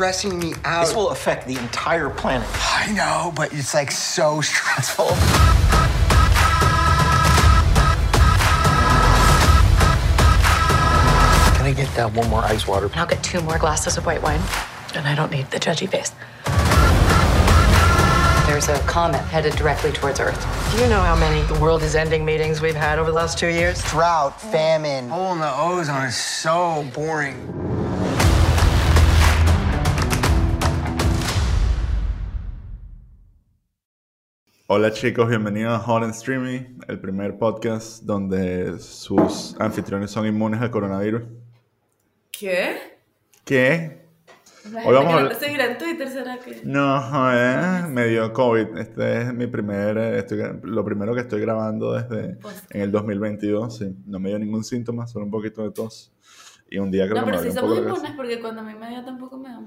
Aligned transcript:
breathing 0.00 0.10
is 0.10 0.16
stressing 0.16 0.38
me 0.38 0.54
out. 0.64 0.86
This 0.86 0.94
will 0.94 1.10
affect 1.10 1.46
the 1.46 1.56
entire 1.56 2.08
planet. 2.10 2.48
I 2.54 2.92
know, 2.92 3.32
but 3.36 3.52
it's 3.52 3.74
like 3.74 3.90
so 3.90 4.40
stressful. 4.40 5.08
Can 11.56 11.66
I 11.66 11.72
get 11.76 11.94
that 11.96 12.12
one 12.14 12.28
more 12.30 12.42
ice 12.42 12.66
water? 12.66 12.86
And 12.86 12.96
I'll 12.96 13.06
get 13.06 13.22
two 13.22 13.40
more 13.42 13.58
glasses 13.58 13.96
of 13.98 14.06
white 14.06 14.22
wine. 14.22 14.40
And 14.94 15.06
I 15.06 15.14
don't 15.14 15.30
need 15.30 15.50
the 15.50 15.58
judgy 15.58 15.88
face. 15.88 16.12
There's 18.46 18.68
a 18.68 18.78
comet 18.88 19.20
headed 19.20 19.54
directly 19.54 19.92
towards 19.92 20.18
Earth. 20.18 20.40
Do 20.74 20.82
you 20.82 20.88
know 20.88 21.00
how 21.00 21.14
many 21.14 21.42
the 21.46 21.60
world 21.60 21.82
is 21.82 21.94
ending 21.94 22.24
meetings 22.24 22.60
we've 22.60 22.74
had 22.74 22.98
over 22.98 23.10
the 23.10 23.16
last 23.16 23.38
two 23.38 23.46
years? 23.46 23.80
Drought, 23.84 24.40
famine. 24.40 25.08
Hole 25.08 25.34
in 25.34 25.38
the 25.38 25.54
ozone 25.56 26.06
is 26.06 26.16
so 26.16 26.84
boring. 26.92 27.69
Hola 34.72 34.92
chicos, 34.92 35.28
bienvenidos 35.28 35.72
a 35.72 35.78
Hot 35.80 36.04
and 36.04 36.14
Streamy, 36.14 36.76
el 36.86 37.00
primer 37.00 37.36
podcast 37.38 38.04
donde 38.04 38.78
sus 38.78 39.56
anfitriones 39.58 40.12
son 40.12 40.26
inmunes 40.28 40.60
al 40.60 40.70
coronavirus. 40.70 41.22
¿Qué? 42.30 42.76
¿Qué? 43.44 44.06
La 44.70 44.84
Hoy 44.86 44.94
vamos 44.94 45.08
a 45.08 45.12
no 45.12 45.18
hablar- 45.18 45.38
te 45.38 45.44
seguirá 45.46 45.72
en 45.72 45.78
Twitter, 45.78 46.08
¿será 46.08 46.38
que? 46.38 46.60
No, 46.62 47.00
joder, 47.02 47.88
me 47.88 48.06
dio 48.06 48.32
COVID. 48.32 48.76
Este 48.78 49.22
es 49.22 49.34
mi 49.34 49.48
primer, 49.48 49.98
eh, 49.98 50.18
estoy- 50.18 50.60
lo 50.62 50.84
primero 50.84 51.14
que 51.14 51.22
estoy 51.22 51.40
grabando 51.40 51.92
desde 51.94 52.38
en 52.70 52.80
el 52.82 52.92
2022, 52.92 53.76
sí. 53.78 53.96
No 54.06 54.20
me 54.20 54.28
dio 54.28 54.38
ningún 54.38 54.62
síntoma, 54.62 55.08
solo 55.08 55.24
un 55.24 55.30
poquito 55.32 55.64
de 55.64 55.72
tos. 55.72 56.12
Y 56.70 56.78
un 56.78 56.90
día 56.90 57.08
creo 57.08 57.20
No, 57.20 57.26
que 57.26 57.32
me 57.32 57.38
pero 57.38 57.54
poco 57.54 57.74
somos 57.74 57.78
inmunes 57.78 58.12
porque 58.16 58.40
cuando 58.40 58.60
a 58.60 58.64
mí 58.64 58.74
me 58.78 58.88
dio 58.90 59.04
tampoco 59.04 59.36
me 59.38 59.48
da. 59.48 59.60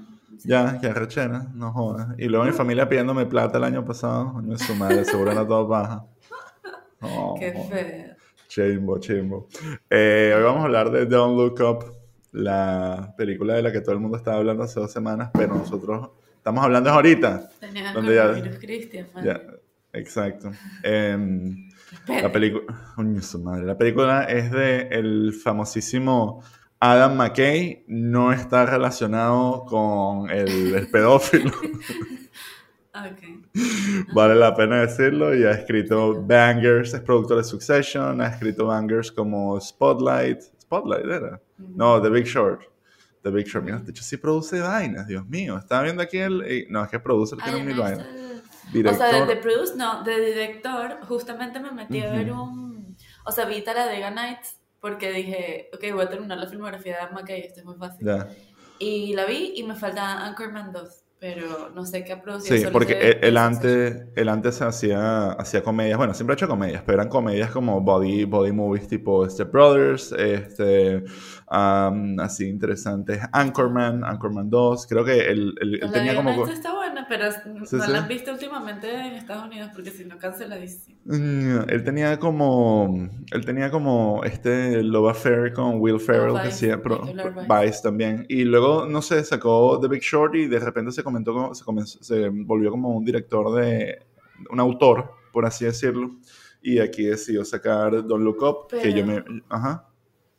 Ya, 0.44 0.78
que 0.80 0.86
arrechera, 0.88 1.46
no 1.54 1.70
jodas. 1.72 2.08
Y 2.18 2.26
luego 2.28 2.44
mi 2.46 2.52
familia 2.52 2.88
pidiéndome 2.88 3.26
plata 3.26 3.58
el 3.58 3.64
año 3.64 3.84
pasado. 3.84 4.32
Coño, 4.32 4.56
su 4.58 4.74
madre, 4.74 5.04
seguro 5.04 5.30
era 5.32 5.46
todo 5.46 5.66
baja. 5.68 6.04
No, 7.00 7.34
Qué 7.38 7.52
feo. 7.52 8.14
Chimbo, 8.48 8.98
chimbo. 8.98 9.48
Eh, 9.90 10.32
hoy 10.34 10.42
vamos 10.42 10.62
a 10.62 10.64
hablar 10.64 10.90
de 10.90 11.04
Don't 11.04 11.36
Look 11.36 11.60
Up, 11.60 11.84
la 12.32 13.12
película 13.18 13.54
de 13.54 13.62
la 13.62 13.70
que 13.72 13.82
todo 13.82 13.92
el 13.92 14.00
mundo 14.00 14.16
estaba 14.16 14.38
hablando 14.38 14.62
hace 14.62 14.80
dos 14.80 14.90
semanas, 14.90 15.30
pero 15.34 15.54
nosotros 15.54 16.10
estamos 16.36 16.64
hablando 16.64 16.88
es 16.88 16.94
ahorita. 16.96 17.50
Tenía 17.60 17.92
Donde 17.92 18.14
ya- 18.14 18.58
Cristian. 18.58 19.08
Ya, 19.22 19.42
exacto. 19.92 20.50
Espera. 20.82 22.22
la 22.22 22.32
película, 22.32 22.64
su 23.20 23.38
madre. 23.40 23.66
La 23.66 23.76
película 23.76 24.24
es 24.24 24.50
de 24.50 24.88
el 24.92 25.32
famosísimo 25.34 26.42
Adam 26.92 27.16
McKay. 27.16 27.84
No 27.88 28.32
está 28.32 28.66
relacionado 28.66 29.64
con 29.64 30.30
el, 30.30 30.74
el 30.74 30.90
pedófilo. 30.90 31.50
Ok. 32.96 33.52
Vale 34.14 34.36
la 34.36 34.54
pena 34.54 34.82
decirlo. 34.82 35.34
Y 35.34 35.42
ha 35.44 35.50
escrito 35.50 36.22
bangers, 36.22 36.94
es 36.94 37.00
productor 37.00 37.38
de 37.38 37.44
Succession. 37.44 38.20
Ha 38.20 38.28
escrito 38.28 38.66
bangers 38.66 39.10
como 39.10 39.60
Spotlight. 39.60 40.40
Spotlight 40.62 41.04
era. 41.04 41.40
No, 41.58 42.00
The 42.00 42.08
Big 42.08 42.24
Short. 42.24 42.62
The 43.22 43.30
Big 43.30 43.46
Short. 43.48 43.64
Mira, 43.64 43.78
de 43.78 43.90
hecho, 43.90 44.04
sí 44.04 44.16
produce 44.16 44.60
vainas, 44.60 45.08
Dios 45.08 45.26
mío. 45.26 45.58
Estaba 45.58 45.82
viendo 45.82 46.02
aquí 46.02 46.18
el. 46.18 46.42
eh, 46.46 46.66
No, 46.70 46.84
es 46.84 46.88
que 46.90 47.00
produce, 47.00 47.34
tiene 47.36 47.58
ya 47.58 47.64
mil 47.64 47.76
no 47.76 47.82
vainas. 47.82 48.06
Director. 48.72 49.06
O 49.06 49.10
sea, 49.10 49.20
de, 49.20 49.26
de 49.34 49.40
produce, 49.40 49.74
no, 49.76 50.04
de 50.04 50.20
director, 50.24 50.98
justamente 51.08 51.58
me 51.58 51.72
metí 51.72 52.00
a 52.00 52.12
ver 52.12 52.30
un. 52.30 52.96
O 53.24 53.32
sea, 53.32 53.44
vi 53.46 53.60
Talladega 53.62 54.10
Nights 54.12 54.60
porque 54.84 55.10
dije, 55.12 55.70
ok, 55.72 55.94
voy 55.94 56.04
a 56.04 56.08
terminar 56.10 56.36
la 56.36 56.46
filmografía 56.46 56.92
de 56.92 56.98
Adam 56.98 57.14
McKay, 57.14 57.40
esto 57.40 57.60
es 57.60 57.64
muy 57.66 57.76
fácil. 57.76 58.06
Ya. 58.06 58.28
Y 58.78 59.14
la 59.14 59.24
vi 59.24 59.54
y 59.56 59.62
me 59.62 59.74
falta 59.74 60.26
Anchorman 60.26 60.72
2, 60.72 61.04
pero 61.18 61.70
no 61.74 61.86
sé 61.86 62.04
qué 62.04 62.12
ha 62.12 62.20
producido. 62.20 62.58
Sí, 62.58 62.66
porque 62.70 63.18
él, 63.22 63.38
antes, 63.38 64.02
él 64.14 64.28
antes 64.28 64.60
hacía, 64.60 65.32
hacía 65.32 65.62
comedias, 65.62 65.96
bueno, 65.96 66.12
siempre 66.12 66.34
ha 66.34 66.36
hecho 66.36 66.48
comedias, 66.48 66.82
pero 66.84 66.98
eran 67.00 67.08
comedias 67.08 67.50
como 67.50 67.80
body, 67.80 68.24
body 68.26 68.52
movies 68.52 68.86
tipo 68.86 69.26
Step 69.30 69.50
Brothers, 69.50 70.12
este, 70.18 71.02
um, 71.50 72.20
así 72.20 72.46
interesantes, 72.46 73.20
Anchorman, 73.32 74.04
Anchorman 74.04 74.50
2, 74.50 74.86
creo 74.86 75.02
que 75.02 75.18
él, 75.20 75.54
él- 75.62 75.78
él 75.82 75.90
tenía 75.92 76.14
como... 76.14 76.46
Está 76.46 76.74
buena, 76.74 76.83
pero 77.08 77.24
no 77.54 77.66
Sí, 77.66 77.76
la 77.76 77.98
han 77.98 78.08
visto 78.08 78.32
últimamente 78.32 78.90
en 78.92 79.14
Estados 79.14 79.46
Unidos 79.46 79.70
porque 79.74 79.90
si 79.90 80.04
no 80.04 80.18
canceladísimo. 80.18 80.98
Mm, 81.04 81.68
Él 81.68 81.84
tenía 81.84 82.18
como, 82.18 83.08
él 83.32 83.44
tenía 83.44 83.70
como 83.70 84.22
este 84.24 84.82
Love 84.82 85.10
Affair 85.10 85.52
con 85.52 85.80
Will 85.80 86.00
Ferrell, 86.00 86.32
que 86.40 86.48
hacía 86.48 86.76
Vice. 86.76 87.82
También. 87.82 88.26
Y 88.28 88.44
luego, 88.44 88.86
no 88.86 89.02
sé, 89.02 89.22
sacó 89.24 89.78
The 89.80 89.88
Big 89.88 90.02
Short 90.02 90.34
y 90.34 90.46
de 90.46 90.58
repente 90.58 90.92
se 90.92 91.02
comentó, 91.02 91.54
se, 91.54 91.64
comenzó- 91.64 92.02
se 92.02 92.28
volvió 92.28 92.70
como 92.70 92.90
un 92.96 93.04
director 93.04 93.54
de, 93.60 93.98
un 94.50 94.60
autor, 94.60 95.10
por 95.32 95.46
así 95.46 95.64
decirlo. 95.64 96.10
Y 96.62 96.78
aquí 96.78 97.04
decidió 97.04 97.44
sacar 97.44 98.06
Don't 98.06 98.24
Look 98.24 98.42
Up, 98.42 98.68
que 98.70 98.76
Pero- 98.82 98.96
yo 98.96 99.06
me... 99.06 99.24
Ajá. 99.50 99.86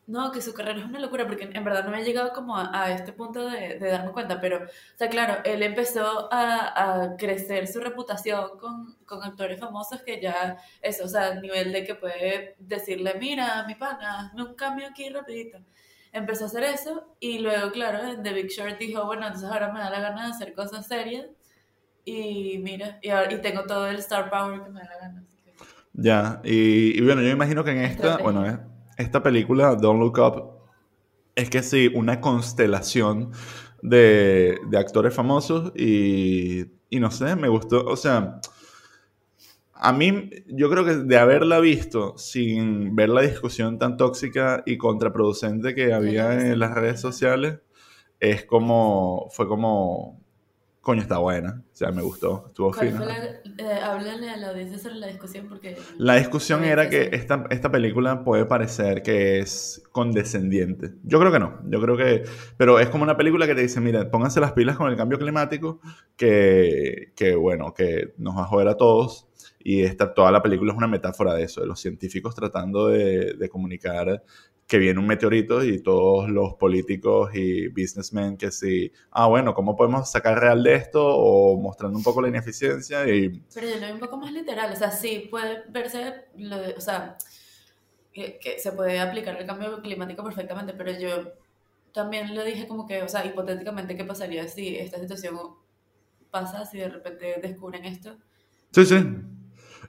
No, 0.07 0.31
que 0.31 0.39
su 0.39 0.53
carrera 0.53 0.79
es 0.79 0.85
una 0.85 0.99
locura 0.99 1.25
porque 1.25 1.49
en 1.51 1.63
verdad 1.63 1.83
no 1.83 1.89
me 1.89 1.99
he 1.99 2.03
llegado 2.05 2.31
como 2.31 2.55
a, 2.55 2.69
a 2.71 2.91
este 2.91 3.11
punto 3.11 3.49
de, 3.49 3.79
de 3.79 3.89
darme 3.89 4.11
cuenta, 4.11 4.39
pero, 4.39 4.57
o 4.65 4.97
sea, 4.97 5.09
claro, 5.09 5.37
él 5.43 5.63
empezó 5.63 6.31
a, 6.31 7.03
a 7.13 7.17
crecer 7.17 7.67
su 7.67 7.79
reputación 7.79 8.59
con, 8.59 8.93
con 9.05 9.23
actores 9.23 9.59
famosos 9.59 10.01
que 10.03 10.21
ya, 10.21 10.57
eso, 10.81 11.05
o 11.05 11.07
sea, 11.07 11.29
a 11.31 11.35
nivel 11.41 11.71
de 11.73 11.83
que 11.83 11.95
puede 11.95 12.55
decirle, 12.59 13.15
mira, 13.19 13.63
mi 13.67 13.73
pana, 13.73 14.31
un 14.35 14.53
cambio 14.53 14.87
aquí 14.87 15.09
rapidito. 15.09 15.57
Empezó 16.11 16.43
a 16.43 16.47
hacer 16.47 16.63
eso 16.65 17.15
y 17.19 17.39
luego, 17.39 17.71
claro, 17.71 18.07
en 18.07 18.21
The 18.21 18.31
Big 18.31 18.49
Short 18.49 18.77
dijo, 18.77 19.05
bueno, 19.05 19.25
entonces 19.25 19.49
ahora 19.49 19.73
me 19.73 19.79
da 19.79 19.89
la 19.89 19.99
gana 20.01 20.25
de 20.27 20.31
hacer 20.33 20.53
cosas 20.53 20.87
serias 20.87 21.25
y 22.05 22.59
mira, 22.59 22.99
y, 23.01 23.09
ahora, 23.09 23.33
y 23.33 23.41
tengo 23.41 23.63
todo 23.63 23.87
el 23.87 23.97
star 23.97 24.29
power 24.29 24.61
que 24.63 24.69
me 24.69 24.81
da 24.81 24.85
la 24.87 24.97
gana. 24.99 25.23
que- 25.43 25.53
Ya, 25.93 26.41
y, 26.43 26.97
y 26.97 27.01
bueno, 27.01 27.21
yo 27.23 27.29
imagino 27.29 27.63
que 27.63 27.71
en 27.71 27.79
esta, 27.79 28.11
Estrategia. 28.11 28.23
bueno, 28.23 28.45
eh, 28.47 28.59
esta 28.97 29.23
película, 29.23 29.75
Don't 29.75 29.99
Look 29.99 30.19
Up, 30.19 30.55
es 31.35 31.49
que 31.49 31.63
sí, 31.63 31.91
una 31.93 32.21
constelación 32.21 33.31
de, 33.81 34.59
de 34.69 34.77
actores 34.77 35.13
famosos 35.13 35.71
y, 35.75 36.65
y 36.89 36.99
no 36.99 37.11
sé, 37.11 37.35
me 37.35 37.49
gustó, 37.49 37.85
o 37.85 37.97
sea, 37.97 38.39
a 39.73 39.91
mí, 39.91 40.29
yo 40.47 40.69
creo 40.69 40.85
que 40.85 40.95
de 40.95 41.17
haberla 41.17 41.59
visto 41.59 42.17
sin 42.17 42.95
ver 42.95 43.09
la 43.09 43.21
discusión 43.21 43.77
tan 43.77 43.97
tóxica 43.97 44.63
y 44.65 44.77
contraproducente 44.77 45.75
que 45.75 45.93
había 45.93 46.33
en 46.33 46.59
las 46.59 46.73
redes 46.73 47.01
sociales, 47.01 47.59
es 48.19 48.45
como, 48.45 49.27
fue 49.31 49.47
como, 49.47 50.24
coño, 50.85 51.01
está 51.01 51.17
buena, 51.17 51.63
o 51.65 51.75
sea, 51.75 51.89
me 51.89 52.03
gustó, 52.03 52.43
estuvo 52.45 52.71
¿Cuál 52.71 52.89
fina. 52.89 53.41
eh, 53.57 53.79
háblale 53.83 54.29
a 54.29 54.37
la 54.37 54.49
audiencia 54.51 54.77
sobre 54.77 54.97
la 54.97 55.07
discusión 55.07 55.47
porque... 55.49 55.75
La 55.97 56.13
discusión 56.17 56.63
era 56.63 56.91
que 56.91 57.09
esta, 57.11 57.47
esta 57.49 57.71
película 57.71 58.23
puede 58.23 58.45
parecer 58.45 59.01
que 59.01 59.39
es 59.39 59.81
condescendiente. 59.91 60.91
Yo 61.01 61.19
creo 61.19 61.31
que 61.31 61.39
no. 61.39 61.59
Yo 61.71 61.81
creo 61.81 61.97
que. 61.97 62.25
Pero 62.57 62.79
es 62.79 62.89
como 62.89 63.03
una 63.03 63.17
película 63.17 63.47
que 63.47 63.55
te 63.55 63.61
dice: 63.61 63.81
mira, 63.81 64.11
pónganse 64.11 64.39
las 64.39 64.51
pilas 64.51 64.77
con 64.77 64.87
el 64.91 64.95
cambio 64.95 65.17
climático, 65.17 65.79
que, 66.15 67.13
que 67.15 67.35
bueno, 67.35 67.73
que 67.73 68.13
nos 68.19 68.37
va 68.37 68.41
a 68.43 68.45
joder 68.45 68.67
a 68.67 68.77
todos. 68.77 69.27
Y 69.57 69.81
esta, 69.81 70.13
toda 70.13 70.31
la 70.31 70.43
película 70.43 70.71
es 70.71 70.77
una 70.77 70.87
metáfora 70.87 71.33
de 71.33 71.45
eso, 71.45 71.61
de 71.61 71.67
los 71.67 71.79
científicos 71.79 72.35
tratando 72.35 72.89
de, 72.89 73.33
de 73.33 73.49
comunicar 73.49 74.21
que 74.67 74.77
viene 74.79 74.99
un 74.99 75.07
meteorito 75.07 75.63
y 75.63 75.81
todos 75.83 76.29
los 76.29 76.55
políticos 76.55 77.31
y 77.35 77.67
businessmen 77.69 78.37
que 78.37 78.51
sí, 78.51 78.91
ah, 79.11 79.27
bueno, 79.27 79.53
¿cómo 79.53 79.75
podemos 79.75 80.09
sacar 80.11 80.39
real 80.39 80.63
de 80.63 80.75
esto? 80.75 81.03
O 81.05 81.59
mostrando 81.61 81.97
un 81.97 82.03
poco 82.03 82.21
la 82.21 82.29
ineficiencia 82.29 83.07
y 83.07 83.43
Pero 83.53 83.67
yo 83.67 83.75
lo 83.75 83.81
veo 83.81 83.93
un 83.93 83.99
poco 83.99 84.17
más 84.17 84.31
literal, 84.31 84.71
o 84.71 84.75
sea, 84.75 84.91
sí 84.91 85.27
puede 85.31 85.63
verse, 85.69 86.25
lo 86.37 86.57
de- 86.57 86.73
o 86.73 86.81
sea, 86.81 87.17
que, 88.13 88.39
que 88.39 88.59
se 88.59 88.71
puede 88.71 88.99
aplicar 88.99 89.37
el 89.39 89.47
cambio 89.47 89.81
climático 89.81 90.23
perfectamente, 90.23 90.73
pero 90.73 90.91
yo 90.97 91.33
también 91.93 92.35
lo 92.35 92.43
dije 92.43 92.67
como 92.67 92.87
que, 92.87 93.01
o 93.03 93.09
sea, 93.09 93.25
hipotéticamente, 93.25 93.95
¿qué 93.97 94.05
pasaría 94.05 94.47
si 94.47 94.77
esta 94.77 94.99
situación 94.99 95.37
pasa, 96.31 96.65
si 96.65 96.79
de 96.79 96.89
repente 96.89 97.39
descubren 97.41 97.85
esto? 97.85 98.17
Sí, 98.71 98.85
sí. 98.85 98.97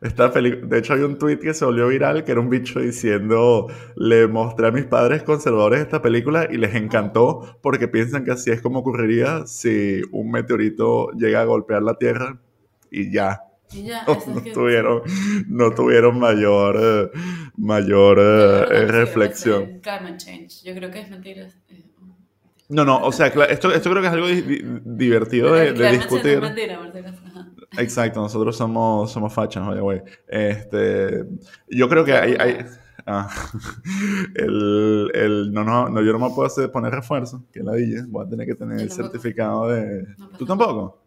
Esta 0.01 0.29
de 0.31 0.79
hecho, 0.79 0.95
hay 0.95 1.01
un 1.01 1.19
tweet 1.19 1.39
que 1.39 1.55
se 1.55 1.65
volvió 1.65 1.89
viral 1.89 2.25
que 2.25 2.33
era 2.33 2.41
un 2.41 2.51
bicho 2.51 2.81
diciendo: 2.81 3.67
Le 3.97 4.27
mostré 4.29 4.69
a 4.69 4.71
mis 4.71 4.85
padres 4.85 5.23
conservadores 5.23 5.81
esta 5.81 6.03
película 6.03 6.49
y 6.51 6.57
les 6.57 6.75
encantó 6.75 7.59
porque 7.63 7.89
piensan 7.89 8.25
que 8.25 8.33
así 8.33 8.51
es 8.51 8.61
como 8.61 8.81
ocurriría 8.81 9.47
si 9.47 10.03
un 10.13 10.31
meteorito 10.31 11.11
llega 11.13 11.41
a 11.41 11.45
golpear 11.45 11.83
la 11.83 11.95
Tierra 11.95 12.39
y 12.91 13.11
ya. 13.13 13.41
Y 13.73 13.83
ya, 13.83 14.05
No, 14.07 14.13
es 14.39 14.43
que- 14.45 14.53
tuvieron, 14.53 15.03
no 15.49 15.73
tuvieron 15.75 16.19
mayor, 16.21 16.77
eh, 16.81 17.11
mayor 17.57 18.19
eh, 18.21 18.23
no, 18.23 18.75
eh, 18.77 18.87
reflexión. 18.87 19.81
climate 19.83 20.17
change, 20.19 20.63
yo 20.65 20.73
creo 20.75 20.89
que 20.91 21.01
es 21.01 21.11
mentira. 21.11 21.43
eh, 21.69 21.83
No, 22.69 22.85
no, 22.85 23.01
o 23.03 23.11
sea, 23.11 23.27
esto, 23.27 23.73
esto 23.73 23.91
creo 23.91 24.01
que 24.03 24.07
es 24.07 24.13
algo 24.13 24.29
di- 24.29 24.43
di- 24.43 24.63
divertido 24.85 25.53
de, 25.53 25.73
de 25.73 25.91
discutir. 25.93 26.35
es 26.35 26.41
mentira, 26.41 26.79
Exacto, 27.79 28.21
nosotros 28.21 28.57
somos, 28.57 29.11
somos 29.13 29.33
fachas, 29.33 29.67
oye, 29.69 29.81
güey. 29.81 30.03
Este, 30.29 31.25
yo 31.69 31.89
creo 31.89 32.05
que 32.05 32.13
hay, 32.13 32.35
hay, 32.39 32.59
Ah, 33.09 33.29
el, 34.35 35.11
el, 35.15 35.53
no, 35.53 35.63
no, 35.63 35.89
no, 35.89 36.03
yo 36.03 36.13
no 36.13 36.19
me 36.19 36.35
puedo 36.35 36.47
hacer 36.47 36.73
poner 36.73 36.93
refuerzo, 36.93 37.45
que 37.53 37.61
la 37.61 37.75
dije, 37.75 38.03
voy 38.09 38.27
a 38.27 38.29
tener 38.29 38.47
que 38.47 38.55
tener 38.55 38.81
el 38.81 38.91
certificado 38.91 39.69
de... 39.69 40.03
No 40.19 40.27
pasa 40.27 40.39
¿Tú 40.39 40.47
tampoco? 40.47 40.99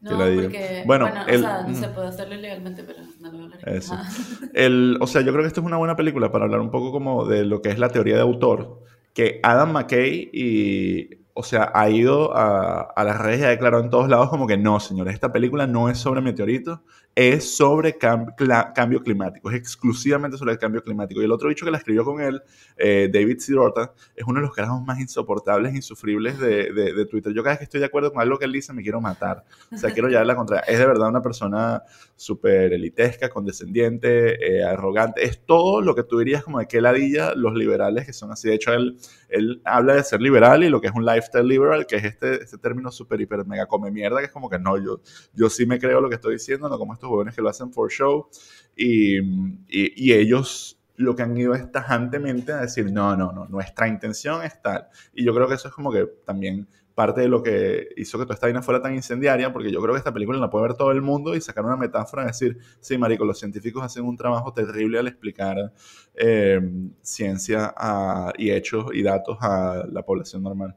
No, 0.00 0.10
Que 0.10 0.14
la 0.16 0.26
diga. 0.28 0.42
porque, 0.44 0.82
Bueno, 0.86 1.06
bueno, 1.06 1.26
el- 1.28 1.34
o 1.36 1.38
sea, 1.48 1.62
no 1.62 1.70
ujú. 1.72 1.80
se 1.80 1.88
puede 1.88 2.06
hacerlo 2.08 2.34
ilegalmente, 2.34 2.82
pero 2.84 2.98
no 3.20 3.32
lo 3.32 3.44
hablaré. 3.44 3.76
Eso. 3.76 3.94
Ajá. 3.94 4.10
El, 4.54 4.96
o 5.00 5.06
sea, 5.06 5.20
yo 5.22 5.32
creo 5.32 5.42
que 5.42 5.48
esto 5.48 5.60
es 5.60 5.66
una 5.66 5.76
buena 5.76 5.96
película 5.96 6.30
para 6.30 6.44
hablar 6.44 6.60
un 6.60 6.70
poco 6.70 6.92
como 6.92 7.26
de 7.26 7.44
lo 7.44 7.60
que 7.60 7.70
es 7.70 7.78
la 7.78 7.88
teoría 7.88 8.14
de 8.14 8.20
autor, 8.22 8.82
que 9.12 9.40
Adam 9.42 9.72
McKay 9.72 10.30
y, 10.32 11.10
o 11.34 11.42
sea, 11.42 11.70
ha 11.74 11.90
ido 11.90 12.36
a, 12.36 12.80
a 12.80 13.04
las 13.04 13.18
redes 13.18 13.40
y 13.40 13.44
ha 13.44 13.48
declarado 13.48 13.82
en 13.82 13.90
todos 13.90 14.08
lados 14.08 14.28
como 14.30 14.46
que 14.46 14.56
no, 14.56 14.80
señores, 14.80 15.14
esta 15.14 15.32
película 15.32 15.66
no 15.66 15.88
es 15.90 15.98
sobre 15.98 16.20
meteoritos, 16.20 16.80
es 17.16 17.56
sobre 17.56 17.96
cambio 17.96 19.02
climático, 19.02 19.48
es 19.50 19.56
exclusivamente 19.56 20.36
sobre 20.36 20.52
el 20.52 20.58
cambio 20.58 20.82
climático. 20.82 21.20
Y 21.20 21.24
el 21.24 21.32
otro 21.32 21.48
bicho 21.48 21.64
que 21.64 21.70
la 21.70 21.78
escribió 21.78 22.04
con 22.04 22.20
él, 22.20 22.42
eh, 22.76 23.08
David 23.12 23.38
Sidorta, 23.38 23.92
es 24.16 24.24
uno 24.26 24.40
de 24.40 24.46
los 24.46 24.54
carajos 24.54 24.82
más 24.82 24.98
insoportables 24.98 25.72
e 25.72 25.76
insufribles 25.76 26.38
de, 26.38 26.72
de- 26.72 27.04
Twitter. 27.06 27.32
Yo 27.32 27.42
cada 27.42 27.52
vez 27.52 27.58
que 27.58 27.64
estoy 27.64 27.80
de 27.80 27.86
acuerdo 27.86 28.12
con 28.12 28.20
algo 28.22 28.38
que 28.38 28.46
él 28.46 28.52
dice 28.52 28.72
me 28.72 28.82
quiero 28.82 29.00
matar. 29.00 29.44
O 29.70 29.76
sea, 29.76 29.90
quiero 29.92 30.08
llevar 30.08 30.26
la 30.26 30.34
contra. 30.34 30.60
Es 30.60 30.78
de 30.78 30.86
verdad 30.86 31.08
una 31.08 31.22
persona 31.22 31.82
súper 32.16 32.72
elitesca, 32.72 33.28
condescendiente, 33.28 34.58
eh, 34.58 34.64
arrogante. 34.64 35.24
Es 35.24 35.44
todo 35.44 35.80
lo 35.82 35.94
que 35.94 36.02
tú 36.02 36.18
dirías 36.18 36.42
como 36.42 36.58
de 36.58 36.66
qué 36.66 36.80
ladilla 36.80 37.34
los 37.34 37.54
liberales 37.54 38.06
que 38.06 38.12
son 38.12 38.32
así. 38.32 38.48
De 38.48 38.54
hecho, 38.54 38.72
él, 38.72 38.96
él 39.28 39.60
habla 39.64 39.94
de 39.94 40.02
ser 40.04 40.20
liberal 40.20 40.64
y 40.64 40.68
lo 40.68 40.80
que 40.80 40.88
es 40.88 40.94
un 40.94 41.04
lifestyle 41.04 41.46
liberal, 41.46 41.86
que 41.86 41.96
es 41.96 42.04
este, 42.04 42.42
este 42.42 42.58
término 42.58 42.90
súper, 42.90 43.20
hiper, 43.20 43.44
mega 43.46 43.66
come 43.66 43.90
mierda, 43.90 44.18
que 44.20 44.26
es 44.26 44.32
como 44.32 44.48
que 44.48 44.58
no, 44.58 44.78
yo, 44.78 45.00
yo 45.34 45.50
sí 45.50 45.66
me 45.66 45.78
creo 45.78 46.00
lo 46.00 46.08
que 46.08 46.14
estoy 46.16 46.34
diciendo, 46.34 46.68
no 46.68 46.78
como 46.78 46.94
estos 47.04 47.10
jóvenes 47.10 47.34
que 47.34 47.42
lo 47.42 47.48
hacen 47.48 47.72
for 47.72 47.90
show. 47.90 48.28
Y, 48.76 49.18
y, 49.18 49.60
y 49.68 50.12
ellos 50.12 50.78
lo 50.96 51.14
que 51.16 51.22
han 51.22 51.36
ido 51.36 51.54
es 51.54 51.70
tajantemente 51.72 52.52
a 52.52 52.60
decir, 52.60 52.90
no, 52.92 53.16
no, 53.16 53.32
no, 53.32 53.46
nuestra 53.46 53.88
intención 53.88 54.42
es 54.44 54.60
tal. 54.62 54.88
Y 55.12 55.24
yo 55.24 55.34
creo 55.34 55.48
que 55.48 55.54
eso 55.54 55.68
es 55.68 55.74
como 55.74 55.92
que 55.92 56.06
también 56.24 56.68
parte 56.94 57.22
de 57.22 57.28
lo 57.28 57.42
que 57.42 57.88
hizo 57.96 58.18
que 58.18 58.24
toda 58.24 58.34
esta 58.34 58.46
vaina 58.46 58.62
fuera 58.62 58.80
tan 58.80 58.94
incendiaria, 58.94 59.52
porque 59.52 59.72
yo 59.72 59.80
creo 59.82 59.94
que 59.94 59.98
esta 59.98 60.12
película 60.12 60.38
la 60.38 60.48
puede 60.48 60.68
ver 60.68 60.74
todo 60.76 60.92
el 60.92 61.02
mundo 61.02 61.34
y 61.34 61.40
sacar 61.40 61.64
una 61.64 61.76
metáfora 61.76 62.22
y 62.22 62.26
decir, 62.26 62.58
sí, 62.80 62.96
marico, 62.98 63.24
los 63.24 63.38
científicos 63.38 63.82
hacen 63.82 64.04
un 64.04 64.16
trabajo 64.16 64.52
terrible 64.52 65.00
al 65.00 65.08
explicar 65.08 65.72
eh, 66.14 66.60
ciencia 67.02 67.74
a- 67.76 68.32
y 68.38 68.50
hechos 68.52 68.86
y 68.94 69.02
datos 69.02 69.38
a 69.40 69.84
la 69.90 70.02
población 70.04 70.42
normal. 70.44 70.76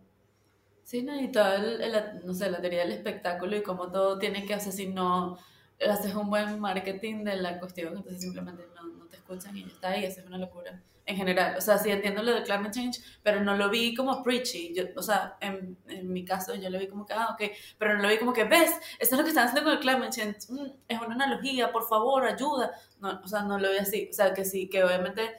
Sí, 0.83 1.03
no, 1.03 1.19
y 1.19 1.31
todo 1.31 1.53
el, 1.55 1.81
el- 1.81 2.25
no 2.25 2.33
sé, 2.33 2.49
la 2.49 2.61
teoría 2.61 2.79
del 2.81 2.93
espectáculo 2.93 3.57
y 3.57 3.61
cómo 3.63 3.91
todo 3.91 4.17
tiene 4.19 4.45
que 4.45 4.53
hacer 4.53 4.71
si 4.73 4.87
no 4.87 5.37
haces 5.79 6.15
un 6.15 6.29
buen 6.29 6.59
marketing 6.59 7.23
de 7.23 7.35
la 7.37 7.59
cuestión, 7.59 7.95
entonces 7.97 8.21
simplemente 8.21 8.63
no, 8.75 8.87
no 8.87 9.05
te 9.07 9.17
escuchan 9.17 9.55
y 9.57 9.61
ya 9.61 9.67
está, 9.67 9.97
y 9.97 10.05
eso 10.05 10.21
es 10.21 10.27
una 10.27 10.37
locura 10.37 10.81
en 11.07 11.15
general. 11.15 11.55
O 11.57 11.61
sea, 11.61 11.77
sí 11.77 11.89
entiendo 11.89 12.21
lo 12.21 12.33
de 12.33 12.43
climate 12.43 12.71
change, 12.71 12.99
pero 13.23 13.41
no 13.41 13.55
lo 13.55 13.69
vi 13.69 13.95
como 13.95 14.21
preachy. 14.23 14.73
Yo, 14.75 14.83
o 14.95 15.01
sea, 15.01 15.37
en, 15.41 15.77
en 15.87 16.11
mi 16.11 16.25
caso 16.25 16.53
yo 16.55 16.69
lo 16.69 16.77
vi 16.77 16.87
como 16.87 17.05
que, 17.05 17.13
ah, 17.13 17.29
ok, 17.31 17.49
pero 17.77 17.95
no 17.95 18.03
lo 18.03 18.09
vi 18.09 18.17
como 18.19 18.33
que, 18.33 18.43
ves, 18.43 18.71
eso 18.99 19.15
es 19.15 19.17
lo 19.17 19.23
que 19.23 19.29
están 19.29 19.47
haciendo 19.47 19.69
con 19.69 19.77
el 19.77 19.79
climate 19.79 20.09
change, 20.11 20.37
Mm, 20.49 20.67
es 20.87 20.99
una 20.99 21.15
analogía, 21.15 21.71
por 21.71 21.87
favor, 21.87 22.25
ayuda. 22.25 22.71
No, 22.99 23.21
o 23.23 23.27
sea, 23.27 23.43
no 23.43 23.57
lo 23.57 23.71
vi 23.71 23.77
así. 23.77 24.09
O 24.11 24.13
sea, 24.13 24.33
que 24.33 24.43
sí, 24.45 24.69
que 24.69 24.83
obviamente 24.83 25.37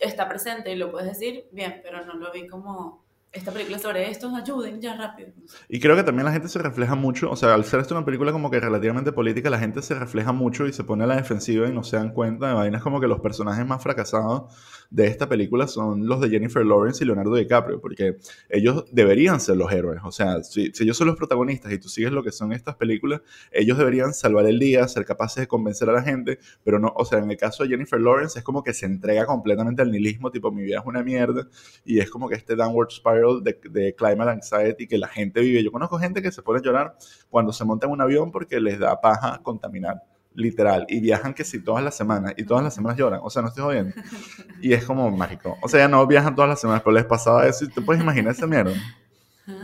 está 0.00 0.28
presente 0.28 0.72
y 0.72 0.76
lo 0.76 0.90
puedes 0.90 1.08
decir, 1.08 1.48
bien, 1.52 1.80
pero 1.82 2.04
no 2.04 2.14
lo 2.14 2.32
vi 2.32 2.46
como 2.48 3.05
esta 3.36 3.52
película 3.52 3.78
sobre 3.78 4.10
esto, 4.10 4.34
ayuden 4.34 4.80
ya 4.80 4.96
rápido. 4.96 5.30
Y 5.68 5.80
creo 5.80 5.96
que 5.96 6.02
también 6.02 6.26
la 6.26 6.32
gente 6.32 6.48
se 6.48 6.58
refleja 6.58 6.94
mucho, 6.94 7.30
o 7.30 7.36
sea, 7.36 7.54
al 7.54 7.64
ser 7.64 7.80
esto 7.80 7.94
una 7.94 8.04
película 8.04 8.32
como 8.32 8.50
que 8.50 8.60
relativamente 8.60 9.12
política, 9.12 9.50
la 9.50 9.58
gente 9.58 9.82
se 9.82 9.94
refleja 9.94 10.32
mucho 10.32 10.66
y 10.66 10.72
se 10.72 10.84
pone 10.84 11.04
a 11.04 11.06
la 11.06 11.16
defensiva 11.16 11.68
y 11.68 11.72
no 11.72 11.84
se 11.84 11.96
dan 11.96 12.12
cuenta 12.12 12.48
de 12.48 12.54
vainas 12.54 12.82
como 12.82 13.00
que 13.00 13.06
los 13.06 13.20
personajes 13.20 13.66
más 13.66 13.82
fracasados 13.82 14.54
de 14.90 15.06
esta 15.06 15.28
película 15.28 15.66
son 15.66 16.06
los 16.06 16.20
de 16.20 16.30
Jennifer 16.30 16.64
Lawrence 16.64 17.02
y 17.02 17.06
Leonardo 17.06 17.34
DiCaprio, 17.34 17.80
porque 17.80 18.16
ellos 18.48 18.84
deberían 18.92 19.40
ser 19.40 19.56
los 19.56 19.72
héroes, 19.72 20.00
o 20.04 20.12
sea, 20.12 20.42
si, 20.42 20.70
si 20.72 20.84
ellos 20.84 20.96
son 20.96 21.08
los 21.08 21.16
protagonistas 21.16 21.72
y 21.72 21.78
tú 21.78 21.88
sigues 21.88 22.12
lo 22.12 22.22
que 22.22 22.32
son 22.32 22.52
estas 22.52 22.76
películas, 22.76 23.20
ellos 23.52 23.78
deberían 23.78 24.14
salvar 24.14 24.46
el 24.46 24.58
día, 24.58 24.86
ser 24.88 25.04
capaces 25.04 25.42
de 25.42 25.46
convencer 25.48 25.90
a 25.90 25.92
la 25.92 26.02
gente, 26.02 26.38
pero 26.62 26.78
no, 26.78 26.92
o 26.96 27.04
sea, 27.04 27.18
en 27.18 27.30
el 27.30 27.36
caso 27.36 27.64
de 27.64 27.70
Jennifer 27.70 28.00
Lawrence 28.00 28.38
es 28.38 28.44
como 28.44 28.62
que 28.62 28.72
se 28.72 28.86
entrega 28.86 29.26
completamente 29.26 29.82
al 29.82 29.90
nihilismo, 29.90 30.30
tipo, 30.30 30.50
mi 30.52 30.62
vida 30.62 30.78
es 30.78 30.86
una 30.86 31.02
mierda, 31.02 31.48
y 31.84 31.98
es 31.98 32.10
como 32.10 32.28
que 32.28 32.36
este 32.36 32.54
downward 32.54 32.90
spiral 32.90 33.25
de, 33.34 33.58
de 33.70 33.94
climate 33.94 34.30
anxiety 34.30 34.86
que 34.86 34.98
la 34.98 35.08
gente 35.08 35.40
vive. 35.40 35.62
Yo 35.62 35.72
conozco 35.72 35.98
gente 35.98 36.22
que 36.22 36.32
se 36.32 36.42
pone 36.42 36.60
a 36.60 36.62
llorar 36.62 36.96
cuando 37.30 37.52
se 37.52 37.64
monta 37.64 37.86
en 37.86 37.92
un 37.92 38.00
avión 38.00 38.30
porque 38.30 38.60
les 38.60 38.78
da 38.78 39.00
paja 39.00 39.40
contaminar, 39.42 40.02
literal, 40.34 40.86
y 40.88 41.00
viajan 41.00 41.34
que 41.34 41.44
si 41.44 41.62
todas 41.62 41.82
las 41.82 41.96
semanas, 41.96 42.34
y 42.36 42.44
todas 42.44 42.62
las 42.64 42.74
semanas 42.74 42.98
lloran, 42.98 43.20
o 43.22 43.30
sea, 43.30 43.42
no 43.42 43.48
estoy 43.48 43.64
jodiendo. 43.64 43.94
Y 44.62 44.72
es 44.72 44.84
como 44.84 45.10
mágico. 45.10 45.56
O 45.62 45.68
sea, 45.68 45.80
ya 45.80 45.88
no 45.88 46.06
viajan 46.06 46.34
todas 46.34 46.48
las 46.48 46.60
semanas, 46.60 46.82
pero 46.82 46.94
les 46.94 47.04
pasaba 47.04 47.46
eso 47.46 47.64
y 47.64 47.68
te 47.68 47.82
puedes 47.82 48.02
imaginar 48.02 48.32
esa 48.32 48.46
mierda. 48.46 48.74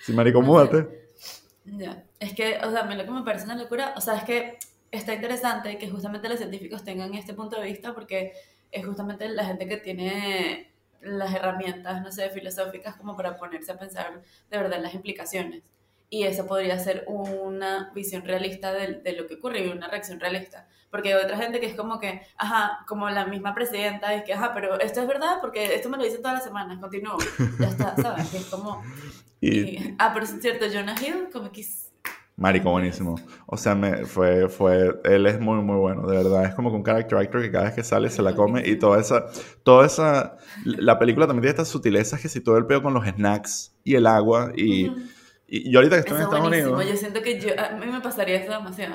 Sí, 0.00 0.14
marico, 0.14 0.40
múdate. 0.40 1.10
Ya, 1.64 2.02
es 2.18 2.32
que, 2.32 2.56
o 2.64 2.70
sea, 2.70 2.80
a 2.80 2.84
mí 2.84 2.94
lo 2.94 3.04
que 3.04 3.10
me 3.10 3.24
parece 3.24 3.44
una 3.44 3.56
locura, 3.56 3.92
o 3.96 4.00
sea, 4.00 4.16
es 4.16 4.24
que 4.24 4.58
está 4.90 5.14
interesante 5.14 5.76
que 5.76 5.90
justamente 5.90 6.28
los 6.28 6.38
científicos 6.38 6.84
tengan 6.84 7.14
este 7.14 7.34
punto 7.34 7.60
de 7.60 7.66
vista 7.66 7.94
porque 7.94 8.32
es 8.70 8.86
justamente 8.86 9.28
la 9.28 9.44
gente 9.44 9.66
que 9.66 9.76
tiene 9.76 10.72
las 11.00 11.34
herramientas, 11.34 12.02
no 12.02 12.10
sé, 12.12 12.28
filosóficas 12.30 12.96
como 12.96 13.16
para 13.16 13.36
ponerse 13.36 13.72
a 13.72 13.78
pensar 13.78 14.22
de 14.50 14.56
verdad 14.58 14.78
en 14.78 14.82
las 14.84 14.94
implicaciones. 14.94 15.62
Y 16.10 16.24
esa 16.24 16.46
podría 16.46 16.78
ser 16.78 17.04
una 17.06 17.90
visión 17.94 18.24
realista 18.24 18.72
de, 18.72 18.94
de 18.94 19.12
lo 19.12 19.26
que 19.26 19.34
ocurre 19.34 19.60
y 19.66 19.68
una 19.70 19.88
reacción 19.88 20.18
realista. 20.20 20.66
Porque 20.90 21.12
hay 21.12 21.22
otra 21.22 21.36
gente 21.36 21.60
que 21.60 21.66
es 21.66 21.74
como 21.74 22.00
que, 22.00 22.22
ajá, 22.38 22.78
como 22.88 23.10
la 23.10 23.26
misma 23.26 23.54
presidenta, 23.54 24.14
es 24.14 24.24
que, 24.24 24.32
ajá, 24.32 24.54
pero 24.54 24.80
esto 24.80 25.02
es 25.02 25.06
verdad 25.06 25.36
porque 25.42 25.74
esto 25.74 25.90
me 25.90 25.98
lo 25.98 26.04
dicen 26.04 26.22
todas 26.22 26.36
las 26.38 26.44
semanas, 26.44 26.78
continúo. 26.80 27.18
Ya 27.60 27.68
está, 27.68 27.94
¿sabes? 27.96 28.28
Que 28.30 28.38
es 28.38 28.46
como... 28.46 28.82
Y, 29.40 29.60
y- 29.60 29.94
ah, 30.00 30.10
pero 30.12 30.24
es 30.24 30.34
cierto, 30.40 30.66
Jonah 30.72 30.96
Hill, 31.00 31.28
como 31.32 31.52
que... 31.52 31.64
marico, 32.38 32.70
buenísimo. 32.70 33.16
O 33.46 33.56
sea, 33.56 33.74
me, 33.74 34.06
fue, 34.06 34.48
fue, 34.48 34.98
él 35.04 35.26
es 35.26 35.40
muy, 35.40 35.60
muy 35.60 35.76
bueno, 35.76 36.06
de 36.06 36.16
verdad. 36.16 36.44
Es 36.44 36.54
como 36.54 36.70
que 36.70 36.76
un 36.76 36.84
character 36.84 37.18
actor 37.18 37.42
que 37.42 37.50
cada 37.50 37.64
vez 37.64 37.74
que 37.74 37.82
sale 37.82 38.08
se 38.08 38.22
la 38.22 38.34
come 38.34 38.62
y 38.66 38.76
toda 38.76 39.00
esa, 39.00 39.26
toda 39.64 39.84
esa, 39.84 40.36
la 40.64 40.98
película 40.98 41.26
también 41.26 41.42
tiene 41.42 41.50
estas 41.50 41.68
sutilezas 41.68 42.20
que 42.20 42.28
si 42.28 42.40
todo 42.40 42.56
el 42.56 42.64
peo 42.66 42.80
con 42.82 42.94
los 42.94 43.04
snacks 43.04 43.74
y 43.82 43.96
el 43.96 44.06
agua 44.06 44.52
y, 44.56 44.90
y 45.48 45.70
yo 45.70 45.80
ahorita 45.80 45.96
que 45.96 46.00
estoy 46.00 46.16
en 46.16 46.22
Eso 46.22 46.30
Estados 46.30 46.48
buenísimo. 46.48 46.76
Unidos... 46.76 46.92
Yo 46.92 46.98
siento 46.98 47.22
que 47.22 47.40
yo, 47.40 47.50
a 47.58 47.76
mí 47.76 47.86
me 47.86 48.00
pasaría 48.00 48.36
eso 48.36 48.52
demasiado. 48.52 48.94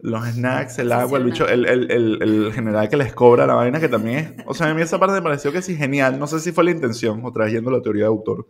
Los 0.00 0.24
snacks, 0.28 0.78
el 0.78 0.92
agua, 0.92 1.18
el 1.18 1.24
bicho, 1.24 1.48
el, 1.48 1.66
el, 1.66 1.90
el, 1.90 2.22
el 2.22 2.52
general 2.52 2.88
que 2.88 2.96
les 2.96 3.12
cobra 3.12 3.48
la 3.48 3.54
vaina, 3.54 3.80
que 3.80 3.88
también 3.88 4.18
es. 4.18 4.44
O 4.46 4.54
sea, 4.54 4.70
a 4.70 4.74
mí 4.74 4.80
esa 4.80 4.96
parte 5.00 5.16
me 5.16 5.22
pareció 5.22 5.50
que 5.50 5.60
sí, 5.60 5.74
genial. 5.74 6.20
No 6.20 6.28
sé 6.28 6.38
si 6.38 6.52
fue 6.52 6.62
la 6.62 6.70
intención, 6.70 7.20
o 7.24 7.32
trayendo 7.32 7.68
la 7.72 7.82
teoría 7.82 8.04
de 8.04 8.08
autor. 8.08 8.46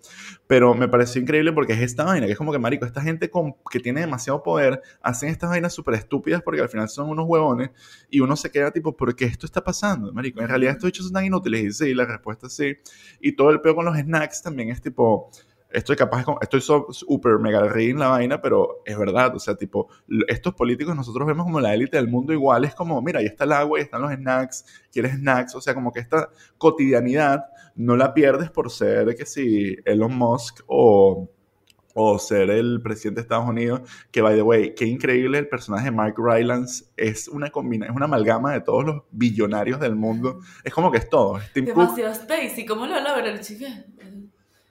Pero 0.46 0.74
me 0.74 0.88
pareció 0.88 1.22
increíble 1.22 1.54
porque 1.54 1.72
es 1.72 1.80
esta 1.80 2.04
vaina, 2.04 2.26
que 2.26 2.32
es 2.32 2.38
como 2.38 2.52
que, 2.52 2.58
marico, 2.58 2.84
esta 2.84 3.00
gente 3.00 3.30
con, 3.30 3.54
que 3.70 3.80
tiene 3.80 4.00
demasiado 4.00 4.42
poder, 4.42 4.82
hacen 5.00 5.30
estas 5.30 5.48
vainas 5.48 5.72
súper 5.72 5.94
estúpidas 5.94 6.42
porque 6.42 6.60
al 6.60 6.68
final 6.68 6.86
son 6.90 7.08
unos 7.08 7.24
huevones 7.26 7.70
y 8.10 8.20
uno 8.20 8.36
se 8.36 8.50
queda 8.50 8.70
tipo, 8.70 8.94
¿por 8.94 9.16
qué 9.16 9.24
esto 9.24 9.46
está 9.46 9.64
pasando, 9.64 10.12
marico? 10.12 10.42
En 10.42 10.48
realidad 10.48 10.72
estos 10.74 10.88
bichos 10.88 11.06
son 11.06 11.14
tan 11.14 11.24
inútiles. 11.24 11.62
Y 11.62 11.72
sí, 11.72 11.94
la 11.94 12.04
respuesta 12.04 12.48
es 12.48 12.52
sí. 12.52 12.76
Y 13.22 13.32
todo 13.32 13.48
el 13.48 13.62
peo 13.62 13.74
con 13.74 13.86
los 13.86 13.96
snacks 13.96 14.42
también 14.42 14.68
es 14.68 14.82
tipo 14.82 15.30
estoy 15.70 15.96
capaz, 15.96 16.24
de- 16.24 16.34
estoy 16.40 16.60
super 16.60 17.38
mega 17.38 17.70
en 17.74 17.98
la 17.98 18.08
vaina, 18.08 18.40
pero 18.40 18.82
es 18.84 18.98
verdad, 18.98 19.34
o 19.34 19.38
sea, 19.38 19.54
tipo, 19.54 19.88
estos 20.28 20.54
políticos 20.54 20.94
nosotros 20.96 21.26
vemos 21.26 21.44
como 21.44 21.60
la 21.60 21.74
élite 21.74 21.96
del 21.96 22.08
mundo 22.08 22.32
igual, 22.32 22.64
es 22.64 22.74
como, 22.74 23.00
mira, 23.02 23.20
ahí 23.20 23.26
está 23.26 23.44
el 23.44 23.52
agua, 23.52 23.78
ahí 23.78 23.84
están 23.84 24.02
los 24.02 24.12
snacks, 24.12 24.64
quieres 24.92 25.12
snacks, 25.16 25.54
o 25.54 25.60
sea, 25.60 25.74
como 25.74 25.92
que 25.92 26.00
esta 26.00 26.30
cotidianidad 26.56 27.44
no 27.76 27.96
la 27.96 28.14
pierdes 28.14 28.50
por 28.50 28.70
ser 28.70 29.14
que 29.14 29.26
si 29.26 29.76
Elon 29.84 30.16
Musk 30.16 30.60
o 30.66 31.28
o 32.00 32.16
ser 32.20 32.48
el 32.50 32.80
presidente 32.80 33.20
de 33.20 33.22
Estados 33.22 33.48
Unidos, 33.48 33.80
que 34.12 34.22
by 34.22 34.36
the 34.36 34.42
way, 34.42 34.72
qué 34.72 34.84
increíble 34.84 35.36
el 35.38 35.48
personaje 35.48 35.86
de 35.86 35.90
Mark 35.90 36.14
Rylance, 36.16 36.84
es 36.96 37.26
una 37.26 37.50
combina, 37.50 37.86
es 37.86 37.92
una 37.92 38.04
amalgama 38.04 38.52
de 38.52 38.60
todos 38.60 38.84
los 38.84 39.02
billonarios 39.10 39.80
del 39.80 39.96
mundo, 39.96 40.38
es 40.62 40.72
como 40.72 40.92
que 40.92 40.98
es 40.98 41.10
todo, 41.10 41.38
es 41.38 41.52
Tim 41.52 41.64
Cook, 41.66 41.74
Demasiado 41.96 42.12
space. 42.12 42.60
¿Y 42.60 42.66
cómo 42.66 42.86
lo 42.86 42.94
logra 43.00 43.28
el 43.28 43.40
chico? 43.40 43.64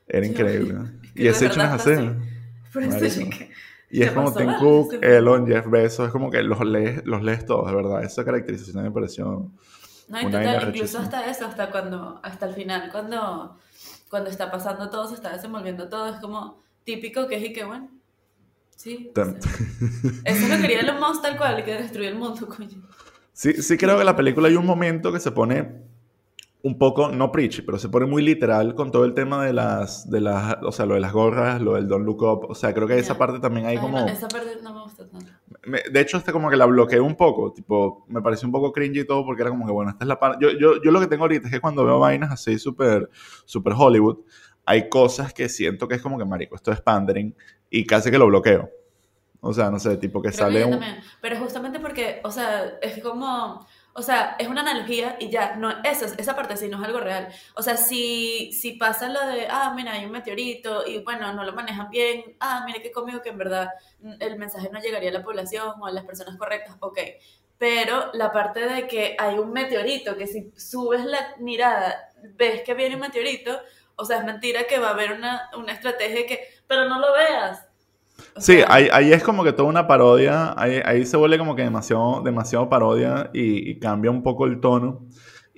Era 0.08 0.26
increíble, 0.26 0.76
es 1.04 1.12
que 1.12 1.24
y 1.24 1.28
ese 1.28 1.48
hecho 1.48 1.58
no 1.58 1.64
es 1.64 1.70
así. 1.88 1.92
Por 2.74 2.84
eso 2.84 3.30
que- 3.30 3.52
Y 3.90 4.02
es 4.04 4.10
¿Qué 4.10 4.16
como? 4.16 4.34
Tim 4.34 4.54
Cook, 4.60 4.92
sí. 4.92 4.98
Elon, 5.02 5.48
Jeff 5.48 5.66
Bezos, 5.70 6.08
es 6.08 6.12
como 6.12 6.30
que 6.30 6.44
los 6.44 6.60
lees, 6.66 7.06
los 7.06 7.24
lees 7.24 7.46
todos, 7.46 7.70
de 7.70 7.76
verdad. 7.76 8.04
Esa 8.04 8.26
caracterización 8.26 8.84
me 8.84 8.92
pareció 8.92 9.50
No, 10.10 10.22
y 10.22 10.26
una 10.26 10.44
total, 10.44 10.76
incluso 10.76 11.00
hasta 11.00 11.30
eso, 11.30 11.46
hasta 11.46 11.72
cuando, 11.72 12.20
hasta 12.24 12.48
el 12.48 12.54
final, 12.54 12.90
cuando, 12.92 13.58
cuando 14.10 14.30
está 14.30 14.52
pasando 14.52 14.90
todo, 14.90 15.08
se 15.08 15.16
está 15.16 15.32
desenvolviendo 15.34 15.88
todo, 15.88 16.08
es 16.14 16.20
como 16.20 16.62
típico 16.84 17.28
que 17.28 17.38
es 17.38 17.44
y 17.44 17.54
que 17.54 17.64
bueno. 17.64 17.90
Sí. 18.76 19.10
o 19.12 19.24
sea, 19.26 19.34
eso 20.26 20.48
lo 20.48 20.62
quería 20.62 20.82
Elon 20.82 21.00
Musk 21.00 21.22
tal 21.24 21.36
cual, 21.38 21.64
que 21.66 21.74
destruye 21.74 22.10
el 22.10 22.16
mundo, 22.16 22.46
coño. 22.48 22.82
Sí, 23.34 23.54
sí 23.62 23.78
creo 23.78 23.96
que 23.96 24.02
en 24.02 24.06
la 24.06 24.16
película 24.16 24.48
hay 24.50 24.56
un 24.56 24.66
momento 24.66 25.12
que 25.14 25.20
se 25.20 25.32
pone 25.32 25.82
un 26.68 26.78
poco, 26.78 27.10
no 27.10 27.32
preachy, 27.32 27.62
pero 27.62 27.80
se 27.80 27.90
pone 27.90 28.06
muy 28.06 28.22
literal 28.22 28.76
con 28.76 28.92
todo 28.92 29.06
el 29.06 29.14
tema 29.14 29.44
de 29.46 29.54
las, 29.54 30.10
de 30.10 30.22
las, 30.22 30.58
o 30.62 30.72
sea, 30.72 30.86
lo 30.86 30.94
de 30.96 31.00
las 31.00 31.14
gorras, 31.14 31.62
lo 31.62 31.74
del 31.76 31.88
don't 31.88 32.06
look 32.06 32.22
up, 32.24 32.46
o 32.50 32.56
sea, 32.56 32.74
creo 32.74 32.88
que 32.88 33.00
esa 33.00 33.18
parte 33.18 33.40
también 33.40 33.66
hay 33.66 33.78
Ay, 33.78 33.82
como... 33.82 34.00
no, 34.00 34.08
esa 34.08 34.28
parte 34.28 34.50
no 34.62 34.74
me 34.74 34.82
gusta 34.84 35.08
tanto. 35.08 35.32
me- 35.66 35.82
de 35.92 36.00
hecho, 36.02 36.18
hasta 36.18 36.32
como 36.32 36.50
que 36.50 36.58
la 36.58 36.66
bloqueé 36.66 37.00
un 37.00 37.16
poco. 37.16 37.52
Tipo, 37.54 38.06
me 38.10 38.22
pareció 38.22 38.48
un 38.48 38.52
poco 38.52 38.72
cringy 38.72 39.00
y 39.00 39.06
todo 39.08 39.26
porque 39.26 39.42
era 39.42 39.52
como 39.52 39.66
que, 39.66 39.72
bueno, 39.72 39.92
esta 39.92 40.04
es 40.04 40.08
la 40.08 40.20
parte. 40.20 40.38
Yo, 40.42 40.52
yo, 40.52 40.82
yo 40.84 40.92
lo 40.92 41.00
que 41.00 41.08
tengo 41.08 41.24
ahorita 41.24 41.48
es 41.48 41.54
que 41.54 41.60
cuando 41.62 41.84
veo 41.86 42.00
vainas 42.00 42.32
así 42.32 42.60
súper 42.60 43.10
súper 43.46 43.74
Hollywood, 43.76 44.20
hay 44.66 44.90
cosas 44.90 45.34
que 45.34 45.48
siento 45.50 45.88
que 45.88 45.96
es 45.96 46.02
como 46.02 46.18
que, 46.18 46.26
marico, 46.26 46.56
esto 46.56 46.72
es 46.72 46.82
pandering 46.82 47.34
y 47.70 47.86
casi 47.86 48.12
que 48.12 48.18
lo 48.18 48.28
bloqueo. 48.28 48.70
O 49.40 49.54
sea, 49.54 49.70
no 49.70 49.80
sé, 49.80 49.96
tipo 49.98 50.22
que 50.22 50.32
sale 50.32 50.66
un... 50.66 50.80
Pero 51.22 51.38
justamente 51.38 51.80
porque, 51.80 52.20
o 52.24 52.32
sea, 52.32 52.66
es 52.82 53.02
como, 53.04 53.66
o 53.98 54.04
sea, 54.04 54.36
es 54.38 54.48
una 54.48 54.62
analogía 54.62 55.18
y 55.20 55.32
ya, 55.32 55.56
no, 55.56 55.72
eso, 55.84 56.06
esa 56.20 56.36
parte 56.36 56.56
sí 56.56 56.70
no 56.70 56.78
es 56.78 56.84
algo 56.86 57.00
real. 57.00 57.30
O 57.56 57.64
sea, 57.64 57.78
si, 57.78 58.52
si 58.54 58.74
pasa 58.74 59.10
lo 59.10 59.26
de, 59.26 59.48
ah, 59.50 59.74
mira, 59.76 59.94
hay 59.94 60.06
un 60.06 60.12
meteorito 60.12 60.86
y 60.86 61.00
bueno, 61.00 61.34
no 61.34 61.44
lo 61.44 61.54
manejan 61.54 61.90
bien, 61.90 62.38
ah, 62.40 62.62
mira 62.64 62.80
qué 62.80 62.92
conmigo 62.92 63.24
que 63.24 63.30
en 63.30 63.40
verdad 63.40 63.72
el 64.20 64.38
mensaje 64.38 64.70
no 64.72 64.80
llegaría 64.80 65.10
a 65.10 65.14
la 65.14 65.24
población 65.24 65.82
o 65.82 65.88
a 65.88 65.92
las 65.92 66.06
personas 66.06 66.38
correctas, 66.38 66.76
ok. 66.80 67.00
Pero 67.58 68.12
la 68.14 68.32
parte 68.32 68.68
de 68.68 68.88
que 68.88 69.16
hay 69.18 69.40
un 69.40 69.52
meteorito, 69.52 70.16
que 70.16 70.28
si 70.28 70.52
subes 70.56 71.04
la 71.04 71.36
mirada, 71.40 72.12
ves 72.36 72.62
que 72.62 72.76
viene 72.76 72.96
un 72.96 73.02
meteorito, 73.02 73.60
o 73.96 74.06
sea, 74.06 74.20
es 74.20 74.26
mentira 74.26 74.66
que 74.66 74.78
va 74.78 74.90
a 74.90 74.92
haber 74.92 75.12
una, 75.12 75.50
una 75.58 75.74
estrategia 75.74 76.28
que, 76.28 76.48
pero 76.68 76.86
no 76.88 77.00
lo 77.00 77.14
veas. 77.14 77.67
O 78.38 78.42
Sí, 78.42 78.58
sea, 78.58 78.66
ahí, 78.70 78.88
ahí 78.92 79.12
es 79.14 79.24
como 79.24 79.44
que 79.44 79.54
toda 79.54 79.70
una 79.70 79.88
parodia, 79.88 80.54
ahí, 80.58 80.80
ahí 80.86 81.06
se 81.06 81.18
vuelve 81.18 81.38
como 81.40 81.56
que 81.56 81.64
demasiado, 81.64 82.22
demasiado 82.24 82.70
parodia 82.70 83.30
y, 83.34 83.70
y 83.72 83.80
cambia 83.80 84.12
un 84.12 84.24
poco 84.24 84.46
el 84.46 84.60
tono. 84.60 85.08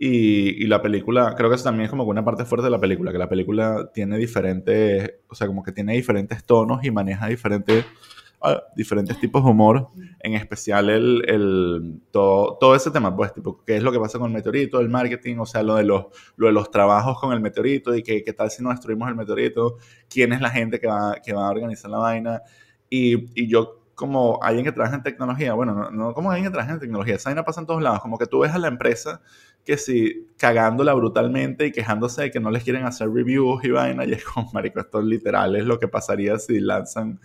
Y, 0.02 0.64
y 0.64 0.68
la 0.68 0.82
película, 0.82 1.36
creo 1.36 1.50
que 1.50 1.56
eso 1.56 1.66
también 1.66 1.86
es 1.86 1.90
como 1.90 2.06
que 2.06 2.12
una 2.12 2.24
parte 2.24 2.46
fuerte 2.46 2.64
de 2.66 2.72
la 2.72 2.80
película, 2.80 3.12
que 3.12 3.18
la 3.18 3.28
película 3.28 3.92
tiene 3.94 4.18
diferentes, 4.18 5.12
o 5.28 5.36
sea, 5.36 5.46
como 5.48 5.62
que 5.62 5.74
tiene 5.74 5.94
diferentes 5.94 6.46
tonos 6.46 6.84
y 6.86 6.92
maneja 6.92 7.28
diferentes, 7.28 7.86
ah, 8.42 8.64
diferentes 8.78 9.20
tipos 9.20 9.44
de 9.44 9.52
humor, 9.52 9.90
en 10.22 10.36
especial 10.36 10.90
el, 10.90 11.24
el, 11.28 12.02
todo, 12.12 12.58
todo 12.60 12.76
ese 12.76 12.92
tema, 12.92 13.14
pues, 13.14 13.34
tipo, 13.34 13.62
qué 13.66 13.76
es 13.76 13.84
lo 13.84 13.92
que 13.92 14.00
pasa 14.00 14.18
con 14.20 14.28
el 14.30 14.34
meteorito, 14.34 14.80
el 14.80 14.88
marketing, 14.90 15.38
o 15.40 15.46
sea, 15.46 15.64
lo 15.64 15.76
de 15.76 15.84
los, 15.84 16.06
lo 16.38 16.48
de 16.48 16.54
los 16.54 16.72
trabajos 16.72 17.20
con 17.20 17.34
el 17.34 17.42
meteorito 17.42 17.94
y 17.94 18.02
que, 18.02 18.24
qué 18.24 18.32
tal 18.34 18.50
si 18.52 18.64
no 18.64 18.70
destruimos 18.70 19.10
el 19.10 19.16
meteorito, 19.16 19.78
quién 20.10 20.32
es 20.32 20.40
la 20.40 20.50
gente 20.50 20.80
que 20.80 20.88
va, 20.88 21.16
que 21.24 21.34
va 21.34 21.48
a 21.48 21.52
organizar 21.52 21.92
la 21.92 21.98
vaina. 21.98 22.42
Y, 22.90 23.48
yo, 23.48 23.84
como 23.96 24.40
alguien 24.42 24.66
que 24.66 24.72
trabaja 24.72 24.96
en 24.96 25.04
tecnología, 25.04 25.54
bueno, 25.54 25.74
no, 25.74 25.92
no 25.92 26.14
como 26.14 26.32
alguien 26.32 26.48
que 26.48 26.54
trabaja 26.54 26.74
en 26.74 26.80
tecnología, 26.80 27.16
esa 27.16 27.30
vaina 27.30 27.44
pasa 27.44 27.62
en 27.62 27.68
todos 27.68 27.82
lados, 27.82 28.02
como 28.02 28.18
que 28.18 28.26
tú 28.26 28.40
ves 28.40 28.52
a 28.52 28.60
la 28.60 28.68
empresa 28.68 29.22
que 29.66 29.78
si 29.78 30.28
cagándola 30.38 30.94
brutalmente 30.94 31.68
y 31.68 31.72
quejándose 31.72 32.24
de 32.24 32.32
que 32.32 32.40
no 32.40 32.50
les 32.50 32.64
quieren 32.64 32.86
hacer 32.86 33.10
reviews 33.12 33.64
y 33.64 33.72
vaina, 33.72 34.06
y 34.06 34.14
es 34.14 34.24
como, 34.24 34.50
marico, 34.54 34.80
esto 34.80 35.02
literal 35.02 35.56
es 35.56 35.66
lo 35.66 35.80
que 35.80 35.88
pasaría 35.88 36.38
si 36.40 36.60
lanzan 36.60 37.20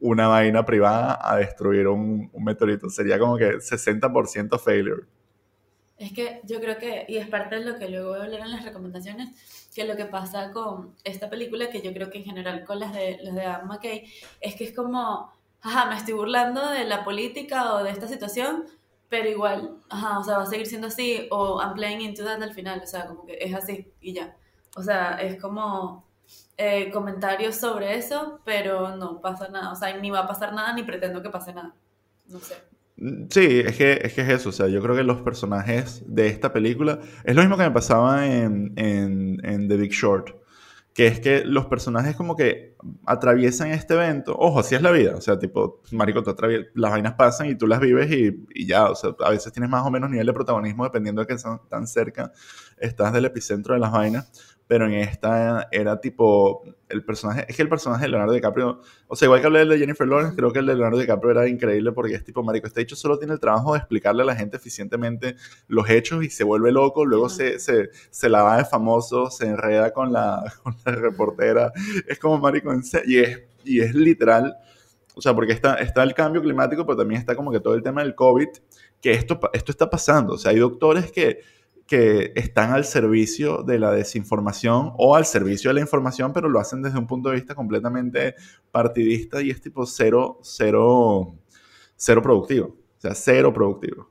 una 0.00 0.28
vaina 0.28 0.64
privada 0.64 1.18
a 1.20 1.36
destruir 1.36 1.86
un, 1.88 2.30
un 2.32 2.44
meteorito. 2.44 2.88
Sería 2.88 3.18
como 3.18 3.36
que 3.36 3.58
60% 3.58 4.58
failure. 4.58 5.04
Es 6.00 6.14
que 6.14 6.40
yo 6.44 6.60
creo 6.60 6.78
que, 6.78 7.04
y 7.08 7.18
es 7.18 7.28
parte 7.28 7.56
de 7.56 7.64
lo 7.64 7.78
que 7.78 7.90
luego 7.90 8.08
voy 8.08 8.20
a 8.20 8.22
hablar 8.22 8.40
en 8.40 8.52
las 8.52 8.64
recomendaciones, 8.64 9.28
que 9.74 9.84
lo 9.84 9.96
que 9.96 10.06
pasa 10.06 10.50
con 10.50 10.96
esta 11.04 11.28
película, 11.28 11.68
que 11.68 11.82
yo 11.82 11.92
creo 11.92 12.08
que 12.08 12.16
en 12.16 12.24
general 12.24 12.64
con 12.64 12.80
las 12.80 12.94
de, 12.94 13.18
las 13.20 13.34
de 13.34 13.44
Adam 13.44 13.68
McKay, 13.68 14.10
es 14.40 14.54
que 14.54 14.64
es 14.64 14.74
como, 14.74 15.30
ajá, 15.60 15.90
me 15.90 15.96
estoy 15.96 16.14
burlando 16.14 16.70
de 16.70 16.84
la 16.86 17.04
política 17.04 17.74
o 17.74 17.84
de 17.84 17.90
esta 17.90 18.08
situación, 18.08 18.64
pero 19.10 19.28
igual, 19.28 19.76
ajá, 19.90 20.18
o 20.18 20.24
sea, 20.24 20.38
va 20.38 20.44
a 20.44 20.46
seguir 20.46 20.66
siendo 20.66 20.86
así, 20.86 21.28
o 21.30 21.60
I'm 21.60 21.74
playing 21.74 22.00
into 22.00 22.24
that 22.24 22.42
al 22.42 22.54
final, 22.54 22.80
o 22.82 22.86
sea, 22.86 23.06
como 23.06 23.26
que 23.26 23.36
es 23.38 23.54
así 23.54 23.92
y 24.00 24.14
ya. 24.14 24.34
O 24.76 24.82
sea, 24.82 25.20
es 25.20 25.38
como 25.38 26.06
eh, 26.56 26.90
comentarios 26.90 27.56
sobre 27.56 27.98
eso, 27.98 28.40
pero 28.46 28.96
no 28.96 29.20
pasa 29.20 29.48
nada, 29.48 29.70
o 29.70 29.76
sea, 29.76 29.94
ni 29.98 30.10
va 30.10 30.20
a 30.20 30.26
pasar 30.26 30.54
nada, 30.54 30.72
ni 30.72 30.82
pretendo 30.82 31.20
que 31.20 31.28
pase 31.28 31.52
nada. 31.52 31.74
No 32.26 32.38
sé. 32.40 32.69
Sí, 33.30 33.62
es 33.64 33.78
que, 33.78 33.98
es 34.02 34.12
que 34.12 34.20
es 34.20 34.28
eso, 34.28 34.50
o 34.50 34.52
sea, 34.52 34.68
yo 34.68 34.82
creo 34.82 34.94
que 34.94 35.02
los 35.04 35.22
personajes 35.22 36.04
de 36.06 36.26
esta 36.26 36.52
película 36.52 37.00
es 37.24 37.34
lo 37.34 37.40
mismo 37.40 37.56
que 37.56 37.62
me 37.62 37.70
pasaba 37.70 38.26
en, 38.26 38.74
en, 38.76 39.68
The 39.68 39.76
Big 39.78 39.92
Short, 39.92 40.36
que 40.92 41.06
es 41.06 41.18
que 41.18 41.42
los 41.46 41.64
personajes 41.64 42.14
como 42.14 42.36
que 42.36 42.76
atraviesan 43.06 43.68
este 43.70 43.94
evento, 43.94 44.36
ojo, 44.38 44.60
así 44.60 44.74
es 44.74 44.82
la 44.82 44.90
vida, 44.90 45.16
o 45.16 45.20
sea, 45.22 45.38
tipo, 45.38 45.80
marico, 45.92 46.22
tú 46.22 46.34
las 46.74 46.90
vainas 46.90 47.14
pasan 47.14 47.48
y 47.48 47.54
tú 47.54 47.66
las 47.66 47.80
vives 47.80 48.10
y, 48.12 48.46
y 48.54 48.66
ya, 48.66 48.90
o 48.90 48.94
sea, 48.94 49.14
a 49.20 49.30
veces 49.30 49.50
tienes 49.50 49.70
más 49.70 49.86
o 49.86 49.90
menos 49.90 50.10
nivel 50.10 50.26
de 50.26 50.34
protagonismo 50.34 50.84
dependiendo 50.84 51.24
de 51.24 51.26
que 51.26 51.36
tan 51.70 51.86
cerca 51.86 52.32
estás 52.76 53.14
del 53.14 53.24
epicentro 53.24 53.72
de 53.72 53.80
las 53.80 53.92
vainas, 53.92 54.30
pero 54.70 54.86
en 54.86 54.94
esta 54.94 55.66
era 55.72 56.00
tipo, 56.00 56.62
el 56.88 57.04
personaje, 57.04 57.44
es 57.48 57.56
que 57.56 57.62
el 57.62 57.68
personaje 57.68 58.02
de 58.02 58.08
Leonardo 58.10 58.34
DiCaprio, 58.34 58.80
o 59.08 59.16
sea, 59.16 59.26
igual 59.26 59.40
que 59.40 59.48
hablé 59.48 59.64
de 59.66 59.78
Jennifer 59.80 60.06
Lawrence, 60.06 60.36
creo 60.36 60.52
que 60.52 60.60
el 60.60 60.66
de 60.66 60.74
Leonardo 60.74 60.98
DiCaprio 61.00 61.32
era 61.32 61.48
increíble 61.48 61.90
porque 61.90 62.14
es 62.14 62.22
tipo, 62.22 62.44
marico, 62.44 62.68
este 62.68 62.80
hecho 62.80 62.94
solo 62.94 63.18
tiene 63.18 63.34
el 63.34 63.40
trabajo 63.40 63.72
de 63.72 63.80
explicarle 63.80 64.22
a 64.22 64.26
la 64.26 64.36
gente 64.36 64.58
eficientemente 64.58 65.34
los 65.66 65.90
hechos 65.90 66.22
y 66.22 66.30
se 66.30 66.44
vuelve 66.44 66.70
loco, 66.70 67.04
luego 67.04 67.28
se, 67.28 67.58
se, 67.58 67.90
se 68.10 68.28
la 68.28 68.44
va 68.44 68.58
de 68.58 68.64
famoso, 68.64 69.28
se 69.28 69.48
enreda 69.48 69.92
con 69.92 70.12
la, 70.12 70.40
con 70.62 70.76
la 70.86 70.92
reportera, 70.92 71.72
es 72.06 72.20
como, 72.20 72.38
marico, 72.38 72.72
en 72.72 72.82
y 73.06 73.18
es, 73.18 73.42
y 73.64 73.80
es 73.80 73.92
literal, 73.92 74.54
o 75.16 75.20
sea, 75.20 75.34
porque 75.34 75.52
está, 75.52 75.74
está 75.78 76.04
el 76.04 76.14
cambio 76.14 76.42
climático, 76.42 76.86
pero 76.86 76.96
también 76.96 77.20
está 77.20 77.34
como 77.34 77.50
que 77.50 77.58
todo 77.58 77.74
el 77.74 77.82
tema 77.82 78.04
del 78.04 78.14
COVID, 78.14 78.46
que 79.02 79.10
esto, 79.10 79.40
esto 79.52 79.72
está 79.72 79.90
pasando, 79.90 80.34
o 80.34 80.38
sea, 80.38 80.52
hay 80.52 80.58
doctores 80.58 81.10
que 81.10 81.40
que 81.90 82.32
están 82.36 82.70
al 82.70 82.84
servicio 82.84 83.64
de 83.64 83.80
la 83.80 83.90
desinformación 83.90 84.92
o 84.96 85.16
al 85.16 85.26
servicio 85.26 85.70
de 85.70 85.74
la 85.74 85.80
información, 85.80 86.32
pero 86.32 86.48
lo 86.48 86.60
hacen 86.60 86.82
desde 86.82 87.00
un 87.00 87.08
punto 87.08 87.30
de 87.30 87.34
vista 87.34 87.56
completamente 87.56 88.36
partidista 88.70 89.42
y 89.42 89.50
es 89.50 89.60
tipo 89.60 89.84
cero, 89.84 90.38
cero, 90.40 91.34
cero 91.96 92.22
productivo. 92.22 92.66
O 92.96 93.00
sea, 93.00 93.12
cero 93.12 93.52
productivo. 93.52 94.08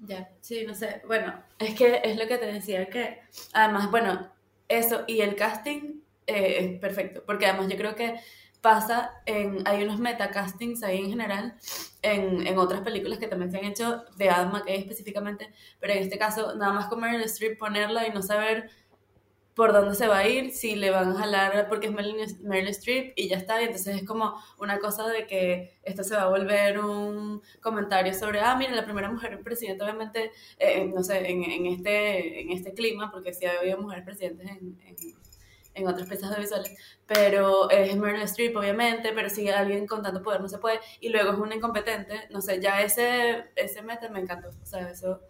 Ya, 0.00 0.28
sí, 0.42 0.66
no 0.66 0.74
sé. 0.74 1.00
Bueno, 1.06 1.42
es 1.58 1.74
que 1.74 2.02
es 2.04 2.18
lo 2.18 2.28
que 2.28 2.36
te 2.36 2.52
decía 2.52 2.86
que, 2.90 3.20
además, 3.54 3.90
bueno, 3.90 4.30
eso 4.68 5.04
y 5.06 5.22
el 5.22 5.36
casting 5.36 6.00
eh, 6.26 6.56
es 6.58 6.78
perfecto, 6.78 7.22
porque 7.24 7.46
además 7.46 7.72
yo 7.72 7.78
creo 7.78 7.94
que 7.94 8.14
pasa 8.66 9.12
en, 9.26 9.62
hay 9.64 9.84
unos 9.84 10.00
metacastings 10.00 10.82
ahí 10.82 10.98
en 10.98 11.10
general, 11.10 11.54
en, 12.02 12.44
en 12.44 12.58
otras 12.58 12.80
películas 12.80 13.20
que 13.20 13.28
también 13.28 13.52
se 13.52 13.58
han 13.58 13.64
hecho, 13.64 14.02
de 14.16 14.28
Adam 14.28 14.50
McKay 14.50 14.78
específicamente, 14.78 15.52
pero 15.78 15.92
en 15.92 16.00
este 16.00 16.18
caso, 16.18 16.56
nada 16.56 16.72
más 16.72 16.88
con 16.88 17.00
Meryl 17.00 17.22
Streep 17.22 17.60
ponerla 17.60 18.08
y 18.08 18.10
no 18.10 18.22
saber 18.22 18.68
por 19.54 19.72
dónde 19.72 19.94
se 19.94 20.08
va 20.08 20.18
a 20.18 20.28
ir, 20.28 20.50
si 20.50 20.74
le 20.74 20.90
van 20.90 21.12
a 21.12 21.14
jalar 21.14 21.68
porque 21.68 21.86
es 21.86 21.92
Meryl, 21.92 22.16
Meryl 22.42 22.70
Streep 22.70 23.12
y 23.14 23.28
ya 23.28 23.36
está. 23.36 23.62
Y 23.62 23.66
entonces 23.66 23.98
es 23.98 24.04
como 24.04 24.34
una 24.58 24.80
cosa 24.80 25.06
de 25.06 25.28
que 25.28 25.78
esto 25.84 26.02
se 26.02 26.16
va 26.16 26.22
a 26.22 26.28
volver 26.28 26.80
un 26.80 27.40
comentario 27.62 28.12
sobre, 28.14 28.40
ah, 28.40 28.56
mira, 28.56 28.74
la 28.74 28.84
primera 28.84 29.08
mujer 29.10 29.40
presidenta, 29.44 29.84
obviamente, 29.84 30.32
eh, 30.58 30.90
no 30.92 31.04
sé, 31.04 31.30
en, 31.30 31.44
en, 31.44 31.66
este, 31.66 32.40
en 32.40 32.50
este 32.50 32.74
clima, 32.74 33.12
porque 33.12 33.32
sí 33.32 33.46
ha 33.46 33.60
habido 33.60 33.78
mujeres 33.78 34.04
presidentes 34.04 34.50
en, 34.50 34.76
en, 34.84 34.96
en 35.76 35.86
otras 35.86 36.08
piezas 36.08 36.30
audiovisuales, 36.30 36.76
pero 37.06 37.70
es 37.70 37.96
Meryl 37.96 38.22
Streep, 38.22 38.56
obviamente, 38.56 39.12
pero 39.14 39.30
si 39.30 39.48
alguien 39.48 39.86
con 39.86 40.02
tanto 40.02 40.22
poder 40.22 40.40
no 40.40 40.48
se 40.48 40.58
puede, 40.58 40.80
y 41.00 41.10
luego 41.10 41.32
es 41.32 41.38
un 41.38 41.52
incompetente, 41.52 42.26
no 42.30 42.40
sé, 42.40 42.60
ya 42.60 42.82
ese, 42.82 43.44
ese 43.54 43.82
meta 43.82 44.08
me 44.08 44.20
encantó, 44.20 44.48
o 44.48 44.66
sea, 44.66 44.90
eso... 44.90 45.20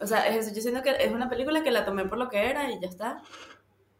O 0.00 0.06
sea, 0.06 0.28
es 0.28 0.46
eso. 0.46 0.54
Yo 0.54 0.62
siento 0.62 0.80
que 0.80 0.90
es 0.90 1.10
una 1.10 1.28
película 1.28 1.64
que 1.64 1.72
la 1.72 1.84
tomé 1.84 2.04
por 2.04 2.18
lo 2.18 2.28
que 2.28 2.48
era 2.48 2.70
y 2.70 2.80
ya 2.80 2.86
está. 2.86 3.20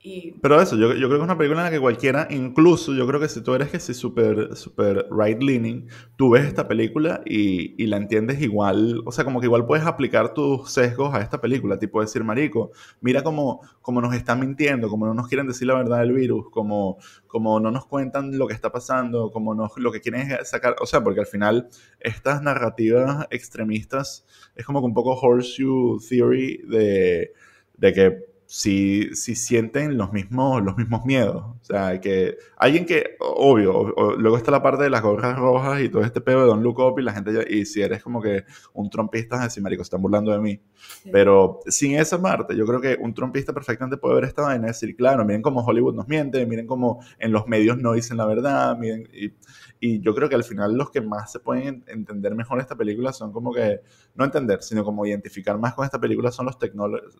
Y... 0.00 0.33
Pero 0.40 0.61
eso, 0.61 0.76
yo, 0.76 0.95
yo 0.95 1.09
creo 1.09 1.11
que 1.11 1.17
es 1.17 1.23
una 1.23 1.37
película 1.37 1.61
en 1.61 1.64
la 1.67 1.71
que 1.73 1.81
cualquiera, 1.81 2.28
incluso 2.31 2.95
yo 2.95 3.05
creo 3.09 3.19
que 3.19 3.28
si 3.28 3.43
tú 3.43 3.55
eres 3.55 3.69
que 3.71 3.81
sí 3.81 3.95
súper 3.95 4.55
super 4.55 5.09
right-leaning, 5.11 5.88
tú 6.17 6.31
ves 6.31 6.47
esta 6.47 6.69
película 6.69 7.21
y, 7.25 7.75
y, 7.83 7.87
la 7.88 7.97
entiendes 7.97 8.40
igual, 8.40 9.02
o 9.05 9.11
sea, 9.11 9.25
como 9.25 9.40
que 9.40 9.47
igual 9.47 9.67
puedes 9.67 9.85
aplicar 9.85 10.35
tus 10.35 10.71
sesgos 10.71 11.12
a 11.14 11.21
esta 11.21 11.40
película, 11.40 11.81
tipo 11.81 12.00
decir, 12.00 12.23
marico, 12.23 12.71
mira 13.00 13.25
cómo, 13.25 13.61
cómo 13.83 14.00
nos 14.00 14.14
están 14.14 14.38
mintiendo, 14.38 14.88
cómo 14.88 15.05
no 15.05 15.14
nos 15.14 15.26
quieren 15.26 15.49
decir 15.49 15.67
la 15.67 15.75
verdad 15.75 15.99
del 15.99 16.12
virus, 16.12 16.49
como, 16.50 16.99
como 17.26 17.59
no 17.59 17.73
nos 17.73 17.85
cuentan 17.87 18.38
lo 18.38 18.47
que 18.47 18.55
está 18.55 18.71
pasando, 18.71 19.33
como 19.33 19.52
nos, 19.57 19.76
lo 19.78 19.90
que 19.90 20.00
quieren 20.00 20.31
es 20.31 20.49
sacar, 20.49 20.76
o 20.81 20.87
sea, 20.87 21.02
porque 21.02 21.21
al 21.21 21.26
final 21.26 21.69
estas 21.99 22.40
narrativas 22.40 23.26
extremistas 23.31 24.25
es 24.55 24.64
como 24.64 24.81
que 24.81 24.87
un 24.87 24.95
poco 24.95 25.14
horseshoe 25.14 25.99
theory 26.09 26.62
de, 26.69 27.33
de 27.76 27.93
que 27.93 28.38
si, 28.50 29.14
si 29.14 29.35
sienten 29.35 29.99
los 29.99 30.11
mismos, 30.11 30.62
los 30.62 30.75
mismos 30.75 31.05
miedos. 31.05 31.45
O 31.45 31.59
sea, 31.61 32.00
que 32.00 32.38
alguien 32.57 32.87
que, 32.87 33.17
obvio, 33.21 33.76
o, 33.76 33.93
o, 33.95 34.12
luego 34.14 34.38
está 34.38 34.50
la 34.50 34.62
parte 34.62 34.85
de 34.85 34.90
las 34.90 35.02
gorras 35.02 35.38
rojas 35.38 35.83
y 35.83 35.90
todo 35.90 36.02
este 36.02 36.23
pedo 36.23 36.40
de 36.40 36.47
Don't 36.47 36.62
Look 36.62 36.78
Up 36.78 36.99
y 36.99 37.02
la 37.02 37.12
gente 37.12 37.31
ya, 37.35 37.43
y 37.47 37.67
si 37.67 37.83
eres 37.83 38.02
como 38.02 38.23
que 38.23 38.45
un 38.73 38.88
trompista, 38.88 39.43
así, 39.43 39.61
marico, 39.61 39.83
están 39.83 40.00
burlando 40.00 40.33
de 40.33 40.38
mí. 40.38 40.62
Sí. 41.02 41.11
Pero 41.12 41.61
sin 41.67 41.97
esa 41.97 42.23
parte, 42.23 42.57
yo 42.57 42.64
creo 42.64 42.81
que 42.81 42.97
un 42.99 43.12
trompista 43.12 43.52
perfectamente 43.52 43.99
puede 43.99 44.14
ver 44.14 44.25
esta 44.25 44.40
vaina 44.40 44.64
y 44.64 44.69
decir, 44.69 44.97
claro, 44.97 45.26
miren 45.26 45.43
cómo 45.43 45.61
Hollywood 45.61 45.95
nos 45.95 46.09
miente, 46.09 46.47
miren 46.47 46.67
cómo 46.67 47.05
en 47.19 47.33
los 47.33 47.47
medios 47.49 47.76
no 47.76 47.93
dicen 47.93 48.17
la 48.17 48.25
verdad, 48.25 48.78
miren, 48.78 49.07
y, 49.12 49.31
y 49.78 50.00
yo 50.00 50.14
creo 50.14 50.31
que 50.31 50.37
al 50.37 50.45
final 50.45 50.75
los 50.75 50.90
que 50.90 51.02
más 51.02 51.31
se 51.31 51.40
pueden 51.40 51.85
entender 51.87 52.35
mejor 52.35 52.61
esta 52.61 52.76
película 52.76 53.12
son 53.12 53.31
como 53.31 53.52
que, 53.52 53.83
no 54.14 54.25
entender, 54.25 54.62
sino 54.62 54.85
como 54.85 55.07
identificar 55.07 55.59
más 55.59 55.75
con 55.75 55.85
esta 55.85 56.00
película 56.00 56.33
son 56.33 56.47
los 56.47 56.57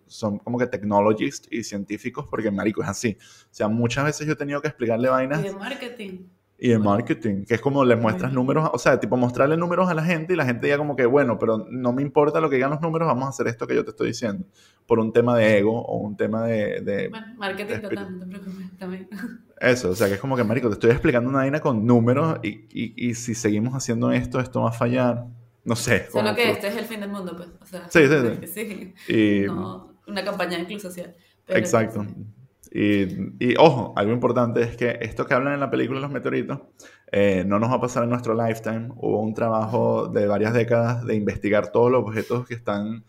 son 0.07 0.39
como 0.39 0.59
que 0.59 0.67
technologists 1.19 1.49
y 1.51 1.63
científicos, 1.65 2.27
porque 2.31 2.51
marico 2.51 2.83
es 2.83 2.89
así. 2.89 3.17
O 3.21 3.49
sea, 3.55 3.69
muchas 3.69 4.05
veces 4.05 4.27
yo 4.27 4.33
he 4.33 4.37
tenido 4.37 4.61
que 4.63 4.69
explicarle 4.69 5.09
vainas. 5.09 5.41
Y 5.41 5.49
de 5.49 5.53
marketing. 5.55 6.19
y 6.61 6.69
de 6.71 6.79
marketing, 6.79 7.45
que 7.45 7.55
es 7.55 7.61
como 7.61 7.85
le 7.85 7.95
muestras 7.95 8.33
números, 8.33 8.69
o 8.73 8.79
sea, 8.79 8.99
tipo 8.99 9.17
mostrarle 9.17 9.57
números 9.57 9.89
a 9.89 9.95
la 9.95 10.03
gente 10.05 10.33
y 10.33 10.37
la 10.37 10.45
gente 10.45 10.67
ya 10.69 10.77
como 10.77 10.97
que, 10.97 11.07
bueno, 11.07 11.39
pero 11.39 11.65
no 11.71 11.93
me 11.93 12.03
importa 12.03 12.41
lo 12.41 12.51
que 12.51 12.57
digan 12.57 12.71
los 12.71 12.81
números, 12.81 13.07
vamos 13.07 13.27
a 13.27 13.29
hacer 13.29 13.47
esto 13.47 13.65
que 13.67 13.77
yo 13.77 13.85
te 13.85 13.91
estoy 13.91 14.09
diciendo, 14.09 14.45
por 14.87 14.99
un 14.99 15.13
tema 15.13 15.37
de 15.37 15.59
ego 15.59 15.81
o 15.81 15.99
un 15.99 16.17
tema 16.17 16.45
de... 16.45 16.81
de 16.81 17.09
Bueno, 17.11 17.27
marketing 17.37 17.75
de 17.75 17.79
total, 17.81 18.19
no 18.19 18.25
te 18.25 18.31
preocupes, 18.39 18.77
también. 18.79 19.09
Eso, 19.61 19.91
o 19.91 19.95
sea, 19.95 20.09
que 20.09 20.15
es 20.15 20.21
como 20.21 20.37
que, 20.37 20.43
marico, 20.45 20.69
te 20.69 20.75
estoy 20.75 20.91
explicando 20.91 21.29
una 21.29 21.39
vaina 21.39 21.61
con 21.61 21.85
números 21.87 22.39
y, 22.43 22.49
y, 22.71 23.09
y 23.09 23.15
si 23.15 23.35
seguimos 23.37 23.75
haciendo 23.75 24.11
esto, 24.13 24.41
esto 24.41 24.63
va 24.63 24.71
a 24.71 24.73
fallar. 24.73 25.27
No 25.65 25.77
sé. 25.77 26.07
Solo 26.11 26.31
que 26.35 26.43
que- 26.43 26.51
este 26.53 26.69
es 26.69 26.77
el 26.77 26.85
fin 26.87 27.01
del 27.01 27.11
mundo, 27.11 27.37
pues. 27.37 27.49
O 27.61 27.67
sea, 27.67 27.89
Sí, 27.91 28.01
sí, 28.47 28.95
sí. 29.07 29.13
Y- 29.13 29.47
No, 29.47 29.95
una 30.09 30.25
campaña 30.25 30.57
de 30.57 30.63
incluso 30.65 30.89
social. 30.89 31.15
pero- 31.47 31.59
Exacto. 31.59 32.07
Y, 32.71 33.03
y, 33.43 33.55
ojo, 33.59 33.95
algo 33.97 34.13
importante 34.13 34.61
es 34.63 34.77
que 34.77 34.99
esto 35.01 35.25
que 35.25 35.33
hablan 35.33 35.55
en 35.55 35.61
la 35.61 35.71
película 35.71 36.01
Los 36.01 36.11
Meteoritos 36.11 36.61
eh, 37.11 37.43
no 37.47 37.59
nos 37.59 37.71
va 37.71 37.77
a 37.77 37.81
pasar 37.81 38.03
en 38.05 38.11
nuestro 38.11 38.35
lifetime. 38.35 38.89
Hubo 38.97 39.23
un 39.23 39.33
trabajo 39.33 40.09
de 40.09 40.27
varias 40.27 40.53
décadas 40.53 41.03
de 41.07 41.15
investigar 41.15 41.73
todos 41.73 41.91
los 41.91 42.03
objetos 42.03 42.47
que 42.47 42.53
están 42.55 43.05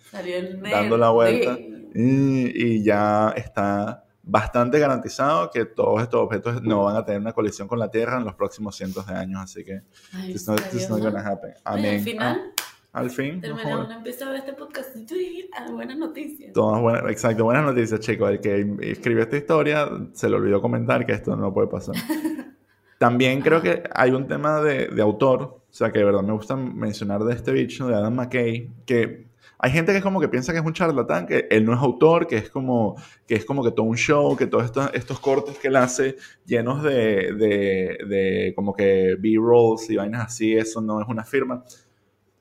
dando 0.72 0.98
la 0.98 1.10
vuelta 1.10 1.58
y, 1.94 2.76
y 2.76 2.84
ya 2.84 3.34
está 3.36 4.06
bastante 4.24 4.80
garantizado 4.80 5.50
que 5.52 5.66
todos 5.66 6.04
estos 6.04 6.22
objetos 6.22 6.62
no 6.64 6.84
van 6.84 6.96
a 6.96 7.04
tener 7.04 7.20
una 7.20 7.34
colisión 7.34 7.68
con 7.68 7.80
la 7.80 7.90
Tierra 7.92 8.18
en 8.18 8.24
los 8.24 8.36
próximos 8.36 8.78
cientos 8.78 9.08
de 9.08 9.14
años. 9.16 9.42
Así 9.42 9.66
que 9.66 9.82
Ay, 10.14 10.32
it's 10.32 10.48
not, 10.48 10.60
¿serio, 10.60 10.80
it's 10.80 10.90
not 10.90 11.00
no? 11.00 11.06
gonna 11.12 11.28
happen. 11.28 11.52
I 11.66 11.82
mean, 11.82 11.96
al 11.96 12.00
final, 12.02 12.42
ah, 12.46 12.64
al 12.92 13.10
fin, 13.10 13.36
no 13.36 13.42
termina 13.42 13.64
jodas. 13.64 13.86
uno 13.86 13.98
empieza 13.98 14.26
a 14.26 14.32
ver 14.32 14.40
este 14.40 14.54
podcast 14.54 14.96
y 14.96 15.14
y 15.14 15.50
ah, 15.56 15.68
buenas 15.72 15.98
noticias. 15.98 16.54
Todas 16.54 16.82
buenas, 16.82 17.04
exacto, 17.12 17.44
buenas 17.44 17.64
noticias, 17.64 18.00
chicos. 18.00 18.32
El 18.32 18.40
que 18.40 18.76
escribió 18.82 19.24
esta 19.24 19.38
historia 19.38 19.90
se 20.14 20.30
le 20.30 20.36
olvidó 20.36 20.62
comentar 20.62 21.06
que 21.06 21.14
esto 21.14 21.36
no 21.36 21.54
puede 21.54 21.68
pasar. 21.68 21.96
También 22.98 23.42
creo 23.42 23.62
que 23.62 23.84
hay 23.94 24.12
un 24.12 24.28
tema 24.28 24.62
de, 24.62 24.88
de 24.88 25.02
autor, 25.02 25.42
o 25.42 25.64
sea, 25.70 25.92
que 25.92 26.00
de 26.00 26.06
verdad 26.06 26.22
me 26.22 26.34
gusta 26.34 26.56
mencionar 26.56 27.24
de 27.24 27.34
este 27.34 27.52
bicho, 27.52 27.88
de 27.88 27.96
Adam 27.96 28.14
McKay, 28.14 28.70
que 28.86 29.30
hay 29.62 29.72
gente 29.72 29.92
que 29.92 29.98
es 29.98 30.04
como 30.04 30.22
que 30.22 30.30
piensa 30.30 30.54
que 30.54 30.60
es 30.60 30.66
un 30.66 30.74
charlatán, 30.74 31.28
que 31.28 31.48
él 31.52 31.66
no 31.66 31.74
es 31.74 31.80
autor, 31.80 32.28
que 32.28 32.38
es 32.38 32.50
como 32.50 32.96
que, 33.28 33.36
es 33.36 33.46
como 33.46 33.62
que 33.64 33.72
todo 33.72 33.86
un 33.86 33.98
show, 33.98 34.36
que 34.38 34.48
todos 34.48 34.66
estos, 34.66 34.90
estos 34.94 35.20
cortes 35.20 35.58
que 35.60 35.68
él 35.68 35.76
hace 35.76 36.16
llenos 36.46 36.82
de, 36.82 37.34
de, 37.34 37.98
de 38.08 38.54
como 38.56 38.74
que 38.74 39.16
B-rolls 39.20 39.90
y 39.90 39.98
vainas 39.98 40.28
así, 40.28 40.54
eso 40.56 40.82
no 40.82 41.02
es 41.02 41.08
una 41.08 41.26
firma. 41.26 41.64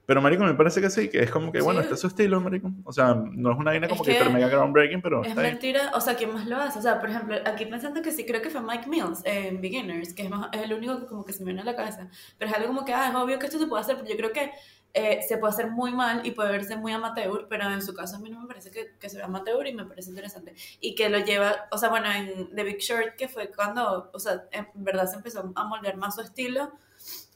Pero, 0.08 0.22
marico, 0.22 0.42
me 0.42 0.54
parece 0.54 0.80
que 0.80 0.88
sí, 0.88 1.10
que 1.10 1.18
es 1.24 1.30
como 1.30 1.52
que, 1.52 1.60
bueno, 1.60 1.80
Sí. 1.80 1.84
este 1.84 1.94
es 1.96 2.00
su 2.00 2.06
estilo, 2.06 2.40
marico. 2.40 2.70
O 2.84 2.94
sea, 2.94 3.12
no 3.14 3.52
es 3.52 3.58
una 3.58 3.72
vaina 3.72 3.88
como 3.88 4.00
Es 4.00 4.06
que, 4.06 4.14
que 4.14 4.18
hiper 4.20 4.32
mega 4.32 4.48
groundbreaking, 4.48 5.02
pero 5.02 5.20
Es 5.22 5.28
está 5.28 5.42
mentira, 5.42 5.90
o 5.94 6.00
sea, 6.00 6.14
¿quién 6.16 6.32
más 6.32 6.46
lo 6.46 6.56
hace? 6.56 6.78
O 6.78 6.82
sea, 6.82 6.98
por 6.98 7.10
ejemplo, 7.10 7.36
aquí 7.44 7.66
pensando 7.66 8.00
que 8.00 8.10
sí, 8.10 8.24
creo 8.24 8.40
que 8.40 8.48
fue 8.48 8.62
Mike 8.62 8.88
Mills 8.88 9.20
en 9.26 9.60
Beginners, 9.60 10.14
que 10.14 10.22
es, 10.22 10.30
más- 10.30 10.48
es 10.54 10.62
el 10.62 10.72
único 10.72 10.98
que 11.00 11.04
como 11.06 11.26
que 11.26 11.34
se 11.34 11.40
me 11.40 11.48
viene 11.52 11.60
a 11.60 11.64
la 11.66 11.76
cabeza. 11.76 12.08
Pero 12.38 12.50
es 12.50 12.56
algo 12.56 12.68
como 12.68 12.86
que, 12.86 12.94
ah, 12.94 13.10
es 13.10 13.14
obvio 13.14 13.38
que 13.38 13.44
esto 13.44 13.58
se 13.58 13.66
puede 13.66 13.82
hacer, 13.82 13.96
pero 13.96 14.08
yo 14.08 14.16
creo 14.16 14.32
que 14.32 14.50
eh, 14.94 15.20
se 15.28 15.36
puede 15.36 15.52
hacer 15.52 15.70
muy 15.70 15.92
mal 15.92 16.26
y 16.26 16.30
puede 16.30 16.52
verse 16.52 16.74
muy 16.74 16.92
amateur, 16.92 17.46
pero 17.50 17.64
en 17.70 17.82
su 17.82 17.92
caso 17.92 18.16
a 18.16 18.18
mí 18.20 18.30
no 18.30 18.40
me 18.40 18.46
parece 18.48 18.70
que, 18.70 18.92
que 18.98 19.10
se 19.10 19.18
vea 19.18 19.26
amateur 19.26 19.66
y 19.66 19.74
me 19.74 19.84
parece 19.84 20.08
interesante. 20.08 20.54
Y 20.80 20.94
que 20.94 21.10
lo 21.10 21.18
lleva, 21.18 21.66
o 21.70 21.76
sea, 21.76 21.90
bueno, 21.90 22.10
en 22.10 22.54
The 22.56 22.64
Big 22.64 22.78
Short, 22.78 23.14
que 23.16 23.28
fue 23.28 23.50
cuando, 23.54 24.10
o 24.10 24.18
sea, 24.18 24.44
en 24.52 24.66
verdad 24.76 25.06
se 25.06 25.16
empezó 25.16 25.52
a 25.54 25.64
moldear 25.64 25.98
más 25.98 26.14
su 26.14 26.22
estilo, 26.22 26.72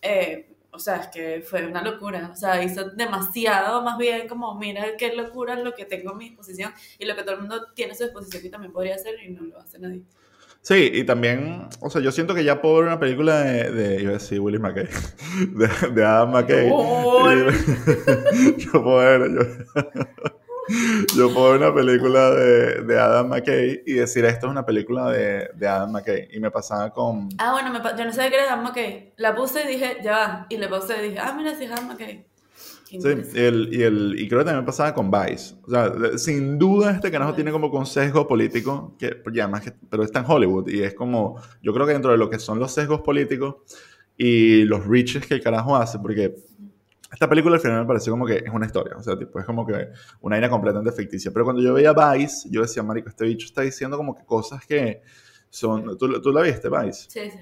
eh, 0.01 0.49
o 0.73 0.79
sea, 0.79 0.97
es 0.97 1.09
que 1.09 1.45
fue 1.47 1.67
una 1.67 1.83
locura. 1.83 2.31
O 2.33 2.37
sea, 2.37 2.63
hizo 2.65 2.91
demasiado, 2.91 3.83
más 3.83 3.99
bien 3.99 4.27
como, 4.27 4.55
mira 4.59 4.85
qué 4.99 5.15
locura 5.15 5.55
lo 5.57 5.75
que 5.75 5.85
tengo 5.85 6.11
a 6.11 6.15
mi 6.15 6.31
disposición 6.31 6.73
y 6.99 7.05
lo 7.05 7.15
que 7.15 7.23
todo 7.23 7.35
el 7.35 7.41
mundo 7.43 7.67
tiene 7.75 7.93
a 7.93 7.95
su 7.95 8.05
disposición 8.05 8.45
y 8.47 8.49
también 8.51 8.73
podría 8.73 8.95
hacer 8.97 9.15
y 9.23 9.31
no 9.31 9.43
lo 9.43 9.59
hace 9.61 9.79
nadie. 9.79 10.03
Sí, 10.65 10.91
y 10.95 11.05
también, 11.05 11.69
o 11.81 11.91
sea, 11.91 12.01
yo 12.01 12.13
siento 12.13 12.35
que 12.37 12.45
ya 12.45 12.63
puedo 12.63 12.77
ver 12.77 12.85
una 12.85 13.01
película 13.01 13.41
de, 13.43 13.73
de 13.73 14.01
iba 14.03 14.11
a 14.11 14.15
decir 14.15 14.39
Willis 14.41 14.61
McKay, 14.61 14.89
de, 15.49 15.91
de 15.91 16.05
Adam 16.05 16.31
McKay. 16.31 16.69
Y- 16.69 16.73
yo 18.59 18.73
puedo 18.83 18.99
ver, 18.99 19.31
yo, 19.33 19.41
yo 21.17 21.33
puedo 21.33 21.53
ver 21.53 21.61
una 21.61 21.75
película 21.75 22.31
de, 22.31 22.83
de 22.83 22.99
Adam 22.99 23.29
McKay 23.29 23.83
y 23.87 23.95
decir, 23.95 24.25
esto 24.25 24.47
es 24.47 24.51
una 24.51 24.65
película 24.65 25.11
de, 25.11 25.49
de 25.55 25.69
Adam 25.69 25.93
McKay. 25.93 26.29
Y 26.33 26.41
me 26.41 26.51
pasaba 26.51 26.91
con, 26.91 27.29
Ah, 27.39 27.53
bueno, 27.53 27.73
me 27.73 27.81
yo 27.99 28.05
no 28.05 28.13
sabía 28.13 28.31
que 28.31 28.37
era 28.37 28.47
Dan 28.47 28.63
McKay. 28.63 29.13
La 29.17 29.35
puse 29.35 29.65
y 29.65 29.69
dije, 29.69 29.99
ya 30.03 30.13
va. 30.13 30.47
Y 30.49 30.57
le 30.57 30.69
puse 30.69 30.99
y 30.99 31.09
dije, 31.09 31.19
ah, 31.19 31.35
mira, 31.37 31.55
sí 31.55 31.65
es 31.65 31.71
Dan 31.71 31.89
McKay. 31.89 32.27
Sí, 33.01 33.09
y, 33.35 33.39
el, 33.39 33.69
y, 33.73 33.83
el, 33.83 34.15
y 34.19 34.29
creo 34.29 34.41
que 34.41 34.45
también 34.45 34.67
pasaba 34.67 34.93
con 34.93 35.11
Vice. 35.11 35.55
O 35.67 35.71
sea, 35.71 36.19
sin 36.19 36.59
duda 36.59 36.91
este 36.91 37.11
carajo 37.11 37.35
tiene 37.35 37.51
como 37.51 37.71
con 37.71 37.87
sesgo 37.87 38.29
político, 38.29 38.95
que, 38.99 39.23
ya 39.33 39.49
más 39.49 39.63
que, 39.63 39.73
pero 39.89 40.03
está 40.03 40.21
en 40.21 40.27
Hollywood 40.29 40.69
y 40.69 40.83
es 40.83 40.93
como, 40.93 41.41
yo 41.63 41.73
creo 41.73 41.87
que 41.87 41.95
dentro 41.95 42.13
de 42.13 42.19
lo 42.19 42.29
que 42.29 42.39
son 42.39 42.59
los 42.59 42.73
sesgos 42.73 43.01
políticos 43.01 43.57
y 44.19 44.65
los 44.65 44.87
reaches 44.87 45.27
que 45.27 45.35
el 45.35 45.43
carajo 45.43 45.75
hace, 45.75 45.99
porque 45.99 46.35
esta 47.13 47.29
película 47.29 47.57
al 47.57 47.61
final 47.61 47.81
me 47.83 47.87
pareció 47.87 48.13
como 48.13 48.27
que 48.27 48.37
es 48.39 48.51
una 48.53 48.67
historia, 48.67 48.97
o 48.97 49.03
sea, 49.03 49.19
tipo, 49.19 49.39
es 49.39 49.45
como 49.47 49.67
que 49.67 49.89
una 50.23 50.39
idea 50.39 50.49
completamente 50.51 50.93
ficticia. 50.93 51.31
Pero 51.33 51.45
cuando 51.45 51.63
yo 51.63 51.75
veía 51.75 51.93
Vice, 51.93 52.49
yo 52.51 52.63
decía, 52.63 52.83
marico, 52.83 53.09
este 53.09 53.25
bicho 53.27 53.47
está 53.47 53.63
diciendo 53.63 53.97
como 53.97 54.15
que 54.17 54.25
cosas 54.25 54.65
que 54.67 55.03
son, 55.51 55.97
¿tú, 55.99 56.21
tú 56.21 56.33
la 56.33 56.43
viste, 56.43 56.69
Vice? 56.69 57.07
Sí, 57.09 57.31
sí. 57.31 57.39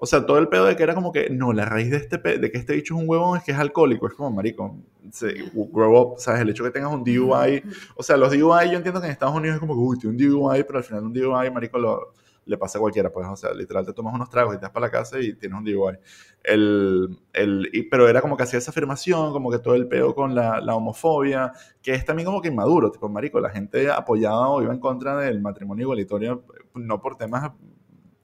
O 0.00 0.06
sea, 0.06 0.24
todo 0.24 0.38
el 0.38 0.46
pedo 0.46 0.66
de 0.66 0.76
que 0.76 0.84
era 0.84 0.94
como 0.94 1.10
que, 1.10 1.28
no, 1.28 1.52
la 1.52 1.64
raíz 1.64 1.90
de, 1.90 1.96
este 1.96 2.20
pe- 2.20 2.38
de 2.38 2.52
que 2.52 2.58
este 2.58 2.72
bicho 2.74 2.94
es 2.94 3.00
un 3.02 3.08
huevón 3.08 3.36
es 3.36 3.42
que 3.42 3.50
es 3.50 3.58
alcohólico. 3.58 4.06
Es 4.06 4.14
como, 4.14 4.30
marico, 4.30 4.76
se, 5.10 5.34
grow 5.52 5.98
up, 6.12 6.20
¿sabes? 6.20 6.42
El 6.42 6.50
hecho 6.50 6.62
de 6.62 6.70
que 6.70 6.74
tengas 6.74 6.92
un 6.94 7.02
DUI. 7.02 7.64
O 7.96 8.02
sea, 8.04 8.16
los 8.16 8.30
DUI 8.30 8.70
yo 8.70 8.76
entiendo 8.76 9.00
que 9.00 9.06
en 9.06 9.12
Estados 9.12 9.34
Unidos 9.34 9.56
es 9.56 9.60
como 9.60 9.74
que, 9.74 9.80
uy, 9.80 9.98
tiene 9.98 10.16
un 10.16 10.30
DUI, 10.32 10.62
pero 10.62 10.78
al 10.78 10.84
final 10.84 11.02
un 11.02 11.12
DUI, 11.12 11.50
marico, 11.50 11.80
lo, 11.80 12.12
le 12.48 12.58
pasa 12.58 12.78
a 12.78 12.80
cualquiera, 12.80 13.12
pues. 13.12 13.26
O 13.28 13.36
sea, 13.36 13.52
literal, 13.52 13.84
te 13.86 13.92
tomas 13.92 14.14
unos 14.14 14.30
tragos 14.30 14.54
y 14.54 14.58
te 14.58 14.62
vas 14.62 14.72
para 14.72 14.86
la 14.86 14.90
casa 14.90 15.20
y 15.20 15.34
tienes 15.34 15.58
un 15.58 15.64
DUI. 15.64 15.98
El, 16.42 17.20
el, 17.32 17.70
pero 17.90 18.08
era 18.08 18.20
como 18.20 18.36
que 18.36 18.42
hacía 18.44 18.58
esa 18.58 18.70
afirmación, 18.70 19.32
como 19.32 19.50
que 19.50 19.58
todo 19.58 19.74
el 19.74 19.86
pedo 19.86 20.14
con 20.14 20.34
la, 20.34 20.60
la 20.60 20.74
homofobia, 20.74 21.52
que 21.82 21.94
es 21.94 22.04
también 22.04 22.26
como 22.26 22.40
que 22.40 22.48
inmaduro. 22.48 22.90
Tipo, 22.90 23.08
marico, 23.08 23.38
la 23.40 23.50
gente 23.50 23.90
apoyaba 23.90 24.48
o 24.48 24.62
iba 24.62 24.72
en 24.72 24.80
contra 24.80 25.16
del 25.18 25.40
matrimonio 25.40 25.82
igualitario, 25.84 26.44
no 26.74 27.00
por 27.00 27.16
temas 27.16 27.52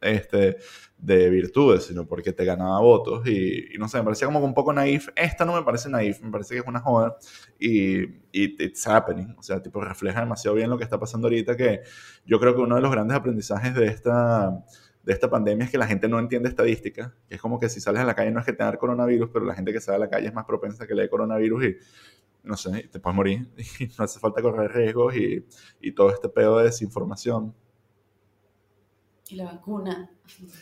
este, 0.04 0.56
de 0.98 1.28
virtudes, 1.28 1.84
sino 1.84 2.06
porque 2.06 2.32
te 2.32 2.44
ganaba 2.44 2.80
votos 2.80 3.26
y, 3.26 3.74
y 3.74 3.78
no 3.78 3.88
sé, 3.88 3.98
me 3.98 4.04
parecía 4.04 4.26
como 4.26 4.40
un 4.40 4.54
poco 4.54 4.72
naif. 4.72 5.08
Esta 5.16 5.44
no 5.44 5.54
me 5.54 5.62
parece 5.62 5.88
naif, 5.90 6.20
me 6.22 6.30
parece 6.30 6.54
que 6.54 6.60
es 6.60 6.66
una 6.66 6.80
joda 6.80 7.16
y, 7.58 8.02
y 8.32 8.64
it's 8.64 8.86
happening, 8.86 9.34
o 9.38 9.42
sea, 9.42 9.62
tipo 9.62 9.80
refleja 9.80 10.20
demasiado 10.20 10.56
bien 10.56 10.70
lo 10.70 10.78
que 10.78 10.84
está 10.84 10.98
pasando 10.98 11.26
ahorita, 11.26 11.56
que 11.56 11.82
yo 12.26 12.40
creo 12.40 12.54
que 12.54 12.62
uno 12.62 12.76
de 12.76 12.80
los 12.80 12.90
grandes 12.90 13.16
aprendizajes 13.16 13.74
de 13.74 13.86
esta, 13.86 14.64
de 15.02 15.12
esta 15.12 15.28
pandemia 15.28 15.66
es 15.66 15.70
que 15.70 15.78
la 15.78 15.86
gente 15.86 16.08
no 16.08 16.18
entiende 16.18 16.48
estadística, 16.48 17.14
que 17.28 17.34
es 17.34 17.40
como 17.40 17.60
que 17.60 17.68
si 17.68 17.80
sales 17.80 18.00
a 18.00 18.04
la 18.04 18.14
calle 18.14 18.30
no 18.30 18.40
es 18.40 18.46
que 18.46 18.52
te 18.52 18.64
da 18.64 18.76
coronavirus, 18.76 19.30
pero 19.32 19.44
la 19.44 19.54
gente 19.54 19.72
que 19.72 19.80
sale 19.80 19.96
a 19.96 20.00
la 20.00 20.08
calle 20.08 20.28
es 20.28 20.34
más 20.34 20.44
propensa 20.46 20.86
que 20.86 20.94
le 20.94 21.02
dé 21.02 21.10
coronavirus 21.10 21.64
y 21.64 21.76
no 22.44 22.56
sé, 22.56 22.88
te 22.90 23.00
puedes 23.00 23.16
morir 23.16 23.48
y 23.78 23.86
no 23.98 24.04
hace 24.04 24.18
falta 24.20 24.42
correr 24.42 24.72
riesgos 24.72 25.16
y, 25.16 25.46
y 25.80 25.92
todo 25.92 26.10
este 26.10 26.28
pedo 26.28 26.58
de 26.58 26.64
desinformación. 26.64 27.54
Y 29.28 29.36
la 29.36 29.44
vacuna. 29.44 30.10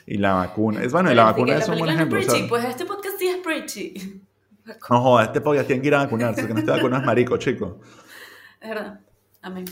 Y 0.07 0.19
la 0.19 0.35
vacuna. 0.35 0.83
Es 0.83 0.93
bueno, 0.93 1.11
y 1.11 1.15
la 1.15 1.25
vacuna 1.25 1.57
es 1.57 1.69
un 1.69 1.79
buen 1.79 1.91
ejemplo. 1.91 2.21
sea, 2.23 2.31
preachy. 2.31 2.49
Pues 2.49 2.65
este 2.65 2.85
podcast 2.85 3.19
sí 3.19 3.29
es 3.29 3.37
preachy. 3.39 4.23
no 4.91 5.03
jodas, 5.03 5.27
este 5.29 5.41
podcast 5.41 5.67
tiene 5.67 5.83
que 5.83 5.89
ir 5.89 5.95
a 5.95 6.05
vacunarse, 6.05 6.47
que 6.47 6.55
no 6.55 6.61
esté 6.61 6.71
vacunado 6.71 7.01
es 7.03 7.07
marico, 7.07 7.37
chico. 7.37 7.81
Es 8.61 8.69
verdad. 8.69 9.01
Amén. 9.41 9.65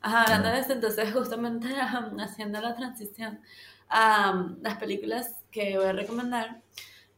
Ajá, 0.00 0.22
hablando 0.22 0.48
de 0.48 0.58
esto, 0.58 0.72
entonces 0.72 1.12
justamente 1.12 1.68
um, 2.12 2.18
haciendo 2.18 2.60
la 2.60 2.74
transición 2.74 3.40
a 3.88 4.30
um, 4.30 4.56
las 4.62 4.78
películas 4.78 5.36
que 5.50 5.76
voy 5.76 5.86
a 5.86 5.92
recomendar, 5.92 6.62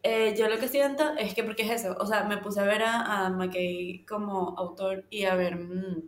eh, 0.02 0.34
yo 0.36 0.48
lo 0.48 0.58
que 0.58 0.68
siento 0.68 1.14
es 1.16 1.32
que, 1.32 1.44
porque 1.44 1.62
es 1.62 1.70
eso, 1.80 1.96
o 1.98 2.06
sea, 2.06 2.24
me 2.24 2.38
puse 2.38 2.60
a 2.60 2.64
ver 2.64 2.82
a, 2.82 3.26
a 3.26 3.30
McKay 3.30 4.04
como 4.06 4.54
autor 4.58 5.04
y 5.08 5.24
a 5.24 5.34
ver 5.34 5.56
mm, 5.56 6.02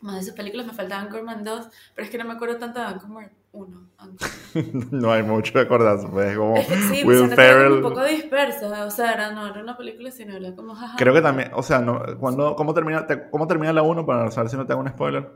más 0.00 0.16
de 0.16 0.22
sus 0.22 0.34
películas, 0.34 0.66
me 0.66 0.72
falta 0.72 0.98
Anchorman 1.00 1.44
2, 1.44 1.68
pero 1.94 2.04
es 2.04 2.10
que 2.10 2.16
no 2.16 2.24
me 2.24 2.34
acuerdo 2.34 2.56
tanto 2.56 2.78
de 2.78 2.86
Anchorman 2.86 3.30
1. 3.54 3.88
Anchorman. 3.98 4.88
no 5.00 5.12
hay 5.12 5.22
mucho 5.22 5.58
acordarse, 5.58 6.06
pues 6.08 6.32
es 6.32 6.36
como 6.36 6.56
sí, 6.62 7.04
Will 7.04 7.28
Ferrell. 7.30 7.72
un 7.74 7.82
poco 7.82 8.04
dispersa, 8.04 8.84
o 8.84 8.90
sea, 8.90 9.12
era, 9.14 9.32
no 9.32 9.46
era 9.46 9.62
una 9.62 9.76
película, 9.76 10.10
sino 10.10 10.36
era 10.36 10.54
como. 10.54 10.74
Creo 10.98 11.14
que 11.14 11.22
también, 11.22 11.50
o 11.54 11.62
sea, 11.62 11.78
no, 11.80 12.00
cuando, 12.18 12.54
¿cómo, 12.56 12.74
termina, 12.74 13.06
te- 13.06 13.30
¿cómo 13.30 13.46
termina 13.46 13.72
la 13.72 13.82
1 13.82 14.04
para 14.04 14.30
saber 14.30 14.50
si 14.50 14.56
no 14.56 14.66
te 14.66 14.72
hago 14.72 14.82
un 14.82 14.88
spoiler? 14.88 15.28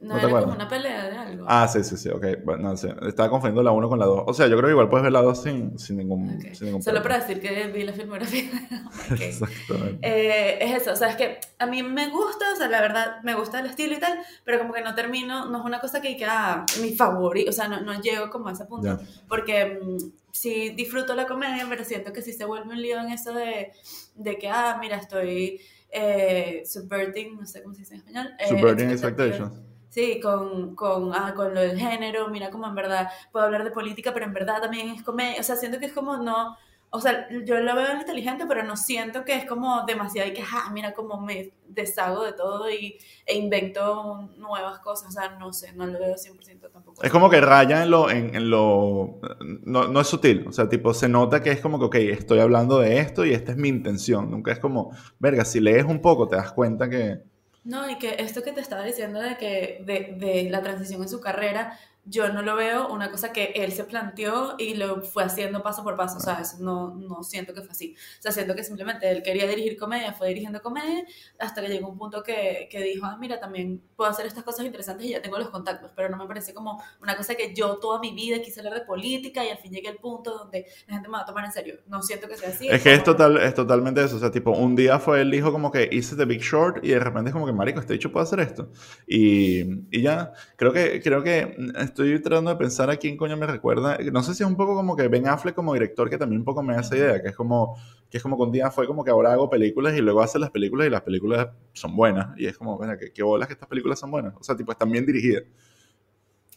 No, 0.00 0.14
¿no 0.14 0.14
te 0.14 0.20
era 0.20 0.28
como 0.28 0.36
acuerdas? 0.38 0.56
una 0.56 0.68
pelea 0.68 1.10
de 1.10 1.16
algo. 1.18 1.44
Ah, 1.46 1.68
sí, 1.68 1.84
sí, 1.84 1.96
sí, 1.98 2.08
ok. 2.08 2.24
Bueno, 2.42 2.70
no 2.70 2.76
sé. 2.76 2.94
Estaba 3.06 3.28
confundiendo 3.28 3.62
la 3.62 3.70
1 3.72 3.86
con 3.88 3.98
la 3.98 4.06
2. 4.06 4.22
O 4.26 4.32
sea, 4.32 4.46
yo 4.46 4.56
creo 4.56 4.68
que 4.68 4.72
igual 4.72 4.88
puedes 4.88 5.02
ver 5.02 5.12
la 5.12 5.20
2 5.20 5.42
sin, 5.42 5.78
sin 5.78 5.98
ningún, 5.98 6.36
Ok. 6.36 6.54
sin 6.54 6.66
ningún 6.68 6.82
Solo 6.82 7.02
para 7.02 7.18
decir 7.18 7.38
que 7.38 7.66
vi 7.66 7.82
la 7.84 7.92
filmografía 7.92 8.44
McKay. 9.10 9.28
Exactamente. 9.28 9.98
Eh, 10.00 10.58
es 10.64 10.80
eso, 10.82 10.92
o 10.92 10.96
sea, 10.96 11.08
es 11.10 11.16
que 11.16 11.38
a 11.58 11.66
mí 11.66 11.82
me 11.82 12.08
gusta, 12.08 12.46
o 12.54 12.56
sea, 12.56 12.68
la 12.68 12.80
verdad, 12.80 13.20
me 13.24 13.34
gusta 13.34 13.60
el 13.60 13.66
estilo 13.66 13.94
y 13.94 14.00
tal, 14.00 14.18
pero 14.44 14.58
como 14.58 14.72
que 14.72 14.80
no 14.80 14.94
termino, 14.94 15.44
no 15.50 15.58
es 15.58 15.64
una 15.66 15.80
cosa 15.80 16.00
que 16.00 16.16
queda 16.16 16.64
mi 16.80 16.94
favorito, 16.96 17.50
o 17.50 17.52
sea, 17.52 17.68
no, 17.68 17.82
no 17.82 18.00
llego 18.00 18.30
como 18.30 18.48
a 18.48 18.52
ese 18.52 18.64
punto, 18.64 18.98
porque 19.28 19.78
mm, 19.82 19.96
sí 20.32 20.70
disfruto 20.70 21.14
la 21.14 21.26
comedia, 21.26 21.66
pero 21.68 21.84
siento 21.84 22.12
que 22.14 22.22
sí 22.22 22.32
se 22.32 22.46
vuelve 22.46 22.70
un 22.70 22.80
lío 22.80 22.98
en 23.00 23.10
eso 23.10 23.34
de, 23.34 23.70
de 24.14 24.38
que, 24.38 24.48
ah, 24.48 24.78
mira, 24.80 24.96
estoy 24.96 25.60
eh, 25.90 26.62
subverting, 26.64 27.36
no 27.38 27.46
sé 27.46 27.62
cómo 27.62 27.74
se 27.74 27.80
dice 27.80 27.94
en 27.94 28.00
español. 28.00 28.28
eh, 28.38 28.48
Subverting 28.48 28.88
expectations. 28.90 29.60
Sí, 29.90 30.20
con, 30.20 30.74
con, 30.74 31.12
ah, 31.12 31.34
con 31.34 31.52
lo 31.52 31.60
del 31.60 31.78
género, 31.78 32.28
mira 32.28 32.50
como 32.50 32.66
en 32.66 32.74
verdad 32.74 33.08
puedo 33.32 33.44
hablar 33.44 33.64
de 33.64 33.72
política, 33.72 34.14
pero 34.14 34.24
en 34.24 34.32
verdad 34.32 34.62
también 34.62 34.88
es 34.88 35.02
comedia, 35.02 35.40
o 35.40 35.42
sea, 35.42 35.56
siento 35.56 35.78
que 35.78 35.86
es 35.86 35.92
como 35.92 36.16
no, 36.16 36.56
o 36.92 37.00
sea, 37.00 37.28
yo 37.44 37.60
lo 37.60 37.76
veo 37.76 37.96
inteligente, 37.96 38.46
pero 38.48 38.64
no 38.64 38.76
siento 38.76 39.24
que 39.24 39.34
es 39.34 39.44
como 39.44 39.84
demasiado 39.86 40.28
y 40.28 40.32
que, 40.32 40.42
ah, 40.42 40.70
mira 40.72 40.92
cómo 40.92 41.20
me 41.20 41.52
deshago 41.68 42.24
de 42.24 42.32
todo 42.32 42.68
y, 42.68 42.98
e 43.24 43.38
invento 43.38 44.28
nuevas 44.38 44.80
cosas. 44.80 45.10
O 45.10 45.12
sea, 45.12 45.38
no 45.38 45.52
sé, 45.52 45.72
no 45.72 45.86
lo 45.86 46.00
veo 46.00 46.16
100% 46.16 46.68
tampoco. 46.72 47.00
Es 47.00 47.12
como 47.12 47.30
que 47.30 47.40
raya 47.40 47.84
en 47.84 47.90
lo... 47.90 48.10
En, 48.10 48.34
en 48.34 48.50
lo 48.50 49.20
no, 49.40 49.86
no, 49.86 50.00
es 50.00 50.06
sutil. 50.08 50.44
O 50.48 50.52
sea, 50.52 50.68
tipo, 50.68 50.92
se 50.92 51.08
nota 51.08 51.40
que 51.40 51.52
es 51.52 51.60
como 51.60 51.78
que, 51.78 51.84
ok, 51.84 51.94
estoy 52.18 52.40
hablando 52.40 52.80
de 52.80 52.98
esto 52.98 53.24
y 53.24 53.34
esta 53.34 53.52
es 53.52 53.56
mi 53.56 53.68
intención. 53.68 54.28
Nunca 54.28 54.50
es 54.50 54.58
como, 54.58 54.90
verga, 55.20 55.44
si 55.44 55.60
lees 55.60 55.84
un 55.84 56.00
poco 56.00 56.26
te 56.26 56.36
das 56.36 56.52
cuenta 56.52 56.90
que... 56.90 57.29
No, 57.62 57.88
y 57.90 57.98
que 57.98 58.16
esto 58.18 58.42
que 58.42 58.52
te 58.52 58.60
estaba 58.60 58.84
diciendo 58.84 59.20
de 59.20 59.36
que 59.36 59.82
de, 59.84 60.14
de 60.18 60.48
la 60.50 60.62
transición 60.62 61.02
en 61.02 61.08
su 61.08 61.20
carrera, 61.20 61.78
yo 62.04 62.32
no 62.32 62.42
lo 62.42 62.56
veo 62.56 62.88
una 62.88 63.10
cosa 63.10 63.32
que 63.32 63.52
él 63.54 63.72
se 63.72 63.84
planteó 63.84 64.54
y 64.58 64.74
lo 64.74 65.02
fue 65.02 65.22
haciendo 65.22 65.62
paso 65.62 65.84
por 65.84 65.96
paso, 65.96 66.18
¿sabes? 66.18 66.58
No, 66.58 66.94
no 66.94 67.22
siento 67.22 67.52
que 67.52 67.60
fue 67.60 67.70
así. 67.70 67.94
O 68.18 68.22
sea, 68.22 68.32
siento 68.32 68.54
que 68.54 68.64
simplemente 68.64 69.10
él 69.10 69.22
quería 69.22 69.46
dirigir 69.46 69.76
comedia, 69.76 70.12
fue 70.12 70.28
dirigiendo 70.28 70.62
comedia, 70.62 71.04
hasta 71.38 71.60
que 71.60 71.68
llegó 71.68 71.88
un 71.88 71.98
punto 71.98 72.22
que, 72.22 72.68
que 72.70 72.82
dijo, 72.82 73.06
ah, 73.06 73.16
mira, 73.20 73.38
también 73.38 73.82
puedo 73.96 74.10
hacer 74.10 74.26
estas 74.26 74.44
cosas 74.44 74.64
interesantes 74.64 75.06
y 75.06 75.10
ya 75.10 75.22
tengo 75.22 75.38
los 75.38 75.50
contactos, 75.50 75.90
pero 75.94 76.08
no 76.08 76.16
me 76.16 76.26
parece 76.26 76.54
como 76.54 76.82
una 77.02 77.16
cosa 77.16 77.34
que 77.34 77.54
yo 77.54 77.76
toda 77.76 78.00
mi 78.00 78.12
vida 78.12 78.40
quise 78.40 78.60
hablar 78.60 78.74
de 78.74 78.86
política 78.86 79.44
y 79.44 79.50
al 79.50 79.58
fin 79.58 79.72
llegué 79.72 79.88
al 79.88 79.96
punto 79.96 80.36
donde 80.36 80.66
la 80.86 80.94
gente 80.94 81.08
me 81.08 81.16
va 81.16 81.22
a 81.22 81.26
tomar 81.26 81.44
en 81.44 81.52
serio. 81.52 81.80
No 81.86 82.02
siento 82.02 82.28
que 82.28 82.36
sea 82.36 82.48
así. 82.48 82.68
Es, 82.68 82.82
que 82.82 82.94
es, 82.94 83.04
total, 83.04 83.36
es 83.36 83.54
totalmente 83.54 84.02
eso, 84.02 84.16
o 84.16 84.20
sea, 84.20 84.30
tipo, 84.30 84.52
un 84.52 84.74
día 84.74 84.98
fue 84.98 85.20
él 85.20 85.30
dijo 85.30 85.52
como 85.52 85.70
que 85.70 85.88
hice 85.92 86.16
The 86.16 86.24
Big 86.24 86.40
Short 86.40 86.84
y 86.84 86.88
de 86.88 87.00
repente 87.00 87.30
es 87.30 87.34
como 87.34 87.46
que, 87.46 87.52
marico, 87.52 87.80
este 87.80 87.92
dicho 87.92 88.10
puede 88.10 88.24
hacer 88.24 88.40
esto. 88.40 88.70
Y, 89.06 89.60
y 89.90 90.02
ya, 90.02 90.32
creo 90.56 90.72
que, 90.72 91.00
creo 91.02 91.22
que 91.22 91.56
estoy 91.90 92.20
tratando 92.20 92.50
de 92.50 92.56
pensar 92.56 92.90
a 92.90 92.96
quién 92.96 93.16
coño 93.16 93.36
me 93.36 93.46
recuerda. 93.46 93.98
No 94.12 94.22
sé 94.22 94.34
si 94.34 94.42
es 94.42 94.48
un 94.48 94.56
poco 94.56 94.74
como 94.74 94.96
que 94.96 95.06
Ben 95.08 95.28
Affleck 95.28 95.54
como 95.54 95.74
director, 95.74 96.08
que 96.08 96.18
también 96.18 96.40
un 96.40 96.44
poco 96.44 96.62
me 96.62 96.74
da 96.74 96.80
esa 96.80 96.96
idea, 96.96 97.22
que 97.22 97.28
es 97.28 97.36
como 97.36 97.76
que 98.10 98.16
es 98.16 98.22
como 98.22 98.36
que 98.36 98.42
un 98.42 98.52
día 98.52 98.70
fue 98.70 98.86
como 98.86 99.04
que 99.04 99.10
ahora 99.10 99.32
hago 99.32 99.48
películas 99.48 99.94
y 99.94 100.00
luego 100.00 100.20
hace 100.20 100.38
las 100.38 100.50
películas 100.50 100.86
y 100.86 100.90
las 100.90 101.02
películas 101.02 101.48
son 101.72 101.94
buenas. 101.94 102.36
Y 102.36 102.46
es 102.46 102.58
como, 102.58 102.76
bueno, 102.76 102.96
¿qué, 102.98 103.12
qué 103.12 103.22
bolas 103.22 103.46
que 103.46 103.54
estas 103.54 103.68
películas 103.68 104.00
son 104.00 104.10
buenas? 104.10 104.34
O 104.38 104.42
sea, 104.42 104.56
tipo, 104.56 104.72
están 104.72 104.90
bien 104.90 105.06
dirigidas. 105.06 105.44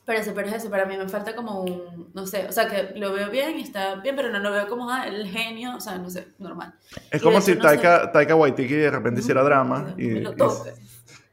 Pero 0.06 0.20
eso, 0.20 0.34
pero 0.36 0.50
eso, 0.50 0.70
para 0.70 0.86
mí 0.86 0.98
me 0.98 1.08
falta 1.08 1.34
como 1.34 1.62
un, 1.62 2.12
no 2.14 2.28
sé, 2.28 2.46
o 2.48 2.52
sea, 2.52 2.68
que 2.68 3.00
lo 3.00 3.14
veo 3.14 3.30
bien 3.30 3.58
y 3.58 3.62
está 3.62 3.96
bien, 3.96 4.18
pero 4.18 4.30
no 4.30 4.40
lo 4.40 4.52
veo 4.52 4.68
como 4.68 4.90
ah, 4.90 5.08
el 5.08 5.28
genio, 5.28 5.78
o 5.78 5.80
sea, 5.80 5.98
no 5.98 6.10
sé, 6.10 6.28
normal. 6.40 6.74
Es 7.10 7.22
como 7.22 7.40
si 7.40 7.56
no 7.56 7.62
Taika, 7.62 8.02
sé... 8.02 8.08
Taika 8.12 8.36
Waititi 8.36 8.74
de 8.74 8.92
repente 8.92 9.22
hiciera 9.22 9.44
drama 9.44 9.96
y, 9.98 10.18
y, 10.18 10.26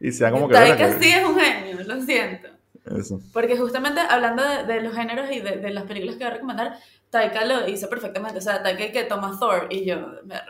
y, 0.01 0.13
sea 0.13 0.31
como 0.31 0.47
que... 0.47 0.55
Taika 0.55 1.01
sí 1.01 1.09
es 1.09 1.29
un 1.29 1.37
genio, 1.37 1.83
lo 1.83 2.01
siento. 2.03 2.60
Eso. 2.85 3.21
Porque 3.33 3.57
justamente 3.57 4.01
hablando 4.01 4.43
de, 4.43 4.65
de 4.65 4.81
los 4.81 4.95
géneros 4.95 5.31
y 5.31 5.41
de, 5.41 5.59
de, 5.59 5.71
las 5.71 5.85
películas 5.85 6.17
que 6.17 6.25
voy 6.25 6.31
a 6.31 6.35
recomendar, 6.35 6.79
Taika 7.11 7.45
lo 7.45 7.69
hizo 7.69 7.89
perfectamente. 7.89 8.39
O 8.39 8.43
sea, 8.43 8.63
Taika 8.63 8.91
que 8.91 9.05
toma 9.05 9.39
Thor 9.39 9.67
y 9.71 9.85
yo, 9.85 9.97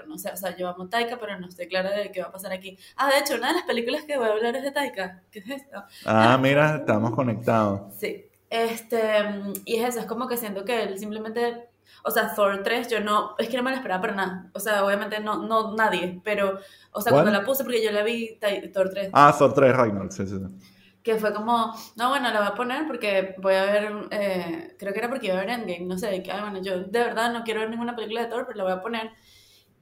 no 0.07 0.19
sé, 0.19 0.31
o 0.31 0.37
sea, 0.37 0.57
yo 0.57 0.69
amo 0.69 0.89
Taika, 0.89 1.19
pero 1.19 1.39
no 1.39 1.49
estoy 1.49 1.67
clara 1.67 1.91
de 1.91 2.13
qué 2.13 2.21
va 2.21 2.29
a 2.29 2.33
pasar 2.33 2.53
aquí. 2.53 2.79
Ah, 2.97 3.11
de 3.11 3.19
hecho, 3.19 3.35
una 3.35 3.49
de 3.49 3.55
las 3.55 3.65
películas 3.65 4.05
que 4.05 4.17
voy 4.17 4.29
a 4.29 4.33
hablar 4.33 4.57
es 4.57 4.63
de 4.63 4.71
Taika. 4.71 5.23
¿Qué 5.31 5.41
es 5.41 5.51
esto? 5.51 5.83
Ah, 6.05 6.39
mira, 6.41 6.77
estamos 6.77 7.15
conectados. 7.15 7.95
Sí. 8.01 8.27
Este, 8.49 8.99
y 9.65 9.77
es 9.77 9.91
eso, 9.91 10.01
es 10.01 10.07
como 10.07 10.27
que 10.27 10.37
siento 10.37 10.65
que 10.65 10.83
él 10.83 10.99
simplemente 10.99 11.69
o 12.03 12.11
sea, 12.11 12.35
Thor 12.35 12.63
3, 12.65 12.89
yo 12.89 13.01
no, 13.01 13.35
es 13.39 13.49
que 13.49 13.57
no 13.57 13.63
me 13.63 13.71
la 13.71 13.77
esperaba 13.77 14.01
para 14.01 14.15
nada. 14.15 14.51
O 14.55 14.61
sea, 14.61 14.85
obviamente 14.85 15.21
no, 15.21 15.47
no 15.47 15.75
nadie, 15.75 16.21
pero, 16.25 16.59
o 16.93 17.01
sea, 17.01 17.13
¿Cuál? 17.13 17.25
cuando 17.25 17.39
la 17.39 17.45
puse, 17.45 17.63
porque 17.63 17.85
yo 17.85 17.93
la 17.93 18.03
vi, 18.03 18.39
Thor 18.73 18.91
3. 18.91 19.11
Ah, 19.13 19.35
Thor 19.39 19.53
3, 19.53 19.77
Ragnarok, 19.77 20.11
sí, 20.11 20.27
sí, 20.27 20.37
sí 20.39 20.71
que 21.03 21.17
fue 21.17 21.33
como, 21.35 21.75
no, 21.97 22.09
bueno, 22.11 22.31
la 22.31 22.41
voy 22.41 22.49
a 22.49 22.55
poner 22.55 22.87
porque 22.87 23.35
voy 23.39 23.55
a 23.55 23.65
ver, 23.65 23.93
eh, 24.11 24.77
creo 24.79 24.93
que 24.93 24.99
era 24.99 25.09
porque 25.09 25.27
iba 25.29 25.37
a 25.37 25.41
ver 25.41 25.51
Endgame, 25.51 25.87
no 25.87 25.99
sé, 25.99 26.23
que, 26.23 26.31
bueno, 26.33 26.61
yo 26.63 26.81
de 26.85 26.99
verdad 27.05 27.33
no 27.33 27.43
quiero 27.45 27.61
ver 27.61 27.71
ninguna 27.71 27.97
película 27.97 28.23
de 28.23 28.29
Thor, 28.29 28.45
pero 28.47 28.59
la 28.59 28.65
voy 28.65 28.73
a 28.73 28.83
poner. 28.83 29.11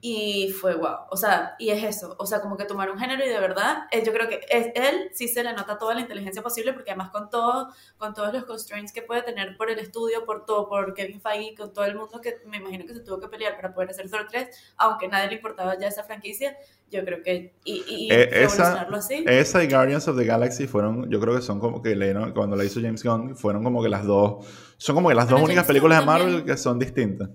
Y 0.01 0.51
fue 0.53 0.77
wow, 0.77 1.09
o 1.11 1.17
sea, 1.17 1.57
y 1.59 1.71
es 1.71 1.83
eso, 1.83 2.15
o 2.21 2.27
sea, 2.27 2.41
como 2.41 2.57
que 2.57 2.65
tomar 2.65 2.89
un 2.89 3.01
género 3.01 3.25
y 3.25 3.29
de 3.29 3.41
verdad, 3.41 3.89
eh, 3.91 4.05
yo 4.07 4.13
creo 4.13 4.29
que 4.29 4.47
es, 4.49 4.69
él 4.77 5.11
sí 5.13 5.27
se 5.27 5.43
le 5.43 5.53
nota 5.55 5.77
toda 5.77 5.93
la 5.97 6.03
inteligencia 6.03 6.41
posible, 6.41 6.73
porque 6.73 6.93
además 6.93 7.11
con 7.11 7.29
todo, 7.31 7.71
con 7.97 8.15
todos 8.15 8.33
los 8.33 8.45
constraints 8.45 8.93
que 8.93 9.03
puede 9.03 9.23
tener 9.23 9.57
por 9.57 9.73
el 9.73 9.81
estudio, 9.81 10.25
por 10.25 10.45
todo, 10.45 10.69
por 10.69 10.95
Kevin 10.95 11.21
Feige, 11.21 11.57
con 11.57 11.73
todo 11.73 11.85
el 11.85 11.97
mundo 11.97 12.21
que 12.21 12.37
me 12.47 12.59
imagino 12.59 12.87
que 12.87 12.95
se 12.95 13.01
tuvo 13.01 13.19
que 13.19 13.27
pelear 13.27 13.57
para 13.57 13.75
poder 13.75 13.91
hacer 13.91 14.09
Thor 14.09 14.29
3, 14.31 14.49
aunque 14.77 15.09
nadie 15.09 15.31
le 15.31 15.35
importaba 15.35 15.77
ya 15.77 15.89
esa 15.89 16.05
franquicia, 16.05 16.57
yo 16.93 17.05
creo 17.05 17.21
que 17.25 17.55
y, 17.65 17.85
y 17.89 18.13
eh, 18.13 18.45
esa, 18.45 18.83
así. 18.83 19.25
Esa 19.27 19.65
y 19.65 19.69
Guardians 19.69 20.07
of 20.07 20.17
the 20.17 20.25
Galaxy 20.25 20.69
fueron, 20.69 21.11
yo 21.11 21.19
creo 21.19 21.35
que 21.35 21.43
son 21.43 21.59
como 21.59 21.83
que 21.83 21.97
cuando 22.35 22.55
la 22.55 22.65
hizo 22.65 22.81
James 22.81 23.03
Gunn, 23.03 23.35
fueron 23.35 23.65
como 23.65 23.83
que 23.83 23.89
las 23.89 24.05
dos, 24.05 24.47
son 24.77 24.95
como 24.95 25.09
que 25.09 25.17
las 25.17 25.29
dos 25.29 25.43
únicas 25.43 25.67
películas 25.67 25.99
de 25.99 26.07
Marvel 26.07 26.45
que 26.45 26.57
son 26.57 26.79
distintas. 26.79 27.31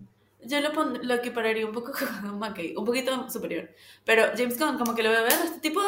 Yo 0.46 0.62
lo, 0.62 0.72
pon, 0.72 1.00
lo 1.04 1.14
equipararía 1.16 1.66
un 1.66 1.74
poco 1.74 1.92
con 2.22 2.40
McKay, 2.40 2.76
un 2.76 2.86
poquito 2.86 3.30
superior. 3.30 3.70
Pero 4.06 4.24
James 4.38 4.58
Gunn, 4.58 4.78
como 4.78 4.96
que 4.96 5.04
lo 5.04 5.10
veo 5.10 5.26
este 5.26 5.60
tipo 5.60 5.82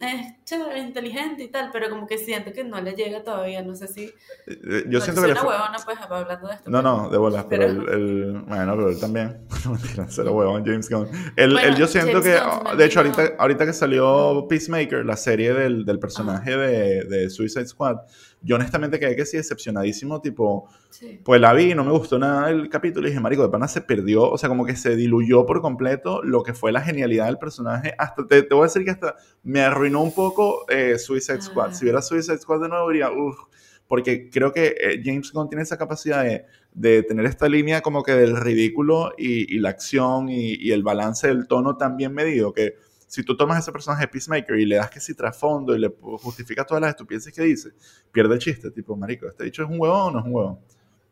es 0.00 0.44
chévere, 0.44 0.80
inteligente 0.80 1.44
y 1.44 1.48
tal, 1.48 1.70
pero 1.72 1.88
como 1.88 2.06
que 2.06 2.18
siento 2.18 2.52
que 2.52 2.64
no 2.64 2.80
le 2.80 2.92
llega 2.92 3.22
todavía, 3.22 3.62
no 3.62 3.74
sé 3.74 3.86
si... 3.88 4.04
Eh, 4.46 4.84
yo 4.88 5.00
siento 5.00 5.22
que... 5.22 5.30
una 5.30 5.42
huevona, 5.42 5.78
pues, 5.84 5.98
hablando 5.98 6.48
de 6.48 6.54
esto. 6.54 6.70
No, 6.70 6.82
no, 6.82 7.08
de 7.08 7.16
bolas, 7.16 7.46
pero, 7.48 7.66
pero 7.66 7.94
el, 7.94 8.02
el, 8.02 8.42
Bueno, 8.42 8.76
pero 8.76 8.88
él 8.90 9.00
también. 9.00 9.46
No 9.64 9.72
mentira, 9.72 10.06
cero 10.08 10.32
huevón, 10.32 10.64
James 10.64 10.90
Gunn. 10.90 11.08
El, 11.36 11.52
bueno, 11.52 11.68
el 11.68 11.76
yo 11.76 11.86
siento 11.86 12.20
James 12.22 12.42
que... 12.70 12.76
De 12.76 12.84
hecho, 12.84 13.00
ahorita, 13.00 13.32
ahorita 13.38 13.66
que 13.66 13.72
salió 13.72 14.46
Peacemaker, 14.48 15.06
la 15.06 15.16
serie 15.16 15.54
del, 15.54 15.84
del 15.84 15.98
personaje 15.98 16.56
de, 16.56 17.04
de 17.04 17.30
Suicide 17.30 17.66
Squad, 17.66 17.98
yo 18.44 18.56
honestamente 18.56 19.00
quedé 19.00 19.16
que 19.16 19.24
sí 19.24 19.36
decepcionadísimo, 19.36 20.20
tipo, 20.20 20.68
sí. 20.90 21.20
pues 21.24 21.40
la 21.40 21.52
vi 21.54 21.72
y 21.72 21.74
no 21.74 21.84
me 21.84 21.92
gustó 21.92 22.18
nada 22.18 22.50
el 22.50 22.68
capítulo 22.68 23.06
y 23.06 23.10
dije, 23.10 23.20
marico, 23.20 23.42
de 23.42 23.48
pana 23.48 23.66
se 23.68 23.80
perdió, 23.80 24.30
o 24.30 24.38
sea, 24.38 24.48
como 24.48 24.66
que 24.66 24.76
se 24.76 24.94
diluyó 24.96 25.46
por 25.46 25.62
completo 25.62 26.22
lo 26.22 26.42
que 26.42 26.52
fue 26.52 26.70
la 26.70 26.82
genialidad 26.82 27.26
del 27.26 27.38
personaje, 27.38 27.94
hasta, 27.98 28.26
te, 28.26 28.42
te 28.42 28.54
voy 28.54 28.64
a 28.64 28.66
decir 28.66 28.84
que 28.84 28.90
hasta 28.90 29.16
me 29.42 29.62
arruinó 29.62 30.02
un 30.02 30.14
poco 30.14 30.66
eh, 30.68 30.98
Suicide 30.98 31.40
Squad, 31.40 31.70
ah. 31.70 31.74
si 31.74 31.84
hubiera 31.84 32.02
Suicide 32.02 32.38
Squad 32.38 32.60
de 32.60 32.68
nuevo 32.68 32.88
diría, 32.90 33.10
uff, 33.10 33.38
porque 33.86 34.30
creo 34.30 34.52
que 34.52 34.74
eh, 34.78 35.02
James 35.04 35.32
Gunn 35.32 35.48
tiene 35.48 35.62
esa 35.62 35.76
capacidad 35.76 36.22
de, 36.22 36.44
de, 36.72 37.02
tener 37.02 37.26
esta 37.26 37.48
línea 37.48 37.80
como 37.80 38.02
que 38.02 38.12
del 38.12 38.36
ridículo 38.36 39.12
y, 39.16 39.54
y 39.54 39.58
la 39.58 39.70
acción 39.70 40.28
y, 40.28 40.54
y 40.54 40.72
el 40.72 40.82
balance 40.82 41.28
del 41.28 41.46
tono 41.46 41.76
tan 41.76 41.96
bien 41.96 42.12
medido 42.12 42.52
que 42.52 42.74
si 43.14 43.22
tú 43.22 43.36
tomas 43.36 43.60
ese 43.60 43.70
personaje 43.70 44.02
de 44.02 44.08
Peacemaker 44.08 44.58
y 44.58 44.66
le 44.66 44.74
das 44.74 44.90
que 44.90 44.98
si 44.98 45.14
trasfondo 45.14 45.76
y 45.76 45.78
le 45.78 45.88
justificas 46.18 46.66
todas 46.66 46.80
las 46.80 46.90
estupideces 46.90 47.32
que 47.32 47.42
dice, 47.42 47.70
pierde 48.10 48.34
el 48.34 48.40
chiste. 48.40 48.72
Tipo, 48.72 48.96
marico, 48.96 49.28
¿este 49.28 49.44
dicho 49.44 49.62
es 49.62 49.70
un 49.70 49.78
huevón 49.78 50.08
o 50.08 50.10
no 50.10 50.18
es 50.18 50.24
un 50.26 50.34
huevón? 50.34 50.58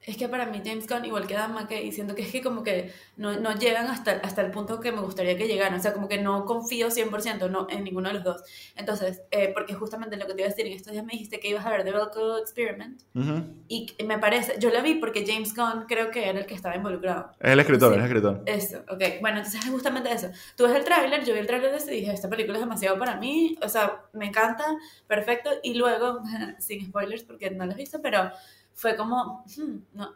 Es 0.04 0.16
que 0.16 0.28
para 0.28 0.46
mí 0.46 0.60
James 0.64 0.88
Gunn, 0.88 1.04
igual 1.04 1.28
que 1.28 1.34
Dan 1.34 1.54
McKay, 1.54 1.92
siento 1.92 2.14
que 2.16 2.22
es 2.22 2.32
que 2.32 2.42
como 2.42 2.64
que 2.64 2.92
no, 3.16 3.38
no 3.38 3.56
llegan 3.56 3.86
hasta, 3.86 4.12
hasta 4.12 4.42
el 4.42 4.50
punto 4.50 4.80
que 4.80 4.90
me 4.90 5.00
gustaría 5.00 5.36
que 5.36 5.46
llegaran. 5.46 5.78
O 5.78 5.82
sea, 5.82 5.92
como 5.92 6.08
que 6.08 6.18
no 6.18 6.44
confío 6.44 6.88
100% 6.88 7.48
no, 7.48 7.68
en 7.70 7.84
ninguno 7.84 8.08
de 8.08 8.14
los 8.14 8.24
dos. 8.24 8.42
Entonces, 8.74 9.22
eh, 9.30 9.52
porque 9.54 9.74
justamente 9.74 10.16
lo 10.16 10.26
que 10.26 10.34
te 10.34 10.40
iba 10.40 10.46
a 10.46 10.50
decir, 10.50 10.66
en 10.66 10.72
estos 10.72 10.92
días 10.92 11.04
me 11.04 11.12
dijiste 11.12 11.38
que 11.38 11.48
ibas 11.48 11.64
a 11.64 11.70
ver 11.70 11.84
The 11.84 11.92
Velcro 11.92 12.38
Experiment. 12.38 13.00
Uh 13.14 13.20
-huh. 13.20 13.44
Y 13.68 13.94
me 14.04 14.18
parece, 14.18 14.56
yo 14.58 14.70
la 14.70 14.82
vi 14.82 14.94
porque 14.96 15.24
James 15.24 15.54
Gunn 15.54 15.84
creo 15.86 16.10
que 16.10 16.28
era 16.28 16.40
el 16.40 16.46
que 16.46 16.54
estaba 16.54 16.74
involucrado. 16.74 17.30
Es 17.38 17.52
el 17.52 17.60
escritor, 17.60 17.92
sí. 17.92 17.98
es 17.98 18.04
el 18.04 18.10
escritor. 18.10 18.42
Eso, 18.46 18.78
ok. 18.88 19.20
Bueno, 19.20 19.38
entonces 19.38 19.64
es 19.64 19.70
justamente 19.70 20.12
eso. 20.12 20.30
Tú 20.56 20.64
ves 20.64 20.74
el 20.74 20.84
tráiler, 20.84 21.24
yo 21.24 21.32
vi 21.32 21.40
el 21.40 21.46
tráiler 21.46 21.80
y 21.80 21.90
dije, 21.90 22.12
esta 22.12 22.28
película 22.28 22.58
es 22.58 22.64
demasiado 22.64 22.98
para 22.98 23.16
mí. 23.16 23.56
O 23.62 23.68
sea, 23.68 24.02
me 24.12 24.26
encanta, 24.26 24.64
perfecto. 25.06 25.50
Y 25.62 25.74
luego, 25.74 26.22
sin 26.58 26.86
spoilers 26.86 27.22
porque 27.22 27.50
no 27.50 27.66
lo 27.66 27.72
he 27.72 27.76
visto, 27.76 28.02
pero 28.02 28.32
fue 28.74 28.96
como, 28.96 29.44
hmm, 29.56 29.76
no 29.94 30.14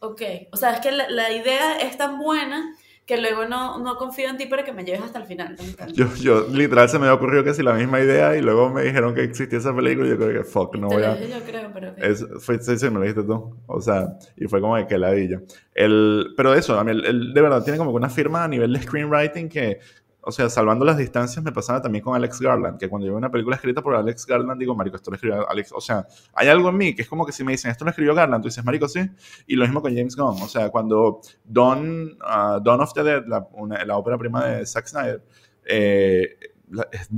Ok, 0.00 0.22
o 0.52 0.56
sea, 0.56 0.72
es 0.72 0.80
que 0.80 0.92
la, 0.92 1.08
la, 1.08 1.32
idea 1.32 1.78
es 1.78 1.96
tan 1.96 2.18
buena 2.18 2.74
que 3.06 3.16
luego 3.16 3.46
no, 3.46 3.78
no 3.78 3.96
confío 3.96 4.28
en 4.28 4.36
ti 4.36 4.46
para 4.46 4.62
que 4.62 4.72
me 4.72 4.84
lleves 4.84 5.02
hasta 5.02 5.18
el 5.18 5.24
final. 5.24 5.56
Yo, 5.94 6.06
yo, 6.14 6.46
literal, 6.48 6.88
se 6.88 6.98
me 6.98 7.06
había 7.06 7.14
ocurrido 7.14 7.42
que 7.42 7.54
si 7.54 7.62
la 7.62 7.72
misma 7.72 7.98
idea 8.00 8.36
y 8.36 8.42
luego 8.42 8.70
me 8.70 8.82
dijeron 8.82 9.14
que 9.14 9.24
existía 9.24 9.58
esa 9.58 9.74
película 9.74 10.06
y 10.06 10.10
yo 10.10 10.16
creo 10.16 10.32
que, 10.32 10.44
fuck, 10.44 10.76
no 10.76 10.88
voy 10.88 11.02
a... 11.02 11.18
Yo 11.18 11.40
creo, 11.44 11.70
pero... 11.74 11.90
Okay. 11.90 12.10
Es, 12.10 12.24
fue, 12.38 12.60
sí, 12.62 12.78
sí, 12.78 12.86
me 12.88 12.96
lo 12.96 13.00
dijiste 13.00 13.24
tú. 13.24 13.56
O 13.66 13.80
sea, 13.80 14.06
y 14.36 14.46
fue 14.46 14.60
como 14.60 14.76
de 14.76 14.86
que 14.86 14.96
ladilla. 14.96 15.40
El, 15.74 16.34
pero 16.36 16.54
eso, 16.54 16.78
a 16.78 16.84
mí, 16.84 16.92
el, 16.92 17.04
el, 17.04 17.34
de 17.34 17.40
verdad, 17.40 17.64
tiene 17.64 17.78
como 17.78 17.90
una 17.90 18.10
firma 18.10 18.44
a 18.44 18.48
nivel 18.48 18.72
de 18.72 18.82
screenwriting 18.82 19.48
que 19.48 19.80
o 20.22 20.32
sea, 20.32 20.50
salvando 20.50 20.84
las 20.84 20.98
distancias, 20.98 21.42
me 21.42 21.52
pasaba 21.52 21.80
también 21.80 22.04
con 22.04 22.14
Alex 22.14 22.40
Garland, 22.40 22.78
que 22.78 22.88
cuando 22.88 23.06
yo 23.06 23.12
veo 23.12 23.18
una 23.18 23.30
película 23.30 23.56
escrita 23.56 23.82
por 23.82 23.94
Alex 23.94 24.26
Garland, 24.26 24.58
digo, 24.60 24.74
marico, 24.74 24.96
esto 24.96 25.10
lo 25.10 25.14
escribió 25.14 25.48
Alex, 25.48 25.72
o 25.72 25.80
sea, 25.80 26.06
hay 26.34 26.48
algo 26.48 26.68
en 26.68 26.76
mí 26.76 26.94
que 26.94 27.02
es 27.02 27.08
como 27.08 27.24
que 27.24 27.32
si 27.32 27.42
me 27.42 27.52
dicen, 27.52 27.70
esto 27.70 27.84
lo 27.84 27.90
escribió 27.90 28.14
Garland, 28.14 28.42
tú 28.42 28.48
dices, 28.48 28.64
marico, 28.64 28.86
sí, 28.88 29.00
y 29.46 29.56
lo 29.56 29.64
mismo 29.64 29.80
con 29.80 29.94
James 29.94 30.14
Gunn, 30.14 30.42
o 30.42 30.48
sea, 30.48 30.68
cuando 30.68 31.20
Dawn, 31.44 32.18
uh, 32.20 32.60
Dawn 32.60 32.80
of 32.80 32.92
the 32.92 33.02
Dead, 33.02 33.24
la, 33.26 33.46
una, 33.52 33.82
la 33.84 33.96
ópera 33.96 34.18
prima 34.18 34.44
de 34.44 34.66
Zack 34.66 34.86
Snyder, 34.86 35.24
eh, 35.64 36.36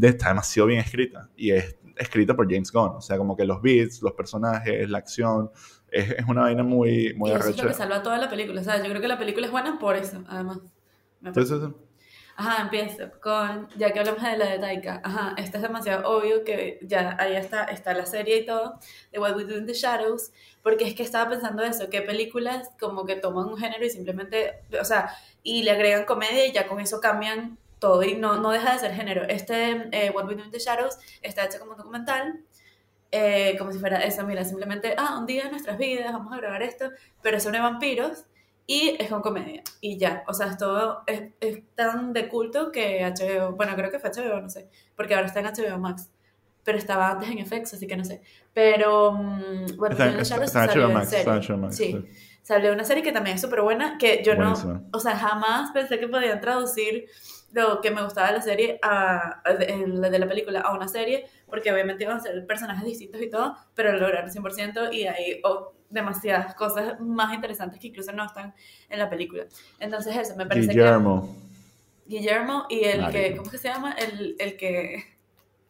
está 0.01 0.29
demasiado 0.29 0.69
bien 0.69 0.81
escrita, 0.81 1.29
y 1.37 1.51
es 1.51 1.77
escrita 1.97 2.37
por 2.37 2.49
James 2.49 2.71
Gunn, 2.71 2.97
o 2.97 3.01
sea, 3.01 3.19
como 3.19 3.37
que 3.37 3.45
los 3.45 3.61
beats, 3.61 4.01
los 4.01 4.13
personajes, 4.13 4.89
la 4.89 4.99
acción, 4.99 5.51
es, 5.91 6.11
es 6.11 6.25
una 6.29 6.43
vaina 6.43 6.63
muy, 6.63 7.15
muy 7.15 7.31
y 7.31 7.33
eso 7.33 7.43
arrecha. 7.43 7.57
es 7.57 7.63
lo 7.65 7.69
que 7.69 7.75
salva 7.75 8.03
toda 8.03 8.19
la 8.19 8.31
película, 8.31 8.61
o 8.61 8.65
sea, 8.65 8.79
yo 8.79 8.89
creo 8.89 9.01
que 9.01 9.09
la 9.09 9.19
película 9.19 9.47
es 9.47 9.53
buena 9.53 9.79
por 9.79 9.97
eso, 9.97 10.23
además. 10.29 10.61
Entonces, 11.25 11.61
Ajá, 12.37 12.63
empiezo 12.63 13.11
con, 13.21 13.69
ya 13.77 13.93
que 13.93 14.01
hablamos 14.01 14.23
de 14.23 14.37
la 14.39 14.47
de 14.47 14.59
Taika, 14.59 15.01
ajá, 15.05 15.35
esto 15.37 15.59
es 15.59 15.63
demasiado 15.63 16.09
obvio 16.09 16.45
que 16.45 16.79
ya 16.83 17.15
ahí 17.21 17.37
está, 17.37 17.65
está 17.65 17.93
la 17.93 18.07
serie 18.07 18.39
y 18.39 18.47
todo, 18.47 18.79
de 19.13 19.19
What 19.19 19.37
We 19.37 19.45
Do 19.45 19.59
in 19.59 19.67
the 19.67 19.75
Shadows, 19.75 20.33
porque 20.63 20.85
es 20.85 20.95
que 20.95 21.03
estaba 21.03 21.29
pensando 21.31 21.63
eso, 21.63 21.91
que 21.91 22.01
películas 22.01 22.71
como 22.81 23.05
que 23.05 23.17
toman 23.17 23.47
un 23.49 23.59
género 23.59 23.85
y 23.85 23.91
simplemente, 23.91 24.63
o 24.81 24.85
sea, 24.85 25.15
y 25.43 25.63
le 25.63 25.73
agregan 25.73 26.05
comedia 26.05 26.47
y 26.47 26.53
ya 26.53 26.67
con 26.67 26.81
eso 26.81 27.01
cambian 27.01 27.59
todo 27.79 28.03
y 28.03 28.15
no, 28.15 28.37
no 28.37 28.51
deja 28.51 28.73
de 28.73 28.79
ser 28.79 28.95
género. 28.95 29.25
Este 29.25 29.89
eh, 29.93 30.11
What 30.11 30.27
We 30.27 30.35
Do 30.37 30.45
in 30.45 30.51
the 30.51 30.59
Shadows 30.59 30.99
está 31.21 31.45
hecho 31.45 31.59
como 31.59 31.73
un 31.73 31.79
documental, 31.79 32.41
eh, 33.11 33.57
como 33.59 33.73
si 33.73 33.79
fuera 33.79 34.03
eso, 34.05 34.25
mira, 34.27 34.43
simplemente, 34.45 34.95
ah, 34.97 35.19
un 35.19 35.27
día 35.27 35.45
en 35.45 35.51
nuestras 35.51 35.77
vidas, 35.77 36.13
vamos 36.13 36.33
a 36.33 36.39
grabar 36.39 36.63
esto, 36.63 36.91
pero 37.21 37.37
es 37.37 37.43
sobre 37.43 37.61
vampiros 37.61 38.25
y 38.67 38.97
es 38.99 39.09
con 39.09 39.23
comedia. 39.23 39.63
Y 39.81 39.99
ya, 39.99 40.23
o 40.29 40.33
sea, 40.35 40.47
es 40.49 40.57
todo, 40.59 41.03
es, 41.07 41.23
es 41.41 41.63
tan 41.75 42.13
de 42.13 42.29
culto 42.29 42.71
que 42.73 43.05
HBO, 43.05 43.53
bueno, 43.53 43.75
creo 43.77 43.91
que 43.91 43.99
fue 43.99 44.11
HBO, 44.11 44.41
no 44.41 44.49
sé, 44.49 44.69
porque 44.97 45.15
ahora 45.15 45.27
está 45.27 45.41
en 45.41 45.47
HBO 45.47 45.79
Max, 45.79 46.11
pero 46.65 46.79
estaba 46.79 47.11
antes 47.11 47.29
en 47.31 47.39
FX, 47.45 47.75
así 47.75 47.87
que 47.87 47.97
no 47.97 48.05
sé. 48.05 48.23
Pero, 48.55 49.13
mm, 49.13 49.77
bueno, 49.77 49.93
Está, 49.97 50.09
está- 50.21 50.45
está 50.45 50.67
HBO 50.67 50.89
Max, 50.93 51.13
está. 51.13 51.35
HBO 51.41 51.57
Max, 51.59 51.77
Sí. 51.77 51.93
sí. 51.93 52.09
Salió 52.43 52.73
una 52.73 52.83
serie 52.85 53.03
que 53.05 53.13
también 53.13 53.37
es 53.37 53.41
súper 53.43 53.63
buena, 53.63 53.97
que 53.99 54.23
yo 54.25 54.35
Buenísima. 54.35 54.75
no, 54.75 54.89
o 54.93 54.99
sea, 54.99 55.17
jamás 55.17 55.71
pensé 55.73 56.01
que 56.01 56.09
podían 56.09 56.41
traducir 56.41 57.07
lo 57.53 57.81
que 57.81 57.91
me 57.91 58.03
gustaba 58.03 58.29
de 58.29 58.35
la 58.35 58.43
serie 58.43 58.79
a, 58.83 59.43
de, 59.59 59.87
la 59.87 60.11
de 60.11 60.19
la 60.19 60.27
película 60.27 60.61
a 60.61 60.75
una 60.75 60.89
serie, 60.89 61.27
porque 61.47 61.73
obviamente 61.73 62.05
iban 62.05 62.17
a 62.17 62.21
ser 62.21 62.47
personajes 62.47 62.85
distintos 62.85 63.21
y 63.21 63.31
todo, 63.31 63.57
pero 63.75 63.93
lo 63.93 64.01
lograron 64.01 64.31
100% 64.31 64.93
y 64.93 65.07
hay 65.07 65.41
oh, 65.45 65.73
demasiadas 65.91 66.55
cosas 66.55 66.99
más 67.01 67.35
interesantes 67.35 67.79
que 67.79 67.89
incluso 67.89 68.13
no 68.13 68.25
están 68.25 68.55
en 68.89 68.99
la 68.99 69.09
película. 69.11 69.45
Entonces 69.79 70.17
eso, 70.17 70.37
me 70.37 70.47
parece 70.47 70.73
Guillermo. 70.73 71.37
que 72.09 72.17
Guillermo 72.17 72.67
y 72.69 72.85
el 72.85 73.09
que. 73.11 73.37
¿cómo 73.37 73.51
que 73.51 73.59
se 73.59 73.69
llama? 73.69 73.93
El, 73.93 74.37
el 74.39 74.57
que... 74.57 75.05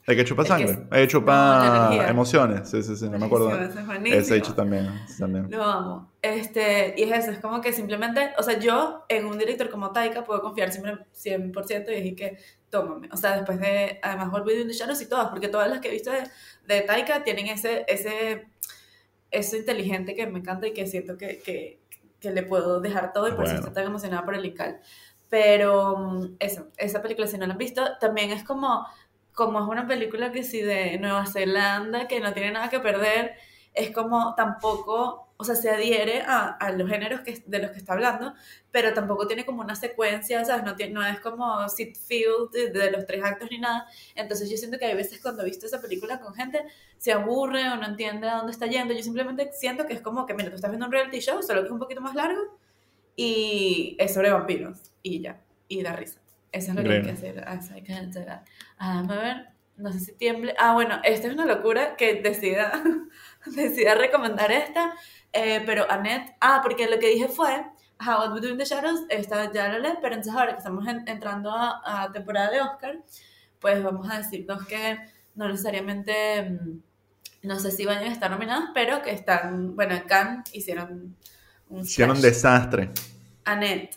El 0.07 0.17
que 0.17 0.25
chupa 0.25 0.43
El 0.43 0.47
que 0.49 0.53
sangre. 0.53 0.71
es- 0.73 0.79
El 0.79 0.87
que 0.89 1.01
No, 1.03 1.07
chupa 1.09 1.67
energía. 1.87 2.09
emociones. 2.09 2.69
Sí, 2.69 2.83
sí, 2.83 2.97
sí, 2.97 3.09
no 3.09 3.19
me 3.19 3.27
acuerdo. 3.27 3.51
Ese 3.61 3.81
es. 3.81 4.15
Ese 4.15 4.37
hecho 4.37 4.55
también. 4.55 4.91
también. 5.19 5.51
Lo 5.51 5.63
amo. 5.63 6.13
Este, 6.21 6.95
y 6.97 7.03
es 7.05 7.19
eso, 7.21 7.31
es 7.31 7.39
como 7.39 7.61
que 7.61 7.73
simplemente, 7.73 8.33
o 8.39 8.43
sea, 8.43 8.59
yo 8.59 9.05
en 9.09 9.27
un 9.27 9.39
director 9.39 9.71
como 9.71 9.93
Taika 9.93 10.25
puedo 10.25 10.41
confiar 10.43 10.73
siempre 10.73 10.99
100% 11.13 11.93
y 11.93 12.01
dije 12.01 12.17
que 12.17 12.39
tómame. 12.71 13.09
O 13.13 13.17
sea, 13.17 13.37
después 13.37 13.61
de, 13.61 14.01
además, 14.03 14.29
in 14.59 14.67
the 14.69 14.73
Shadows 14.73 15.01
y 15.03 15.07
todas, 15.07 15.29
porque 15.29 15.49
todas 15.49 15.69
las 15.69 15.81
que 15.81 15.89
he 15.89 15.93
visto 15.93 16.11
de, 16.11 16.23
de 16.67 16.81
Taika 16.83 17.23
tienen 17.23 17.47
ese, 17.49 17.85
ese, 17.87 18.47
eso 19.31 19.57
inteligente 19.57 20.15
que 20.15 20.27
me 20.27 20.39
encanta 20.41 20.67
y 20.67 20.73
que 20.73 20.87
siento 20.87 21.17
que, 21.19 21.39
que, 21.41 21.81
que 22.19 22.31
le 22.31 22.43
puedo 22.43 22.81
dejar 22.81 23.13
todo 23.13 23.29
y 23.29 23.33
por 23.33 23.45
eso 23.45 23.53
Bueno. 23.55 23.59
estoy 23.69 23.75
tan 23.75 23.87
emocionada 23.87 24.25
por 24.25 24.35
el 24.35 24.45
Incal. 24.47 24.81
Pero 25.29 25.97
mm, 25.97 26.37
eso, 26.41 26.69
esa 26.77 27.01
película 27.03 27.27
si 27.27 27.39
no 27.39 27.47
la 27.47 27.53
han 27.53 27.59
visto, 27.59 27.83
también 28.01 28.31
es 28.31 28.45
como, 28.45 28.87
como 29.35 29.61
es 29.61 29.67
una 29.67 29.87
película 29.87 30.33
que 30.33 30.43
si 30.43 30.61
de 30.61 30.99
Nueva 30.99 31.27
Zelanda, 31.27 32.09
que 32.09 32.21
no 32.21 32.33
tiene 32.33 32.53
nada 32.53 32.71
que 32.71 32.81
perder, 32.81 33.35
es 33.75 33.91
como 33.91 34.35
tampoco, 34.35 35.29
o 35.37 35.45
sea, 35.45 35.55
se 35.55 35.71
adhiere 35.71 36.23
a, 36.23 36.49
a 36.49 36.73
los 36.73 36.89
géneros 36.89 37.21
que, 37.21 37.43
de 37.47 37.59
los 37.59 37.71
que 37.71 37.79
está 37.79 37.95
hablando, 37.95 38.35
pero 38.71 38.93
tampoco 38.93 39.27
tiene 39.27 39.47
como 39.47 39.63
una 39.63 39.75
secuencia, 39.75 40.45
¿sabes? 40.45 40.65
No, 40.65 40.77
tiene, 40.77 40.93
no 40.93 41.07
es 41.07 41.21
como 41.21 41.69
sit 41.69 41.97
field 41.97 42.51
de, 42.53 42.71
de 42.71 42.91
los 42.91 43.07
tres 43.07 43.25
actos 43.25 43.51
ni 43.51 43.59
nada. 43.59 43.87
Entonces 44.15 44.51
yo 44.51 44.57
siento 44.57 44.79
que 44.79 44.87
hay 44.87 44.95
veces 44.95 45.21
cuando 45.23 45.43
he 45.43 45.47
visto 45.47 45.67
esa 45.67 45.81
película 45.81 46.21
con 46.21 46.35
gente, 46.35 46.65
se 46.99 47.13
aburre 47.13 47.69
o 47.71 47.77
no 47.77 47.87
entiende 47.87 48.29
a 48.29 48.37
dónde 48.37 48.53
está 48.53 48.67
yendo. 48.67 48.95
Yo 48.95 49.03
simplemente 49.03 49.51
siento 49.55 49.87
que 49.87 49.95
es 49.95 50.03
como 50.03 50.27
que, 50.27 50.35
mira, 50.35 50.51
tú 50.51 50.57
estás 50.57 50.71
viendo 50.71 50.87
un 50.87 50.93
reality 50.93 51.21
show, 51.21 51.43
solo 51.43 51.63
que 51.63 51.67
es 51.67 51.73
un 51.73 51.79
poquito 51.79 52.01
más 52.01 52.15
largo 52.15 52.59
y 53.17 53.97
es 53.99 54.15
sobre 54.15 54.31
vampiros 54.31 54.79
y 55.03 55.21
ya, 55.21 55.41
y 55.69 55.83
da 55.83 55.95
risa. 55.95 56.22
Eso 56.53 56.71
es 56.71 56.77
lo 56.77 56.83
que 56.83 56.93
hay 56.93 57.03
que 57.03 57.11
hacer. 57.11 57.45
Ah, 57.47 57.59
can't 57.87 58.13
say 58.13 58.25
that. 58.27 58.43
Ah, 58.79 59.01
a 59.01 59.03
ver, 59.03 59.47
no 59.77 59.91
sé 59.93 60.01
si 60.01 60.13
tiemble. 60.15 60.55
Ah, 60.59 60.75
bueno, 60.75 61.01
esta 61.03 61.27
es 61.29 61.33
una 61.35 61.47
locura 61.47 61.97
que 61.97 62.21
decida, 62.23 62.73
decida 63.47 63.95
recomendar 63.95 64.53
esta, 64.53 64.93
eh, 65.33 65.63
pero 65.65 65.91
Annette, 65.91 66.35
ah, 66.41 66.61
porque 66.63 66.89
lo 66.89 66.99
que 66.99 67.09
dije 67.09 67.29
fue, 67.29 67.65
ajá, 67.99 68.19
What 68.19 68.33
We 68.35 68.41
Do 68.41 68.49
in 68.51 68.59
the 68.59 68.65
Shadows, 68.67 69.07
esta 69.09 69.51
ya 69.53 69.69
la 69.69 69.79
leí, 69.79 69.95
pero 70.03 70.15
entonces 70.15 70.35
ahora 70.39 70.53
que 70.53 70.59
estamos 70.59 70.87
en- 70.87 71.09
entrando 71.09 71.51
a, 71.51 72.03
a 72.05 72.13
temporada 72.13 72.51
de 72.51 72.61
Oscar, 72.61 72.99
pues 73.59 73.83
vamos 73.83 74.11
a 74.11 74.19
decirnos 74.19 74.67
que 74.67 74.99
no 75.35 75.49
necesariamente, 75.49 76.43
mm, 76.51 76.83
no 77.45 77.59
sé 77.59 77.71
si 77.71 77.87
van 77.87 77.99
a 77.99 78.13
estar 78.13 78.31
nominadas, 78.31 78.71
pero 78.75 79.01
que 79.03 79.13
están, 79.13 79.75
bueno, 79.75 79.95
en 79.95 80.03
Cannes 80.03 80.55
hicieron 80.55 81.17
un 81.71 81.81
Hicieron 81.81 82.17
splash. 82.19 82.31
desastre. 82.35 82.91
Annette, 83.45 83.97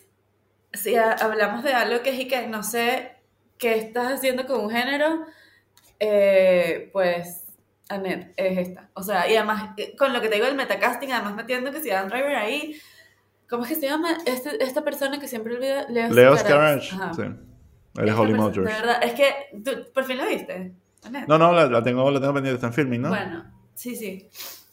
si 0.72 0.94
ha- 0.96 1.12
hablamos 1.12 1.62
de 1.64 1.72
algo 1.74 2.02
que 2.02 2.10
es 2.10 2.20
y 2.20 2.28
que 2.28 2.46
no 2.46 2.62
sé 2.62 3.12
qué 3.58 3.76
estás 3.78 4.12
haciendo 4.12 4.46
con 4.46 4.60
un 4.60 4.70
género, 4.70 5.24
eh, 6.00 6.90
pues 6.92 7.44
Annette 7.88 8.32
es 8.36 8.58
esta. 8.68 8.90
O 8.94 9.02
sea, 9.02 9.30
y 9.30 9.36
además 9.36 9.70
eh, 9.76 9.94
con 9.96 10.12
lo 10.12 10.20
que 10.20 10.28
te 10.28 10.34
digo 10.36 10.46
del 10.46 10.56
metacasting, 10.56 11.12
además 11.12 11.34
metiendo 11.36 11.70
que 11.72 11.80
si 11.80 11.88
Dan 11.88 12.08
Driver 12.08 12.34
ahí, 12.36 12.76
¿cómo 13.48 13.62
es 13.64 13.70
que 13.70 13.74
se 13.76 13.86
llama? 13.88 14.18
Este, 14.26 14.62
esta 14.62 14.82
persona 14.82 15.18
que 15.20 15.28
siempre 15.28 15.54
olvida, 15.54 15.86
Leo, 15.88 16.10
Leo 16.10 16.36
Scarage. 16.36 16.90
Sí. 16.90 17.22
El 17.98 18.08
persona- 18.34 18.36
Motors. 18.36 18.66
De 18.66 18.72
verdad, 18.72 18.98
es 19.02 19.12
que 19.14 19.34
tú 19.64 19.70
por 19.94 20.04
fin 20.04 20.18
la 20.18 20.26
viste, 20.26 20.72
Annette. 21.04 21.28
No, 21.28 21.38
no, 21.38 21.52
la, 21.52 21.66
la 21.66 21.82
tengo, 21.82 22.10
la 22.10 22.20
tengo 22.20 22.34
pendiente, 22.34 22.56
está 22.56 22.66
en 22.66 22.72
filming, 22.74 23.00
¿no? 23.02 23.08
Bueno, 23.08 23.44
sí, 23.74 23.96
sí. 23.96 24.28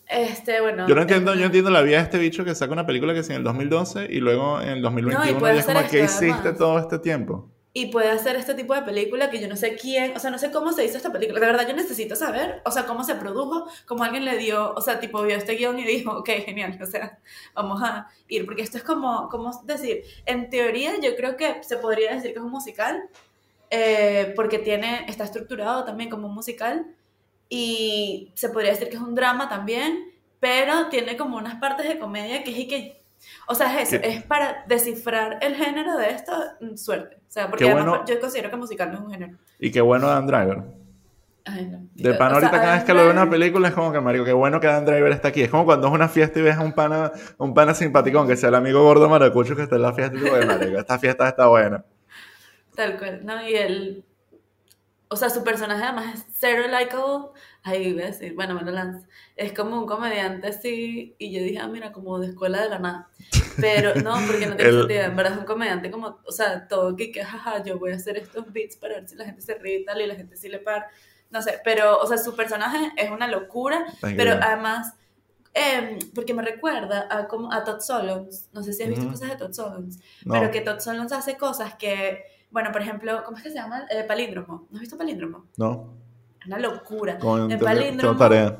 Este, 0.07 0.61
bueno. 0.61 0.87
Yo 0.87 0.95
no 0.95 1.01
entiendo, 1.01 1.33
es 1.33 1.39
yo 1.39 1.45
entiendo 1.45 1.71
la 1.71 1.81
vida 1.81 1.97
de 1.97 2.03
este 2.03 2.17
bicho 2.17 2.43
que 2.43 2.55
saca 2.55 2.73
una 2.73 2.85
película 2.85 3.13
que 3.13 3.19
es 3.19 3.29
en 3.29 3.37
el 3.37 3.43
2012 3.43 4.07
y 4.09 4.19
luego 4.19 4.61
en 4.61 4.69
el 4.69 4.81
2021 4.81 5.39
puede 5.39 5.55
ya 5.55 5.59
es 5.61 5.65
como, 5.65 5.79
¿qué 5.89 6.01
esto, 6.01 6.25
hiciste 6.25 6.39
además. 6.41 6.57
todo 6.57 6.79
este 6.79 6.99
tiempo? 6.99 7.49
Y 7.75 7.87
puede 7.87 8.11
hacer 8.11 8.35
este 8.35 8.53
tipo 8.53 8.75
de 8.75 8.83
película 8.83 9.31
que 9.31 9.41
yo 9.41 9.47
no 9.47 9.55
sé 9.55 9.75
quién, 9.75 10.15
o 10.15 10.19
sea, 10.19 10.29
no 10.29 10.37
sé 10.37 10.51
cómo 10.51 10.73
se 10.73 10.85
hizo 10.85 10.97
esta 10.97 11.11
película. 11.11 11.39
De 11.39 11.47
verdad, 11.47 11.67
yo 11.67 11.75
necesito 11.75 12.15
saber, 12.15 12.61
o 12.65 12.71
sea, 12.71 12.85
cómo 12.85 13.03
se 13.03 13.15
produjo, 13.15 13.67
cómo 13.87 14.03
alguien 14.03 14.25
le 14.25 14.37
dio, 14.37 14.75
o 14.75 14.81
sea, 14.81 14.99
tipo, 14.99 15.23
vio 15.23 15.35
este 15.35 15.55
guion 15.55 15.79
y 15.79 15.83
dijo, 15.83 16.11
ok, 16.19 16.29
genial, 16.45 16.77
o 16.79 16.85
sea, 16.85 17.17
vamos 17.55 17.81
a 17.81 18.09
ir. 18.27 18.45
Porque 18.45 18.61
esto 18.61 18.77
es 18.77 18.83
como, 18.83 19.27
¿cómo 19.29 19.49
decir? 19.63 20.03
En 20.27 20.51
teoría, 20.51 20.99
yo 21.01 21.15
creo 21.15 21.35
que 21.35 21.63
se 21.63 21.77
podría 21.77 22.13
decir 22.13 22.33
que 22.33 22.37
es 22.37 22.45
un 22.45 22.51
musical, 22.51 23.09
eh, 23.71 24.33
porque 24.35 24.59
tiene, 24.59 25.05
está 25.07 25.23
estructurado 25.23 25.83
también 25.83 26.11
como 26.11 26.27
un 26.27 26.35
musical, 26.35 26.85
y 27.55 28.31
se 28.35 28.49
podría 28.49 28.71
decir 28.71 28.89
que 28.89 28.95
es 28.95 29.01
un 29.01 29.15
drama 29.15 29.47
también, 29.49 30.11
pero 30.39 30.87
tiene 30.89 31.15
como 31.17 31.37
unas 31.37 31.55
partes 31.55 31.87
de 31.87 31.99
comedia 31.99 32.43
que 32.43 32.51
es 32.51 32.57
y 32.57 32.67
que 32.67 33.03
o 33.47 33.55
sea, 33.55 33.79
es 33.79 33.93
eso, 33.93 34.01
Qué- 34.01 34.09
es 34.09 34.23
para 34.23 34.65
descifrar 34.67 35.37
el 35.41 35.55
género 35.55 35.95
de 35.97 36.09
esto, 36.09 36.33
mm, 36.59 36.75
suerte. 36.75 37.15
O 37.17 37.31
sea, 37.31 37.49
porque 37.49 37.65
además 37.65 37.85
bueno. 37.85 38.05
yo 38.05 38.19
considero 38.19 38.49
que 38.49 38.57
musical 38.57 38.89
no 38.91 38.95
es 38.97 39.01
un 39.05 39.11
género. 39.11 39.37
Y 39.59 39.71
qué 39.71 39.79
bueno 39.81 40.07
Dan 40.07 40.27
Driver. 40.27 40.61
Ay, 41.45 41.65
no. 41.67 41.87
De 41.93 42.13
pan 42.15 42.33
O 42.33 42.39
sea, 42.39 42.47
ahorita 42.49 42.61
cada 42.61 42.75
vez 42.75 42.83
que 42.83 42.93
lo 42.93 42.99
veo 43.01 43.11
en 43.11 43.17
una 43.17 43.29
película 43.29 43.67
es 43.69 43.73
como 43.73 43.91
que, 43.93 43.99
marico, 44.01 44.25
qué 44.25 44.33
bueno 44.33 44.59
que 44.59 44.67
Dan 44.67 44.85
Driver 44.85 45.11
está 45.11 45.29
aquí. 45.29 45.41
Es 45.41 45.49
como 45.49 45.65
cuando 45.65 45.87
es 45.87 45.93
una 45.93 46.07
fiesta 46.09 46.39
y 46.39 46.41
ves 46.41 46.55
a 46.57 46.61
un 46.61 46.73
pana, 46.73 47.11
un 47.37 47.53
pana 47.53 47.73
simpaticón, 47.73 48.27
que 48.27 48.35
sea 48.35 48.49
el 48.49 48.55
amigo 48.55 48.81
gordo 48.83 49.07
maracucho 49.09 49.55
que 49.55 49.63
está 49.63 49.75
en 49.77 49.81
la 49.83 49.93
fiesta 49.93 50.17
y 50.17 50.23
"Oye, 50.23 50.45
marico, 50.45 50.77
esta 50.79 50.99
fiesta 50.99 51.27
está 51.29 51.47
buena. 51.47 51.83
Tal 52.75 52.97
cual, 52.97 53.21
¿no? 53.25 53.47
Y 53.47 53.55
él, 53.55 54.03
o 55.09 55.15
sea, 55.15 55.29
su 55.29 55.43
personaje 55.43 55.83
además 55.83 56.15
es 56.15 56.25
zero 56.39 56.67
likable, 56.67 57.29
ahí 57.63 57.93
voy 57.93 58.03
a 58.03 58.07
decir, 58.07 58.33
bueno, 58.35 58.55
me 58.55 58.63
lo 58.63 58.71
lanzo, 58.71 59.07
es 59.35 59.53
como 59.53 59.77
un 59.79 59.85
comediante 59.85 60.47
así, 60.47 61.15
y 61.19 61.31
yo 61.31 61.43
dije, 61.43 61.59
ah, 61.59 61.67
mira, 61.67 61.91
como 61.91 62.19
de 62.19 62.27
escuela 62.27 62.61
de 62.63 62.69
la 62.69 62.79
nada, 62.79 63.09
pero 63.59 63.95
no, 64.01 64.25
porque 64.25 64.47
no 64.47 64.55
tiene 64.55 64.71
El- 64.71 64.73
sentido, 64.73 65.01
en 65.03 65.15
verdad 65.15 65.33
es 65.33 65.39
un 65.39 65.45
comediante 65.45 65.91
como, 65.91 66.19
o 66.25 66.31
sea, 66.31 66.67
todo 66.67 66.95
que, 66.95 67.11
que, 67.11 67.23
jaja, 67.23 67.63
yo 67.63 67.77
voy 67.79 67.91
a 67.91 67.95
hacer 67.95 68.17
estos 68.17 68.51
beats 68.51 68.75
para 68.77 68.95
ver 68.95 69.07
si 69.07 69.15
la 69.15 69.25
gente 69.25 69.41
se 69.41 69.55
ríe 69.55 69.79
y 69.79 69.85
tal, 69.85 70.01
y 70.01 70.07
la 70.07 70.15
gente 70.15 70.35
sí 70.35 70.49
le 70.49 70.59
para, 70.59 70.87
no 71.29 71.41
sé, 71.41 71.59
pero, 71.63 71.99
o 71.99 72.07
sea, 72.07 72.17
su 72.17 72.35
personaje 72.35 72.91
es 72.97 73.11
una 73.11 73.27
locura, 73.27 73.85
Está 73.87 74.07
pero 74.15 74.31
increíble. 74.31 74.39
además... 74.41 74.93
em, 75.53 75.99
porque 76.15 76.33
me 76.33 76.41
recuerda 76.43 77.07
a, 77.11 77.27
como, 77.27 77.51
a 77.53 77.63
Todd 77.63 77.79
Solondz, 77.79 78.49
no 78.53 78.63
sé 78.63 78.73
si 78.73 78.83
has 78.83 78.89
visto 78.89 79.05
Ujú. 79.05 79.13
cosas 79.13 79.29
de 79.29 79.35
Todd 79.37 79.53
Solondz, 79.53 79.97
No. 80.25 80.33
pero 80.33 80.49
que 80.51 80.61
Todd 80.61 80.79
Solondz 80.79 81.11
hace 81.13 81.37
cosas 81.37 81.75
que, 81.75 82.23
bueno, 82.53 82.71
por 82.71 82.81
ejemplo, 82.81 83.23
¿cómo 83.25 83.35
es 83.37 83.43
que 83.43 83.49
se 83.49 83.55
llama? 83.55 83.85
Eh, 83.89 84.03
palíndromo. 84.07 84.67
¿No 84.69 84.77
has 84.77 84.81
visto 84.81 84.97
palíndromo? 84.97 85.45
No, 85.57 85.95
Una 86.47 86.59
locura. 86.59 87.17
con, 87.19 87.51
en 87.51 87.59
palíndromo, 87.59 88.17
tarea. 88.17 88.59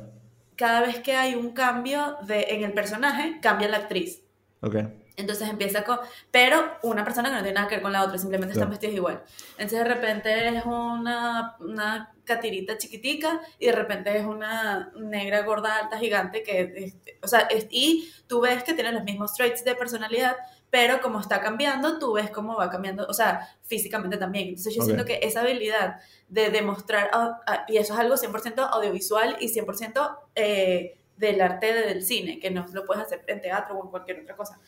cada 0.56 0.80
vez 0.82 0.98
que 1.00 1.14
hay 1.14 1.34
un 1.34 1.52
cambio 1.52 2.16
de, 2.26 2.46
en 2.50 2.64
el 2.64 2.72
personaje, 2.72 3.38
cambia 3.40 3.68
la 3.68 3.78
actriz. 3.78 4.20
Ok. 4.60 4.76
Entonces 5.16 5.48
empieza 5.48 5.84
con, 5.84 6.00
pero 6.32 6.56
una 6.82 7.04
persona 7.04 7.28
que 7.28 7.36
no 7.36 7.42
tiene 7.42 7.54
nada 7.54 7.68
que 7.68 7.76
ver 7.76 7.82
con 7.82 7.92
la 7.92 8.02
otra, 8.02 8.18
simplemente 8.18 8.52
están 8.54 8.62
Claro. 8.66 8.70
vestidos 8.72 8.96
igual. 8.96 9.22
Entonces 9.58 9.78
de 9.78 9.84
repente 9.94 10.48
es 10.48 10.64
una, 10.66 11.54
una 11.60 12.12
catirita 12.24 12.76
chiquitica 12.78 13.40
y 13.60 13.66
de 13.66 13.72
repente 13.72 14.16
es 14.18 14.24
una 14.26 14.90
negra 14.96 15.42
gorda 15.42 15.76
alta 15.78 15.98
gigante 16.00 16.42
que, 16.42 16.72
este, 16.78 17.18
o 17.22 17.28
sea, 17.28 17.40
es- 17.42 17.68
y 17.70 18.12
tú 18.26 18.40
ves 18.40 18.64
que 18.64 18.74
tiene 18.74 18.90
los 18.90 19.04
mismos 19.04 19.34
traits 19.34 19.62
de 19.64 19.76
personalidad, 19.76 20.34
pero 20.74 21.00
como 21.00 21.20
está 21.20 21.40
cambiando, 21.40 22.00
tú 22.00 22.14
ves 22.14 22.30
cómo 22.30 22.56
va 22.56 22.68
cambiando, 22.68 23.06
o 23.08 23.12
sea, 23.14 23.48
físicamente 23.62 24.16
también. 24.16 24.48
Entonces 24.48 24.74
yo 24.74 24.80
Ok. 24.82 24.86
siento 24.86 25.04
que 25.04 25.20
esa 25.22 25.42
habilidad 25.42 26.00
de 26.28 26.50
demostrar, 26.50 27.10
ah, 27.12 27.38
ah, 27.46 27.64
y 27.68 27.76
eso 27.76 27.94
es 27.94 28.00
algo 28.00 28.16
100% 28.16 28.58
audiovisual 28.72 29.36
y 29.38 29.46
100% 29.50 30.18
eh, 30.34 30.98
del 31.16 31.40
arte 31.42 31.72
del 31.72 32.02
cine, 32.02 32.40
que 32.40 32.50
no 32.50 32.66
lo 32.72 32.84
puedes 32.84 33.04
hacer 33.04 33.22
en 33.28 33.40
teatro 33.40 33.76
o 33.76 33.84
en 33.84 33.90
cualquier 33.90 34.18
otra 34.22 34.34
cosa 34.34 34.58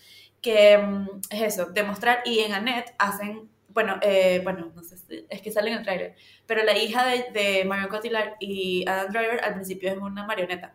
que 0.40 0.78
mm, 0.78 1.08
es 1.28 1.42
eso, 1.54 1.66
demostrar, 1.72 2.20
y 2.24 2.38
en 2.38 2.52
Annette 2.52 2.94
hacen 3.00 3.50
bueno, 3.70 3.98
eh, 4.00 4.40
bueno, 4.44 4.70
no 4.76 4.84
sé, 4.84 4.96
si- 4.98 5.26
es 5.28 5.42
que 5.42 5.50
sale 5.50 5.72
en 5.72 5.78
el 5.78 5.82
trailer, 5.82 6.14
pero 6.46 6.62
la 6.62 6.78
hija 6.78 7.04
de, 7.04 7.26
de 7.32 7.64
Marion 7.64 7.88
Cotillard 7.88 8.34
y 8.38 8.88
Adam 8.88 9.10
Driver 9.10 9.42
al 9.42 9.54
principio 9.54 9.90
es 9.90 9.98
una 9.98 10.24
marioneta, 10.24 10.72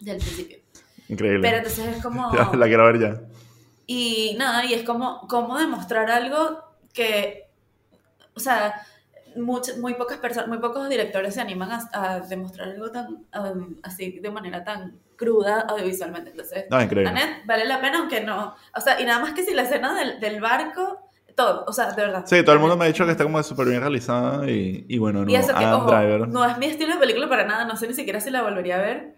del 0.00 0.16
principio. 0.16 0.60
Increíble. 1.10 1.40
Pero 1.42 1.58
entonces 1.58 1.96
es 1.96 2.02
como... 2.02 2.32
Ya, 2.34 2.50
la 2.56 2.66
quiero 2.66 2.86
ver 2.86 2.98
ya. 2.98 3.20
Y 3.86 4.34
nada, 4.38 4.64
y 4.64 4.74
es 4.74 4.82
como, 4.82 5.26
como 5.28 5.58
demostrar 5.58 6.10
algo 6.10 6.62
que, 6.92 7.48
o 8.34 8.40
sea, 8.40 8.74
much- 9.36 9.76
muy 9.78 9.94
pocas 9.94 10.18
personas, 10.18 10.48
muy 10.48 10.58
pocos 10.58 10.88
directores 10.88 11.34
se 11.34 11.40
animan 11.40 11.70
a, 11.72 11.88
a 11.92 12.20
demostrar 12.20 12.68
algo 12.70 12.90
tan, 12.90 13.26
um, 13.38 13.76
así, 13.82 14.18
de 14.18 14.30
manera 14.30 14.64
tan 14.64 14.98
cruda 15.16 15.60
audiovisualmente. 15.68 16.30
Entonces, 16.30 16.64
No, 16.70 16.80
increíble. 16.82 17.12
vale 17.46 17.64
la 17.64 17.80
pena, 17.80 17.98
aunque 18.00 18.20
no, 18.22 18.54
o 18.74 18.80
sea, 18.80 19.00
y 19.00 19.04
nada 19.04 19.20
más 19.20 19.32
que 19.34 19.44
si 19.44 19.54
la 19.54 19.62
escena 19.62 19.94
del, 19.94 20.18
del 20.20 20.40
barco, 20.40 21.00
todo, 21.34 21.64
o 21.66 21.72
sea, 21.72 21.92
de 21.92 22.02
verdad. 22.02 22.24
Sí, 22.26 22.42
todo 22.42 22.54
el 22.54 22.60
mundo 22.60 22.76
me 22.76 22.86
ha 22.86 22.88
dicho 22.88 23.04
que 23.04 23.12
está 23.12 23.24
como 23.24 23.42
súper 23.42 23.68
bien 23.68 23.80
realizada 23.80 24.50
y, 24.50 24.84
y 24.88 24.98
bueno, 24.98 25.24
no, 25.24 25.30
Y 25.30 25.36
eso 25.36 25.54
que, 25.54 25.64
ojo, 25.66 25.92
no 26.26 26.44
es 26.44 26.58
mi 26.58 26.66
estilo 26.66 26.94
de 26.94 26.98
película 26.98 27.28
para 27.28 27.44
nada, 27.44 27.64
no 27.66 27.76
sé 27.76 27.86
ni 27.86 27.94
siquiera 27.94 28.20
si 28.20 28.30
la 28.30 28.42
volvería 28.42 28.76
a 28.76 28.82
ver, 28.82 29.15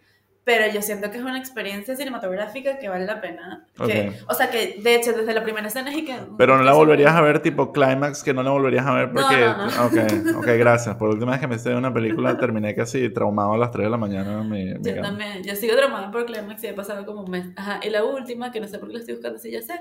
pero 0.49 0.73
yo 0.73 0.81
siento 0.81 1.11
que 1.11 1.19
es 1.19 1.23
una 1.23 1.37
experiencia 1.39 1.95
cinematográfica 1.95 2.79
que 2.79 2.89
vale 2.89 3.05
la 3.05 3.21
pena. 3.21 3.67
Que. 3.85 4.13
O 4.29 4.33
sea, 4.33 4.49
que 4.51 4.79
de 4.83 4.95
hecho 4.95 5.13
desde 5.13 5.35
la 5.35 5.43
primera 5.43 5.69
escena 5.69 5.91
es 5.91 5.97
que... 5.97 6.17
Pero 6.39 6.57
no 6.57 6.63
la 6.63 6.73
volverías 6.73 7.13
a 7.15 7.21
ver 7.21 7.41
tipo 7.41 7.71
Climax, 7.71 8.23
que 8.23 8.33
no 8.33 8.43
la 8.43 8.49
volverías 8.51 8.87
a 8.87 8.95
ver 8.95 9.11
porque... 9.13 9.37
no, 9.41 9.67
no. 9.67 9.87
Ok, 9.87 10.37
ok, 10.39 10.47
gracias. 10.57 10.97
Por 10.97 11.11
última 11.11 11.33
vez 11.33 11.41
que 11.41 11.47
me 11.49 11.57
hice 11.57 11.75
una 11.75 11.93
película 11.93 12.39
terminé 12.39 12.75
casi 12.75 13.11
traumado 13.11 13.53
a 13.53 13.59
las 13.59 13.71
3 13.73 13.85
de 13.85 13.91
la 13.91 13.99
mañana. 13.99 14.43
mi- 14.43 14.73
mi 14.73 14.83
Yo 14.83 14.95
cama. 14.95 15.03
también, 15.09 15.43
yo 15.45 15.55
sigo 15.55 15.77
traumada 15.77 16.11
por 16.11 16.25
Climax 16.25 16.65
y 16.65 16.69
he 16.69 16.73
pasado 16.73 17.05
como 17.05 17.25
un 17.25 17.31
mes. 17.31 17.47
Ajá, 17.55 17.81
y 17.83 17.91
la 17.91 18.03
última, 18.05 18.51
que 18.51 18.61
no 18.61 18.69
sé 18.69 18.79
por 18.79 18.89
qué 18.89 18.95
la 18.95 19.01
estoy 19.01 19.17
buscando, 19.17 19.39
si 19.39 19.51
ya 19.51 19.61
sé. 19.61 19.75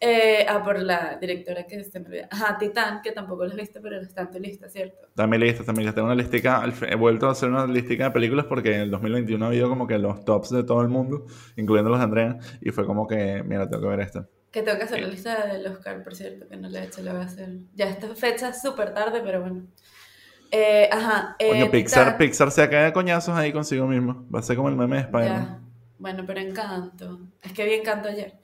Eh, 0.00 0.46
ah, 0.48 0.62
por 0.62 0.80
la 0.80 1.18
directora 1.20 1.66
que 1.66 1.82
se 1.82 1.98
me 1.98 2.06
olvida. 2.06 2.28
Ajá, 2.30 2.56
Titán, 2.56 3.00
que 3.02 3.10
tampoco 3.10 3.44
la 3.44 3.50
has 3.50 3.56
visto, 3.56 3.80
pero 3.82 4.00
está 4.00 4.22
en 4.22 4.30
tu 4.30 4.38
lista, 4.38 4.68
¿cierto? 4.68 5.08
También 5.14 5.42
lista, 5.42 5.64
también 5.64 5.86
lista. 5.86 5.96
Tengo 5.96 6.06
una 6.06 6.14
listica, 6.14 6.62
he 6.88 6.94
vuelto 6.94 7.28
a 7.28 7.32
hacer 7.32 7.48
una 7.48 7.66
listica 7.66 8.04
de 8.04 8.10
películas 8.12 8.46
porque 8.46 8.76
en 8.76 8.80
el 8.82 8.90
2021 8.92 9.44
ha 9.44 9.48
habido 9.48 9.68
como 9.68 9.88
que 9.88 9.98
los 9.98 10.24
tops 10.24 10.50
de 10.50 10.62
todo 10.62 10.82
el 10.82 10.88
mundo, 10.88 11.26
incluyendo 11.56 11.90
los 11.90 11.98
de 11.98 12.04
Andrea, 12.04 12.38
y 12.60 12.70
fue 12.70 12.86
como 12.86 13.08
que, 13.08 13.42
mira, 13.44 13.68
tengo 13.68 13.82
que 13.82 13.88
ver 13.88 14.00
esta. 14.00 14.28
Que 14.52 14.62
tengo 14.62 14.78
que 14.78 14.84
hacer 14.84 15.00
la 15.00 15.08
lista 15.08 15.46
del 15.46 15.66
Oscar, 15.66 16.02
por 16.04 16.14
cierto, 16.14 16.48
que 16.48 16.56
no 16.56 16.68
la 16.68 16.80
he 16.80 16.86
hecho, 16.86 17.02
la 17.02 17.12
voy 17.12 17.22
a 17.22 17.24
hacer. 17.24 17.50
Ya 17.74 17.88
esta 17.88 18.14
fecha 18.14 18.50
es 18.50 18.62
súper 18.62 18.94
tarde, 18.94 19.20
pero 19.24 19.40
bueno. 19.40 19.66
Eh, 20.52 20.88
ajá. 20.92 21.34
Eh, 21.40 21.50
Coño, 21.50 21.70
Pixar, 21.70 22.04
Titán, 22.04 22.18
Pixar 22.18 22.50
se 22.52 22.68
cae 22.70 22.84
de 22.84 22.92
coñazos 22.92 23.36
ahí 23.36 23.52
consigo 23.52 23.86
mismo. 23.86 24.26
Va 24.34 24.38
a 24.38 24.42
ser 24.42 24.56
como 24.56 24.68
el 24.68 24.76
meme 24.76 24.96
de 24.96 25.02
Spider-Man. 25.02 25.60
Bueno, 25.98 26.24
pero 26.26 26.40
Encanto. 26.40 27.20
Es 27.42 27.52
que 27.52 27.64
vi 27.64 27.74
Encanto 27.74 28.08
ayer. 28.08 28.38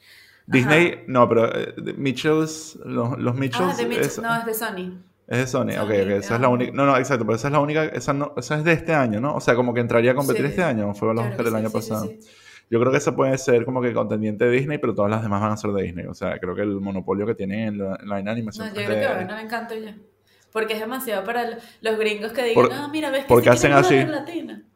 Disney, 0.46 1.04
no, 1.06 1.28
pero 1.28 1.50
eh, 1.54 1.74
Mitchells, 1.96 2.78
los, 2.84 3.18
los 3.18 3.34
Mitchells, 3.34 3.74
Ah, 3.74 3.76
de 3.76 3.86
Mitchell. 3.86 4.04
es, 4.06 4.18
No, 4.18 4.36
es 4.36 4.44
de 4.44 4.54
Sony. 4.54 4.98
es 5.26 5.38
de 5.38 5.46
Sony. 5.46 5.70
Sony, 5.72 5.78
ok, 5.82 5.90
ok, 5.90 5.90
esa 6.18 6.34
es 6.34 6.40
la 6.40 6.46
ah. 6.46 6.50
única. 6.50 6.72
No, 6.74 6.86
no, 6.86 6.96
exacto, 6.98 7.24
pero 7.24 7.36
esa 7.36 7.48
es 7.48 7.52
la 7.52 7.60
única. 7.60 7.84
Esa, 7.86 8.12
no, 8.12 8.34
esa 8.36 8.56
es 8.58 8.64
de 8.64 8.72
este 8.72 8.92
año, 8.94 9.20
¿no? 9.20 9.34
O 9.34 9.40
sea, 9.40 9.54
como 9.54 9.72
que 9.72 9.80
entraría 9.80 10.12
a 10.12 10.14
competir 10.14 10.42
Sí. 10.44 10.50
este 10.50 10.62
año, 10.62 10.92
fue 10.94 11.08
los 11.08 11.14
Claro 11.14 11.30
Oscar 11.30 11.44
que 11.44 11.50
del 11.50 11.54
año 11.58 11.68
sí, 11.68 11.74
pasado. 11.74 12.04
sí. 12.06 12.18
Yo 12.70 12.80
creo 12.80 12.90
que 12.92 12.98
esa 12.98 13.14
puede 13.14 13.36
ser 13.38 13.64
como 13.64 13.80
que 13.82 13.92
contendiente 13.92 14.44
de 14.46 14.50
Disney, 14.50 14.78
pero 14.78 14.94
todas 14.94 15.10
las 15.10 15.22
demás 15.22 15.40
van 15.40 15.52
a 15.52 15.56
ser 15.56 15.70
de 15.72 15.82
Disney. 15.82 16.06
O 16.06 16.14
sea, 16.14 16.38
creo 16.38 16.54
que 16.54 16.62
el 16.62 16.80
monopolio 16.80 17.26
que 17.26 17.34
tienen 17.34 17.60
en 17.60 17.78
la, 17.78 17.96
en 18.00 18.08
la 18.24 18.32
animación. 18.32 18.66
No, 18.68 18.74
yo 18.74 18.84
creo 18.84 18.88
que 18.88 19.00
de- 19.00 19.06
va 19.06 19.12
a 19.12 19.16
ganar 19.16 19.44
Encanto 19.44 19.74
ya. 19.74 19.96
Porque 20.52 20.74
es 20.74 20.80
demasiado 20.80 21.24
para 21.24 21.58
los 21.80 21.98
gringos 21.98 22.32
que 22.32 22.44
digan, 22.44 22.68
ah, 22.72 22.88
mira, 22.92 23.10
ves 23.10 23.22
que 23.22 23.28
porque 23.28 23.44
sí 23.50 23.50
hacen 23.50 23.72
así. 23.72 24.06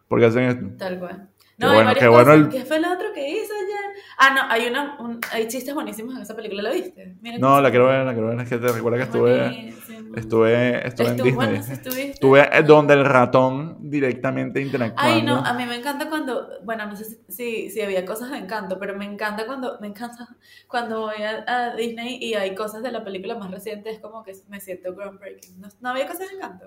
Porque 0.09 0.25
hacen 0.27 0.43
esto. 0.45 0.67
Tal 0.77 0.99
cual. 0.99 1.29
Qué 1.59 1.65
No, 1.65 1.71
hay 1.73 1.75
bueno, 1.77 1.95
qué 1.99 2.07
bueno 2.09 2.33
el- 2.35 2.49
¿Qué 2.51 2.65
fue 2.65 2.79
lo 2.79 2.93
otro 2.93 3.13
que 3.13 3.29
hizo 3.29 3.53
ayer? 3.53 4.03
Ah, 4.17 4.33
no, 4.33 4.43
hay, 4.49 4.69
una, 4.69 4.97
un- 5.01 5.21
hay 5.33 5.49
chistes 5.49 5.75
buenísimos 5.75 6.15
en 6.15 6.23
esa 6.23 6.37
película, 6.37 6.63
¿lo 6.63 6.73
viste? 6.73 7.17
Mira 7.21 7.37
No, 7.39 7.61
la 7.61 7.71
quiero 7.71 7.89
ver, 7.89 8.05
la 8.07 8.13
quiero 8.13 8.29
ver. 8.29 8.41
Es 8.41 8.49
que 8.49 8.59
te 8.59 8.69
recuerda 8.69 8.99
que 8.99 9.05
estuve, 9.05 9.75
estuve, 10.15 10.87
estuve 10.87 11.07
en 11.09 11.17
Disney. 11.17 11.33
bueno, 11.35 11.63
sí 11.63 11.73
estuviste. 11.73 12.11
Estuve 12.13 12.41
eh, 12.53 12.63
donde 12.63 12.95
el 12.95 13.05
ratón 13.05 13.91
directamente 13.91 14.61
interactuando. 14.61 15.13
Ay, 15.13 15.23
no, 15.23 15.45
a 15.45 15.53
mí 15.55 15.67
me 15.67 15.75
encanta 15.75 16.09
cuando, 16.09 16.49
bueno, 16.63 16.87
no 16.87 16.95
sé 16.95 17.05
si, 17.07 17.19
si, 17.29 17.71
si 17.71 17.81
había 17.83 18.05
cosas 18.05 18.31
de 18.31 18.39
encanto, 18.39 18.79
pero 18.79 18.97
me 18.97 19.05
encanta 19.05 19.45
cuando, 19.45 19.79
me 19.81 19.89
encanta 19.89 20.29
cuando 20.69 21.01
voy 21.01 21.23
a, 21.23 21.45
a 21.71 21.75
Disney 21.75 22.19
y 22.23 22.35
hay 22.35 22.55
cosas 22.55 22.85
de 22.85 22.93
la 22.93 23.03
película 23.03 23.35
más 23.35 23.51
reciente, 23.51 23.91
es 23.91 23.99
como 23.99 24.23
que 24.23 24.33
me 24.49 24.61
siento 24.61 24.95
groundbreaking. 24.95 25.61
¿No, 25.61 25.67
no 25.81 25.89
había 25.89 26.07
cosas 26.07 26.29
de 26.29 26.37
encanto? 26.37 26.67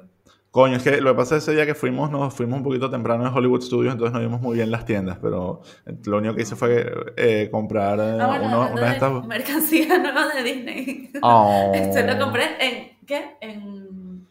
Coño, 0.52 0.76
es 0.76 0.84
que 0.84 1.00
lo 1.00 1.12
que 1.12 1.16
pasa 1.18 1.38
ese 1.38 1.54
día 1.54 1.66
que 1.66 1.76
fuimos, 1.76 2.12
nos 2.12 2.34
fuimos 2.34 2.58
un 2.58 2.64
poquito 2.64 2.90
temprano 2.90 3.26
en 3.26 3.34
Hollywood 3.34 3.62
Studios, 3.62 3.94
entonces 3.94 4.14
no 4.14 4.20
vimos 4.20 4.42
muy 4.42 4.58
bien 4.58 4.70
las 4.70 4.84
tiendas, 4.86 5.18
pero 5.22 5.62
lo 6.04 6.18
único 6.18 6.36
que 6.36 6.42
hice 6.42 6.58
fue 6.58 6.92
eh, 7.16 7.48
comprar 7.50 7.98
eh, 8.00 8.18
Ah, 8.20 8.28
bueno, 8.28 8.46
uno- 8.48 8.70
una 8.74 8.82
de 8.88 8.94
estas... 8.94 9.26
mercancía 9.28 9.98
nueva 9.98 10.28
de 10.34 10.44
Disney. 10.44 11.10
Oh. 11.22 11.72
Este 11.76 12.04
lo 12.06 12.20
compré 12.20 12.44
en, 12.60 12.98
¿qué? 13.08 13.38
En 13.40 14.28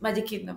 Magic 0.00 0.24
Kingdom. 0.24 0.56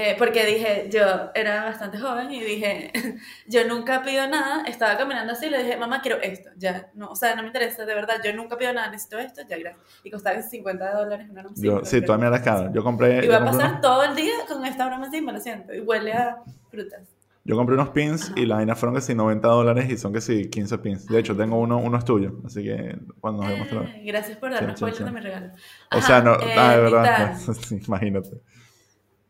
Eh, 0.00 0.14
porque 0.16 0.46
dije, 0.46 0.86
yo 0.92 1.00
era 1.34 1.64
bastante 1.64 1.98
joven 1.98 2.30
y 2.30 2.40
dije, 2.40 2.92
yo 3.48 3.66
nunca 3.66 4.00
pido 4.02 4.28
nada, 4.28 4.62
estaba 4.66 4.96
caminando 4.96 5.32
así 5.32 5.46
y 5.46 5.50
le 5.50 5.58
dije, 5.64 5.76
mamá, 5.76 6.00
quiero 6.02 6.18
esto, 6.22 6.50
ya, 6.56 6.88
no, 6.94 7.08
o 7.08 7.16
sea, 7.16 7.34
no 7.34 7.42
me 7.42 7.48
interesa, 7.48 7.84
de 7.84 7.94
verdad, 7.96 8.16
yo 8.24 8.32
nunca 8.32 8.56
pido 8.56 8.72
nada, 8.72 8.90
necesito 8.92 9.18
esto, 9.18 9.40
ya, 9.48 9.58
gracias. 9.58 9.82
Y 10.04 10.10
costaba 10.12 10.40
50 10.40 10.92
dólares 10.92 11.26
una 11.28 11.42
broma 11.42 11.56
Yo, 11.58 11.80
sí, 11.84 11.96
pero- 11.96 12.06
todavía 12.06 12.28
era 12.28 12.42
caro. 12.42 12.72
Yo 12.72 12.84
compré, 12.84 13.24
Y 13.24 13.28
va 13.28 13.38
a 13.38 13.44
pasar 13.44 13.70
unos, 13.70 13.80
todo 13.80 14.04
el 14.04 14.14
día 14.14 14.34
con 14.46 14.64
esta 14.64 14.86
broma 14.86 15.08
así, 15.08 15.20
me 15.20 15.32
lo 15.32 15.40
siento, 15.40 15.74
y 15.74 15.80
huele 15.80 16.12
a 16.12 16.36
frutas. 16.70 17.00
yo 17.44 17.56
compré 17.56 17.74
unos 17.74 17.88
pins 17.88 18.30
y 18.36 18.46
la 18.46 18.54
vaina 18.56 18.76
fueron 18.76 18.94
que 18.94 19.00
sí 19.00 19.16
90 19.16 19.48
dólares 19.48 19.90
y 19.90 19.96
son 19.96 20.12
que 20.12 20.20
sí 20.20 20.48
15 20.48 20.78
pins. 20.78 21.06
De 21.08 21.18
hecho, 21.18 21.34
tengo 21.36 21.58
uno, 21.58 21.78
uno 21.78 21.98
es 21.98 22.04
tuyo, 22.04 22.34
así 22.46 22.62
que 22.62 22.96
cuando 23.20 23.42
nos 23.42 23.52
vemos 23.68 23.88
Eh, 23.88 24.02
gracias 24.06 24.36
por 24.38 24.52
darme 24.52 24.76
Sí, 24.76 24.84
sí, 24.86 24.92
sí. 24.98 25.02
de 25.04 25.10
mi 25.10 25.20
regalo. 25.20 25.46
O 25.92 25.96
Ajá, 25.96 26.06
sea, 26.06 26.20
no, 26.20 26.34
eh, 26.34 26.54
ah, 26.56 26.76
de 26.76 26.80
verdad, 26.82 27.36
sí, 27.66 27.80
imagínate. 27.84 28.30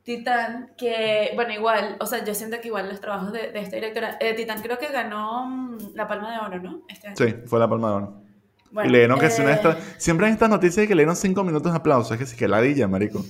Titán, 0.08 0.70
que, 0.78 1.32
bueno, 1.34 1.52
igual, 1.52 1.98
o 2.00 2.06
sea, 2.06 2.24
yo 2.24 2.34
siento 2.34 2.58
que 2.62 2.68
igual 2.68 2.88
los 2.88 2.98
trabajos 2.98 3.30
de, 3.30 3.52
de 3.52 3.60
esta 3.60 3.76
directora, 3.76 4.16
eh, 4.20 4.32
Titán 4.32 4.62
creo 4.62 4.78
que 4.78 4.86
ganó 4.86 5.44
mm, 5.44 5.94
la 5.94 6.08
Palma 6.08 6.32
de 6.32 6.38
Oro, 6.38 6.62
¿no? 6.62 6.82
Este 6.88 7.08
año. 7.08 7.16
Sí, 7.18 7.34
fue 7.44 7.58
la 7.58 7.68
palma 7.68 7.90
de 7.90 7.94
oro. 7.94 8.22
Bueno, 8.70 8.88
y 8.88 8.92
leyeron 8.92 9.20
que 9.20 9.28
si 9.28 9.42
una 9.42 9.50
eh, 9.50 9.56
estas... 9.56 9.76
Siempre 9.98 10.26
en 10.26 10.32
estas 10.32 10.48
noticias 10.48 10.76
de 10.76 10.88
que 10.88 10.94
le 10.94 11.02
dieron 11.02 11.14
5 11.14 11.44
minutos 11.44 11.70
de 11.70 11.76
aplauso. 11.76 12.14
Es 12.14 12.20
que 12.20 12.24
sí, 12.24 12.38
que 12.38 12.48
ladilla, 12.48 12.88
marico. 12.88 13.22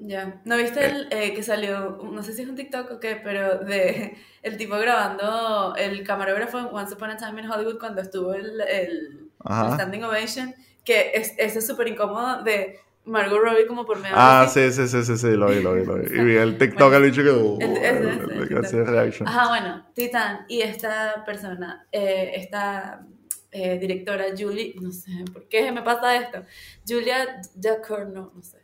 Ya, 0.00 0.40
¿no 0.44 0.56
viste 0.56 0.84
el 0.84 1.06
eh, 1.12 1.32
que 1.32 1.44
salió, 1.44 2.00
no 2.10 2.24
sé 2.24 2.32
si 2.32 2.42
es 2.42 2.48
un 2.48 2.56
TikTok 2.56 2.90
o 2.90 2.98
qué, 2.98 3.20
pero 3.22 3.58
de 3.58 4.16
el 4.42 4.56
tipo 4.56 4.76
grabando 4.78 5.76
el 5.76 6.02
camarógrafo 6.02 6.58
en 6.58 6.66
Once 6.72 6.92
Upon 6.92 7.10
a 7.10 7.16
Time 7.16 7.40
in 7.40 7.48
Hollywood 7.48 7.78
cuando 7.78 8.02
estuvo 8.02 8.34
el, 8.34 8.60
el, 8.62 9.30
el. 9.44 9.74
Standing 9.74 10.02
Ovation, 10.02 10.56
que 10.84 11.12
es, 11.14 11.34
ese 11.38 11.60
es 11.60 11.66
súper 11.68 11.86
incómodo 11.86 12.42
de 12.42 12.80
Margot 13.06 13.38
Robbie 13.40 13.66
como 13.66 13.86
por 13.86 13.98
medio 13.98 14.14
Ah, 14.18 14.46
sí, 14.48 14.70
sí, 14.72 14.86
sí, 14.88 15.04
sí, 15.04 15.16
sí, 15.16 15.30
lo 15.36 15.48
vi, 15.48 15.62
lo 15.62 15.74
vi, 15.74 15.84
lo 15.84 15.94
vi. 15.94 16.06
Y 16.06 16.24
vi 16.24 16.36
el 16.36 16.58
TikTok 16.58 16.90
Bueno, 16.90 16.96
al 16.96 17.02
bicho 17.02 17.22
que... 17.22 17.30
uh, 17.30 17.58
el 17.60 18.64
hacía 18.64 18.82
reaction. 18.82 19.28
Ajá, 19.28 19.48
bueno, 19.48 19.86
Titán 19.94 20.44
y 20.48 20.60
esta 20.62 21.24
persona, 21.24 21.86
eh, 21.92 22.32
esta 22.34 23.06
eh, 23.52 23.78
directora 23.78 24.26
Julie, 24.36 24.74
no 24.80 24.90
sé 24.90 25.10
por 25.32 25.48
qué 25.48 25.70
me 25.72 25.82
pasa 25.82 26.16
esto, 26.16 26.44
Julia 26.86 27.40
Ducournau, 27.54 28.32
no 28.34 28.42
sé, 28.42 28.62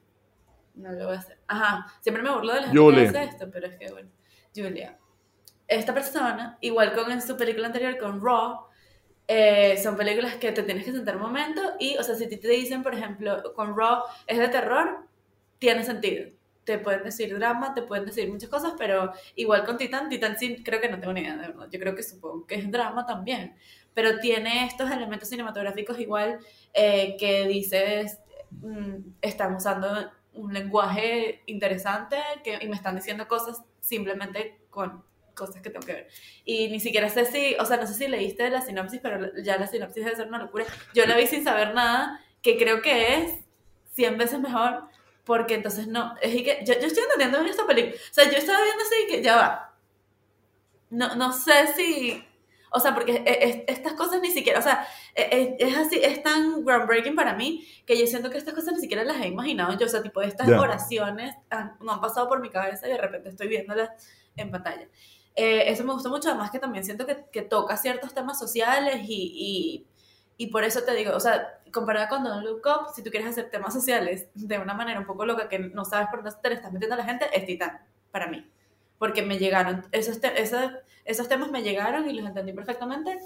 no 0.74 0.92
lo 0.92 1.06
voy 1.06 1.16
a 1.16 1.18
hacer. 1.20 1.38
Ajá, 1.46 1.86
siempre 2.00 2.22
me 2.22 2.30
burlo 2.30 2.52
de 2.52 2.60
la 2.62 2.66
gente 2.68 2.94
que 2.94 3.06
hace 3.18 3.24
esto, 3.30 3.50
pero 3.50 3.66
es 3.68 3.76
que 3.76 3.90
bueno, 3.90 4.10
Julia. 4.54 4.98
Esta 5.68 5.94
persona, 5.94 6.58
igual 6.60 6.92
con 6.92 7.10
en 7.10 7.22
su 7.22 7.36
película 7.36 7.68
anterior, 7.68 7.96
con 7.96 8.20
Raw, 8.22 8.66
eh, 9.28 9.78
son 9.82 9.96
películas 9.96 10.36
que 10.36 10.52
te 10.52 10.62
tienes 10.62 10.84
que 10.84 10.92
sentar 10.92 11.16
un 11.16 11.22
momento 11.22 11.60
y, 11.78 11.96
o 11.96 12.02
sea, 12.02 12.14
si 12.14 12.26
te 12.26 12.48
dicen, 12.48 12.82
por 12.82 12.94
ejemplo, 12.94 13.54
con 13.54 13.76
Raw 13.76 14.02
es 14.26 14.38
de 14.38 14.48
terror, 14.48 15.06
tiene 15.58 15.84
sentido. 15.84 16.30
Te 16.64 16.78
pueden 16.78 17.02
decir 17.02 17.36
drama, 17.36 17.74
te 17.74 17.82
pueden 17.82 18.06
decir 18.06 18.30
muchas 18.30 18.48
cosas, 18.48 18.74
pero 18.78 19.12
igual 19.34 19.64
con 19.64 19.78
Titan, 19.78 20.08
Titan 20.08 20.38
sí 20.38 20.62
creo 20.62 20.80
que 20.80 20.88
no 20.88 21.00
tengo 21.00 21.12
ni 21.12 21.22
idea, 21.22 21.36
de 21.36 21.48
verdad. 21.48 21.68
Yo 21.70 21.80
creo 21.80 21.94
que 21.94 22.02
supongo 22.02 22.46
que 22.46 22.56
es 22.56 22.70
drama 22.70 23.06
también, 23.06 23.56
pero 23.94 24.20
tiene 24.20 24.66
estos 24.66 24.90
elementos 24.90 25.28
cinematográficos 25.28 25.98
igual 25.98 26.38
eh, 26.72 27.16
que 27.18 27.46
dices, 27.48 28.18
mm, 28.50 28.96
están 29.22 29.54
usando 29.54 30.10
un 30.34 30.52
lenguaje 30.52 31.42
interesante 31.46 32.16
que, 32.44 32.58
y 32.60 32.68
me 32.68 32.76
están 32.76 32.96
diciendo 32.96 33.26
cosas 33.28 33.62
simplemente 33.80 34.60
con 34.70 35.04
cosas 35.46 35.62
que 35.62 35.70
tengo 35.70 35.84
que 35.86 35.92
ver. 35.92 36.08
Y 36.44 36.68
ni 36.68 36.80
siquiera 36.80 37.08
sé 37.08 37.24
si, 37.26 37.54
o 37.58 37.64
sea, 37.64 37.76
no 37.76 37.86
sé 37.86 37.94
si 37.94 38.08
leíste 38.08 38.48
la 38.50 38.60
sinopsis, 38.62 39.00
pero 39.02 39.30
ya 39.42 39.56
la 39.58 39.66
sinopsis 39.66 40.04
debe 40.04 40.16
ser 40.16 40.28
una 40.28 40.38
locura. 40.38 40.64
Yo 40.94 41.04
la 41.06 41.16
vi 41.16 41.26
sin 41.26 41.44
saber 41.44 41.74
nada, 41.74 42.20
que 42.42 42.56
creo 42.58 42.80
que 42.82 43.16
es 43.16 43.32
100 43.94 44.18
veces 44.18 44.40
mejor, 44.40 44.84
porque 45.24 45.54
entonces 45.54 45.86
no, 45.86 46.14
es 46.20 46.34
que 46.34 46.62
yo, 46.64 46.74
yo 46.74 46.86
estoy 46.86 47.02
entendiendo 47.04 47.38
en 47.40 47.46
esta 47.46 47.66
película. 47.66 47.94
O 47.94 48.14
sea, 48.14 48.24
yo 48.30 48.38
estaba 48.38 48.62
viendo 48.62 48.82
así 48.82 49.06
que 49.08 49.22
ya 49.22 49.36
va. 49.36 49.74
No, 50.90 51.14
no 51.14 51.32
sé 51.32 51.68
si, 51.76 52.22
o 52.70 52.80
sea, 52.80 52.94
porque 52.94 53.22
es- 53.24 53.38
es- 53.56 53.62
estas 53.68 53.94
cosas 53.94 54.20
ni 54.20 54.30
siquiera, 54.30 54.58
o 54.58 54.62
sea, 54.62 54.86
es, 55.14 55.50
es 55.58 55.76
así, 55.76 55.98
es 56.02 56.22
tan 56.22 56.64
groundbreaking 56.64 57.14
para 57.14 57.34
mí 57.34 57.66
que 57.86 57.98
yo 57.98 58.06
siento 58.06 58.30
que 58.30 58.38
estas 58.38 58.54
cosas 58.54 58.74
ni 58.74 58.80
siquiera 58.80 59.04
las 59.04 59.18
he 59.20 59.28
imaginado 59.28 59.78
yo, 59.78 59.86
o 59.86 59.88
sea, 59.88 60.02
tipo 60.02 60.20
estas 60.22 60.48
Ya. 60.48 60.60
oraciones 60.60 61.34
han- 61.50 61.76
no 61.80 61.92
han 61.92 62.00
pasado 62.00 62.28
por 62.28 62.40
mi 62.40 62.50
cabeza 62.50 62.86
y 62.88 62.90
de 62.90 62.98
repente 62.98 63.28
estoy 63.30 63.48
viéndolas 63.48 63.90
en 64.36 64.50
pantalla. 64.50 64.88
Eh, 65.34 65.64
eso 65.70 65.84
me 65.84 65.92
gustó 65.94 66.10
mucho, 66.10 66.28
además 66.28 66.50
que 66.50 66.58
también 66.58 66.84
siento 66.84 67.06
que, 67.06 67.24
que 67.32 67.42
toca 67.42 67.76
ciertos 67.76 68.12
temas 68.14 68.38
sociales 68.38 68.96
y, 69.08 69.86
y, 69.86 69.86
Y 70.36 70.48
por 70.48 70.64
eso 70.64 70.82
te 70.82 70.94
digo, 70.94 71.14
o 71.16 71.20
sea, 71.20 71.60
comparada 71.72 72.08
con 72.08 72.24
Don't 72.24 72.44
Look 72.44 72.62
Up, 72.66 72.94
si 72.94 73.02
tú 73.02 73.10
quieres 73.10 73.28
hacer 73.30 73.50
temas 73.50 73.72
sociales 73.74 74.28
de 74.34 74.58
una 74.58 74.74
manera 74.74 75.00
un 75.00 75.06
poco 75.06 75.24
loca 75.26 75.48
que 75.48 75.58
no 75.58 75.84
sabes 75.84 76.08
por 76.10 76.22
dónde 76.22 76.38
te 76.42 76.48
le 76.50 76.54
estás 76.56 76.72
metiendo 76.72 76.94
a 76.94 76.98
la 76.98 77.04
gente, 77.04 77.26
es 77.32 77.46
Titán, 77.46 77.80
para 78.10 78.26
mí. 78.28 78.46
Porque 78.98 79.22
me 79.22 79.38
llegaron, 79.38 79.84
esos, 79.92 80.20
te- 80.20 80.40
esos, 80.40 80.70
esos 81.04 81.28
temas 81.28 81.50
me 81.50 81.62
llegaron 81.62 82.08
y 82.10 82.14
los 82.14 82.26
entendí 82.26 82.52
perfectamente. 82.52 83.18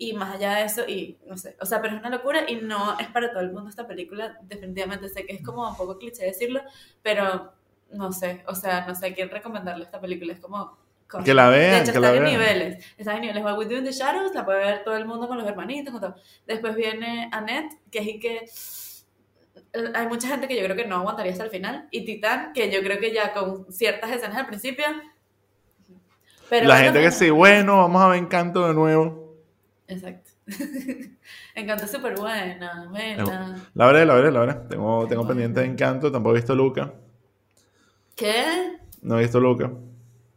Y 0.00 0.12
más 0.12 0.36
allá 0.36 0.54
de 0.56 0.64
eso, 0.64 0.82
y 0.88 1.18
no 1.26 1.36
sé, 1.36 1.56
o 1.60 1.66
sea, 1.66 1.82
pero 1.82 1.94
es 1.94 2.00
una 2.00 2.10
locura 2.10 2.48
y 2.48 2.56
no 2.56 2.96
es 3.00 3.08
para 3.08 3.30
todo 3.32 3.40
el 3.40 3.52
mundo 3.52 3.68
esta 3.68 3.86
película. 3.86 4.38
Definitivamente 4.42 5.08
sé 5.08 5.26
que 5.26 5.34
es 5.34 5.42
como 5.44 5.68
un 5.68 5.76
poco 5.76 5.98
cliché 5.98 6.24
decirlo, 6.24 6.60
pero 7.02 7.52
no 7.90 8.12
sé, 8.12 8.44
o 8.46 8.54
sea, 8.54 8.86
no 8.86 8.94
sé 8.94 9.08
a 9.08 9.14
quién 9.14 9.28
recomendarle 9.30 9.84
esta 9.84 10.00
película. 10.00 10.32
Es 10.34 10.40
como. 10.40 10.78
Que 11.24 11.32
la 11.34 11.48
vean, 11.48 11.70
De 11.70 11.76
hecho, 11.78 11.84
que 11.92 11.98
está 11.98 12.00
la 12.00 12.08
en 12.16 12.22
vean. 12.22 12.32
niveles. 12.32 12.84
Está 12.98 13.14
en 13.14 13.20
niveles. 13.22 13.42
What 13.42 13.56
We 13.58 13.64
Do 13.66 13.76
in 13.76 13.84
the 13.84 13.92
Shadows 13.92 14.34
la 14.34 14.44
puede 14.44 14.58
ver 14.60 14.84
todo 14.84 14.96
el 14.96 15.06
mundo 15.06 15.26
con 15.28 15.38
los 15.38 15.46
hermanitos. 15.46 15.90
con 15.92 16.00
todo. 16.00 16.14
Después 16.46 16.74
viene 16.74 17.28
Annette, 17.32 17.72
que 17.90 17.98
es 18.00 18.06
y 18.08 18.20
que. 18.20 18.36
eh, 19.72 19.92
Hay 19.94 20.06
mucha 20.06 20.28
gente 20.28 20.46
que 20.48 20.56
yo 20.56 20.64
creo 20.64 20.76
que 20.76 20.86
no 20.86 20.96
aguantaría 20.96 21.32
hasta 21.32 21.44
el 21.44 21.50
final. 21.50 21.88
Y 21.90 22.04
Titán, 22.04 22.52
que 22.52 22.70
yo 22.70 22.80
creo 22.82 22.98
que 23.00 23.12
ya 23.14 23.32
con 23.32 23.72
ciertas 23.72 24.10
escenas 24.10 24.36
al 24.36 24.46
principio. 24.46 24.84
Pero 26.50 26.66
la 26.66 26.78
gente 26.78 27.00
que 27.02 27.10
sí, 27.10 27.30
bueno, 27.30 27.76
vamos 27.78 28.02
a 28.02 28.08
ver 28.08 28.18
Encanto 28.18 28.66
de 28.68 28.74
nuevo. 28.74 29.34
Exacto. 29.86 30.30
Encanto 31.54 31.84
es 31.84 31.90
súper 31.90 32.16
buena. 32.16 32.88
Vela. 32.92 33.56
La 33.74 33.86
veré, 33.86 34.04
la 34.06 34.14
veré, 34.14 34.30
la 34.32 34.40
veré. 34.40 34.54
Tengo, 34.68 35.06
tengo 35.06 35.22
Bueno. 35.22 35.28
pendiente 35.28 35.60
de 35.60 35.66
Encanto, 35.66 36.10
tampoco 36.12 36.36
he 36.36 36.40
visto 36.40 36.54
Luca. 36.54 36.92
¿Qué? 38.16 38.78
No 39.02 39.18
he 39.18 39.22
visto 39.22 39.40
Luca. 39.40 39.70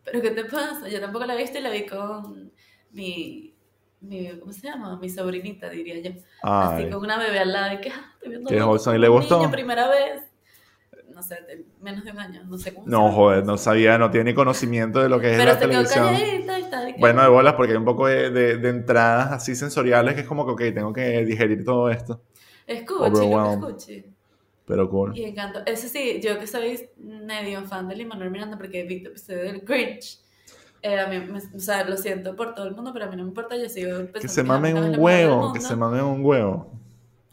¿Pero 0.04 0.22
qué 0.22 0.32
te 0.32 0.46
pasa? 0.46 0.88
Yo 0.90 1.00
tampoco 1.00 1.26
la 1.26 1.36
he 1.36 1.38
visto 1.38 1.60
y 1.60 1.62
la 1.62 1.70
vi 1.70 1.86
con 1.86 2.52
mi, 2.92 3.56
mi 4.02 4.40
¿cómo 4.40 4.52
se 4.54 4.62
llama? 4.68 4.98
Mi 5.00 5.10
sobrinita, 5.10 5.70
diría 5.70 6.00
yo. 6.00 6.12
Así 6.42 6.84
Ay. 6.84 6.90
con 6.90 7.02
una 7.04 7.18
bebé 7.18 7.40
al 7.40 7.52
lado 7.54 7.74
y 7.76 7.82
que, 7.82 7.90
ah, 7.90 8.12
estoy 8.16 8.30
viendo 8.30 8.50
Qué 8.50 8.62
wholesome. 8.62 8.98
¿Y 8.98 9.00
le 9.00 9.08
gustó? 9.08 9.38
niño 9.38 9.52
primera 9.52 9.90
vez. 9.90 10.24
No 11.14 11.22
sé, 11.22 11.36
de 11.48 11.66
menos 11.82 12.04
de 12.06 12.12
un 12.12 12.20
año, 12.20 12.44
no 12.46 12.58
sé 12.58 12.74
cómo 12.74 12.88
No, 12.88 13.12
joder, 13.12 13.46
no 13.46 13.58
sabía, 13.58 13.98
no 13.98 14.12
tiene 14.12 14.34
conocimiento 14.34 15.02
de 15.02 15.10
lo 15.10 15.20
que 15.20 15.32
es 15.32 15.38
Pero 15.38 15.52
la 15.52 15.60
se 15.60 15.60
quedó 15.70 15.84
calladita 15.88 16.60
y 16.60 16.64
tal. 16.70 16.90
y 16.90 16.94
Bueno, 17.00 17.22
de 17.22 17.28
bolas, 17.30 17.54
porque 17.56 17.72
hay 17.74 17.78
un 17.78 17.86
poco 17.86 18.08
de, 18.08 18.30
de- 18.32 18.58
de 18.58 18.70
entradas 18.70 19.32
así 19.32 19.56
sensoriales 19.56 20.16
que 20.16 20.22
es 20.22 20.28
como 20.28 20.46
que, 20.46 20.52
ok, 20.70 20.74
tengo 20.76 20.94
que 20.94 21.24
digerir 21.26 21.64
todo 21.66 21.90
esto. 21.90 22.24
Escuche, 22.68 23.08
overwhelmed. 23.14 23.52
escuche. 23.54 24.11
Pero 24.72 24.90
cool. 24.90 25.18
Y 25.18 25.26
Encanto. 25.26 25.60
Ese 25.66 25.90
sí, 25.90 26.22
yo 26.24 26.40
que 26.40 26.48
soy 26.48 26.88
medio 26.98 27.64
fan 27.66 27.88
de 27.90 27.96
Lin-Manuel 27.98 28.32
Miranda 28.32 28.58
porque 28.58 28.84
vi 28.84 29.04
tu 29.04 29.10
episodio 29.10 29.40
del 29.44 29.60
Grinch. 29.62 30.20
eh, 30.82 30.98
a 31.00 31.08
mí, 31.08 31.20
me- 31.20 31.40
o 31.58 31.60
sea, 31.60 31.84
lo 31.84 31.96
siento 31.98 32.36
por 32.36 32.56
todo 32.56 32.66
el 32.68 32.74
mundo, 32.74 32.92
pero 32.94 33.06
a 33.06 33.10
mí 33.10 33.16
no 33.18 33.24
me 33.24 33.30
importa, 33.30 33.56
yo 33.58 33.68
sigo 33.70 33.98
Que 33.98 34.04
pensando 34.06 34.34
se 34.34 34.44
mi 34.44 34.50
mamen 34.50 34.78
es 34.78 34.84
un 34.84 34.92
la 34.94 34.98
huevo, 34.98 35.54
que 35.54 35.60
se 35.62 35.76
mamen 35.76 36.02
un 36.04 36.26
huevo. 36.26 36.72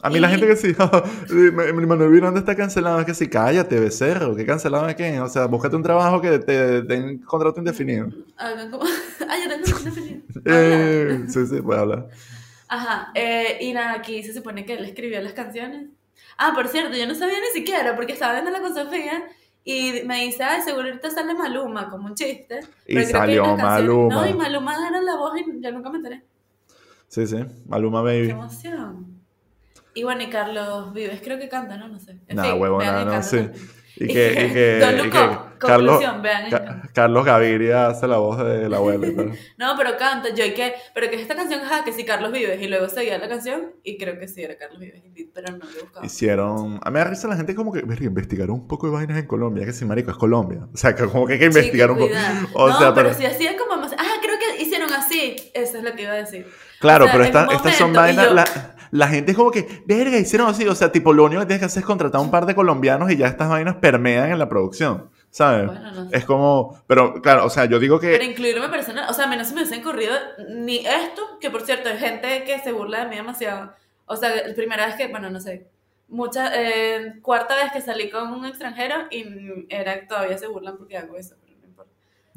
A 0.01 0.09
mí 0.09 0.19
la 0.19 0.27
Y- 0.27 0.31
gente 0.31 0.47
que 0.47 0.55
sí, 0.55 0.73
Manuel 1.87 2.09
Miranda 2.11 2.39
está 2.39 2.55
cancelado, 2.55 2.99
es 2.99 3.05
que 3.05 3.13
sí, 3.13 3.27
cállate, 3.27 3.79
becerro, 3.79 4.35
¿qué 4.35 4.45
cancelado 4.45 4.85
de 4.85 4.95
qué? 4.95 5.19
O 5.19 5.27
sea, 5.29 5.45
búscate 5.47 5.75
un 5.77 5.83
trabajo 5.83 6.21
que 6.21 6.39
te 6.39 6.81
den 6.83 7.19
contrato 7.19 7.59
indefinido. 7.59 8.09
Hagan 8.37 8.69
como. 8.69 8.83
ah, 9.29 9.35
ya 9.41 9.49
tengo 9.49 9.77
un 9.77 9.83
definido. 9.85 10.19
Eh, 10.45 11.23
sí, 11.29 11.47
sí, 11.47 11.61
puede 11.61 11.79
hablar. 11.79 12.07
Ajá, 12.67 13.11
eh, 13.15 13.57
y 13.61 13.73
nada, 13.73 13.93
aquí 13.93 14.21
se 14.23 14.33
supone 14.33 14.63
que 14.65 14.73
él 14.73 14.85
escribió 14.85 15.19
las 15.21 15.33
canciones. 15.33 15.89
Ah, 16.37 16.51
por 16.55 16.67
cierto, 16.67 16.95
yo 16.95 17.05
no 17.07 17.15
sabía 17.15 17.39
ni 17.39 17.47
siquiera 17.59 17.95
porque 17.95 18.13
estaba 18.13 18.33
viéndola 18.33 18.61
con 18.61 18.73
Sofía 18.73 19.23
y 19.63 20.01
me 20.05 20.23
dice, 20.25 20.43
ay, 20.43 20.61
seguro 20.61 20.87
ahorita 20.87 21.11
sale 21.11 21.33
Maluma, 21.33 21.89
como 21.89 22.07
un 22.07 22.15
chiste. 22.15 22.61
Y 22.87 22.95
Pero 22.95 23.05
creo 23.05 23.05
que 23.05 23.11
salió 23.11 23.57
Maluma. 23.57 24.15
No, 24.15 24.27
y 24.29 24.33
Maluma 24.33 24.87
era 24.87 25.01
la 25.01 25.15
voz 25.17 25.33
y 25.39 25.61
yo 25.61 25.71
nunca 25.71 25.89
me 25.89 25.97
enteré. 25.97 26.23
Sí, 27.07 27.27
sí, 27.27 27.37
Maluma 27.67 28.03
Qué 28.03 28.19
Baby. 28.19 28.29
emoción. 28.29 29.19
Y 29.93 30.03
bueno, 30.03 30.21
y 30.23 30.29
Carlos 30.29 30.93
Vives 30.93 31.21
creo 31.21 31.39
que 31.39 31.49
canta, 31.49 31.75
¿no? 31.75 31.87
No 31.87 31.99
sé. 31.99 32.11
En 32.27 32.35
Nah, 32.37 32.43
fin, 32.43 32.59
no, 32.59 33.23
sí. 33.23 33.37
también. 33.37 33.69
Y 33.99 34.07
que, 34.07 34.31
y 34.31 34.53
que, 34.53 34.79
Don't 34.81 35.05
y 35.05 35.09
que. 35.09 35.49
Carlos, 35.59 35.99
vean 36.21 36.49
Ca-. 36.49 36.83
Carlos 36.93 37.25
Gaviria 37.25 37.87
hace 37.87 38.07
la 38.07 38.15
voz 38.15 38.37
de 38.37 38.69
la 38.69 38.77
abuela 38.77 39.07
y 39.07 39.11
tal. 39.13 39.33
No, 39.57 39.73
pero 39.77 39.97
canta, 39.97 40.33
yo 40.33 40.45
y 40.45 40.53
que, 40.53 40.73
pero 40.93 41.09
que 41.09 41.17
es 41.17 41.21
esta 41.23 41.35
canción, 41.35 41.59
ajá, 41.59 41.83
que 41.83 41.91
sí, 41.91 42.05
Carlos 42.05 42.31
Vives, 42.31 42.61
y 42.61 42.69
luego 42.69 42.87
seguía 42.87 43.17
la 43.17 43.27
canción, 43.27 43.73
y 43.83 43.97
creo 43.97 44.17
que 44.17 44.29
sí 44.29 44.41
era 44.41 44.57
Carlos 44.57 44.79
Vives, 44.79 45.01
pero 45.33 45.51
no 45.51 45.57
lo 45.65 45.81
buscaba. 45.83 46.05
Hicieron. 46.05 46.79
A 46.81 46.89
mí 46.89 46.93
me 46.93 46.99
da 46.99 47.05
risa 47.09 47.27
la 47.27 47.35
gente 47.35 47.55
como 47.55 47.73
que. 47.73 47.79
Investigaron 47.79 48.51
un 48.55 48.67
poco 48.69 48.87
de 48.87 48.93
vainas 48.93 49.17
en 49.19 49.27
Colombia. 49.27 49.65
Que 49.65 49.73
sí, 49.73 49.83
marico, 49.83 50.11
es 50.11 50.17
Colombia. 50.17 50.59
O 50.73 50.77
sea, 50.77 50.95
que 50.95 51.05
como 51.05 51.27
que 51.27 51.33
hay 51.33 51.39
que 51.39 51.45
investigar 51.45 51.91
un 51.91 51.97
poco. 51.97 52.13
O 52.53 52.69
sea, 52.69 52.93
pero, 52.93 53.09
pero. 53.09 53.13
si 53.13 53.25
hacían 53.25 53.57
como 53.57 53.81
más. 53.81 53.91
Ah, 53.97 54.15
creo 54.21 54.35
que 54.39 54.63
hicieron 54.63 54.91
así. 54.93 55.35
Eso 55.53 55.77
es 55.79 55.83
lo 55.83 55.93
que 55.93 56.03
iba 56.03 56.13
a 56.13 56.15
decir. 56.15 56.47
Claro, 56.79 57.03
O 57.03 57.07
sea, 57.07 57.11
pero 57.13 57.25
esta- 57.25 57.47
estas 57.53 57.75
son 57.75 57.91
vainas. 57.91 58.27
yo- 58.29 58.33
La, 58.33 58.45
la 58.91 59.07
gente 59.07 59.31
es 59.31 59.37
como 59.37 59.51
que. 59.51 59.83
Verga, 59.85 60.17
hicieron 60.17 60.47
así. 60.47 60.67
O 60.67 60.75
sea, 60.75 60.91
tipo, 60.91 61.13
lo 61.13 61.25
único 61.25 61.41
que 61.41 61.47
tienes 61.47 61.61
que 61.61 61.65
hacer 61.65 61.81
es 61.81 61.85
contratar 61.85 62.19
a 62.19 62.23
un 62.23 62.31
par 62.31 62.45
de 62.45 62.55
colombianos 62.55 63.11
y 63.11 63.17
ya 63.17 63.27
estas 63.27 63.49
vainas 63.49 63.75
permean 63.75 64.31
en 64.31 64.39
la 64.39 64.49
producción. 64.49 65.09
¿Sabes? 65.29 65.67
Bueno, 65.67 65.91
no 65.91 66.09
sé. 66.09 66.17
Es 66.17 66.25
como. 66.25 66.81
Pero 66.87 67.21
claro, 67.21 67.45
o 67.45 67.49
sea, 67.49 67.65
yo 67.65 67.79
digo 67.79 67.99
que. 67.99 68.11
Pero 68.11 68.23
incluirme 68.23 68.69
personal, 68.69 69.07
o 69.09 69.13
sea, 69.13 69.25
a 69.25 69.27
mí 69.27 69.37
no 69.37 69.45
se 69.45 69.53
me 69.53 69.61
hubiese 69.61 69.79
ocurrido 69.79 70.15
ni 70.49 70.77
esto, 70.77 71.21
que 71.39 71.51
por 71.51 71.61
cierto, 71.61 71.89
hay 71.89 71.97
gente 71.97 72.43
que 72.43 72.59
se 72.59 72.71
burla 72.71 73.03
de 73.03 73.09
mí 73.09 73.15
demasiado. 73.15 73.73
O 74.05 74.15
sea, 74.15 74.47
la 74.47 74.55
primera 74.55 74.87
vez 74.87 74.95
que, 74.95 75.07
bueno, 75.07 75.29
no 75.29 75.39
sé, 75.39 75.67
mucha, 76.07 76.51
eh, 76.59 77.19
cuarta 77.21 77.55
vez 77.55 77.71
que 77.71 77.81
salí 77.81 78.09
con 78.09 78.33
un 78.33 78.45
extranjero 78.45 78.95
y 79.11 79.67
era 79.69 80.07
todavía 80.07 80.37
se 80.37 80.47
burlan 80.47 80.77
porque 80.77 80.97
hago 80.97 81.15
eso, 81.15 81.35
pero 81.39 81.55
no 81.61 81.67
importa. 81.67 81.91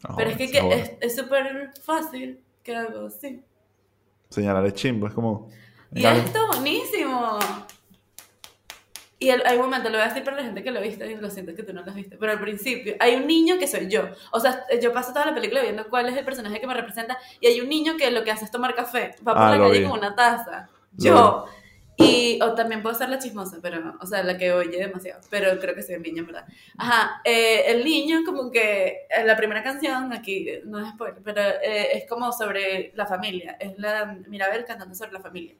No, 0.06 0.16
pero 0.16 0.30
es 0.30 0.36
que, 0.36 0.50
que 0.50 0.98
es 1.00 1.16
súper 1.16 1.70
fácil 1.82 2.40
que 2.62 2.76
hago, 2.76 3.08
sí. 3.08 3.42
Señalar 4.28 4.66
es 4.66 4.74
chimbo, 4.74 5.06
es 5.06 5.14
como. 5.14 5.48
Y 5.94 6.02
Dale. 6.02 6.20
esto 6.20 6.46
buenísimo. 6.48 7.38
Y 9.18 9.28
el- 9.30 9.42
hay 9.46 9.56
un 9.56 9.64
momento, 9.64 9.88
lo 9.88 9.98
voy 9.98 10.04
a 10.04 10.08
decir 10.08 10.24
para 10.24 10.36
la 10.38 10.42
gente 10.42 10.64
que 10.64 10.72
lo 10.72 10.80
viste, 10.80 11.06
y 11.10 11.14
lo 11.16 11.30
siento 11.30 11.54
que 11.54 11.62
tú 11.62 11.72
no 11.72 11.82
lo 11.82 11.90
has 11.90 11.94
visto, 11.94 12.16
pero 12.18 12.32
al 12.32 12.40
principio 12.40 12.96
hay 12.98 13.14
un 13.14 13.26
niño 13.26 13.56
que 13.58 13.68
soy 13.68 13.88
yo. 13.88 14.08
O 14.32 14.40
sea, 14.40 14.64
yo 14.80 14.92
paso 14.92 15.12
toda 15.12 15.26
la 15.26 15.34
película 15.34 15.62
viendo 15.62 15.88
cuál 15.88 16.08
es 16.08 16.16
el 16.16 16.24
personaje 16.24 16.60
que 16.60 16.66
me 16.66 16.74
representa 16.74 17.16
y 17.40 17.46
hay 17.46 17.60
un 17.60 17.68
niño 17.68 17.96
que 17.96 18.10
lo 18.10 18.24
que 18.24 18.32
hace 18.32 18.44
es 18.46 18.50
tomar 18.50 18.74
café. 18.74 19.14
Va 19.26 19.34
por 19.34 19.42
Ah, 19.42 19.50
la 19.56 19.58
calle 19.58 19.78
vi. 19.80 19.84
con 19.88 19.98
una 19.98 20.14
taza. 20.16 20.68
Lo 20.98 21.04
Yo. 21.04 21.46
Y, 22.02 22.40
o 22.42 22.54
también 22.54 22.82
puedo 22.82 22.94
ser 22.96 23.08
la 23.10 23.18
chismosa, 23.18 23.58
pero 23.62 23.80
no, 23.80 23.96
o 24.00 24.06
sea, 24.06 24.22
la 24.22 24.36
que 24.36 24.52
oye 24.52 24.78
demasiado, 24.78 25.20
pero 25.30 25.58
creo 25.60 25.74
que 25.74 25.82
soy 25.82 25.94
en 25.96 26.26
verdad. 26.26 26.46
Ajá, 26.78 27.20
eh, 27.24 27.64
el 27.68 27.84
niño 27.84 28.20
como 28.24 28.50
que, 28.50 29.06
en 29.10 29.26
la 29.26 29.36
primera 29.36 29.62
canción, 29.62 30.12
aquí 30.12 30.48
eh, 30.48 30.62
no 30.64 30.80
es 30.80 30.88
spoiler, 30.90 31.22
pero 31.22 31.40
eh, 31.42 31.96
es 31.98 32.08
como 32.08 32.32
sobre 32.32 32.92
la 32.94 33.06
familia, 33.06 33.56
es 33.60 33.78
la 33.78 34.06
Mirabel 34.28 34.64
cantando 34.64 34.94
sobre 34.94 35.12
la 35.12 35.20
familia. 35.20 35.54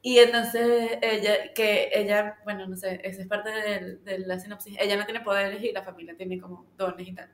Y 0.00 0.18
entonces 0.18 0.98
ella, 1.02 1.52
que 1.54 1.90
ella, 1.92 2.38
bueno, 2.44 2.66
no 2.66 2.76
sé, 2.76 3.00
esa 3.04 3.20
es 3.22 3.26
parte 3.28 3.50
del- 3.50 4.04
de, 4.04 4.18
la 4.20 4.38
sinopsis, 4.38 4.76
ella 4.80 4.96
no 4.96 5.04
tiene 5.04 5.20
poderes 5.20 5.62
y 5.62 5.72
la 5.72 5.82
familia 5.82 6.16
tiene 6.16 6.40
como 6.40 6.66
dones 6.76 7.06
y 7.08 7.14
tal. 7.14 7.28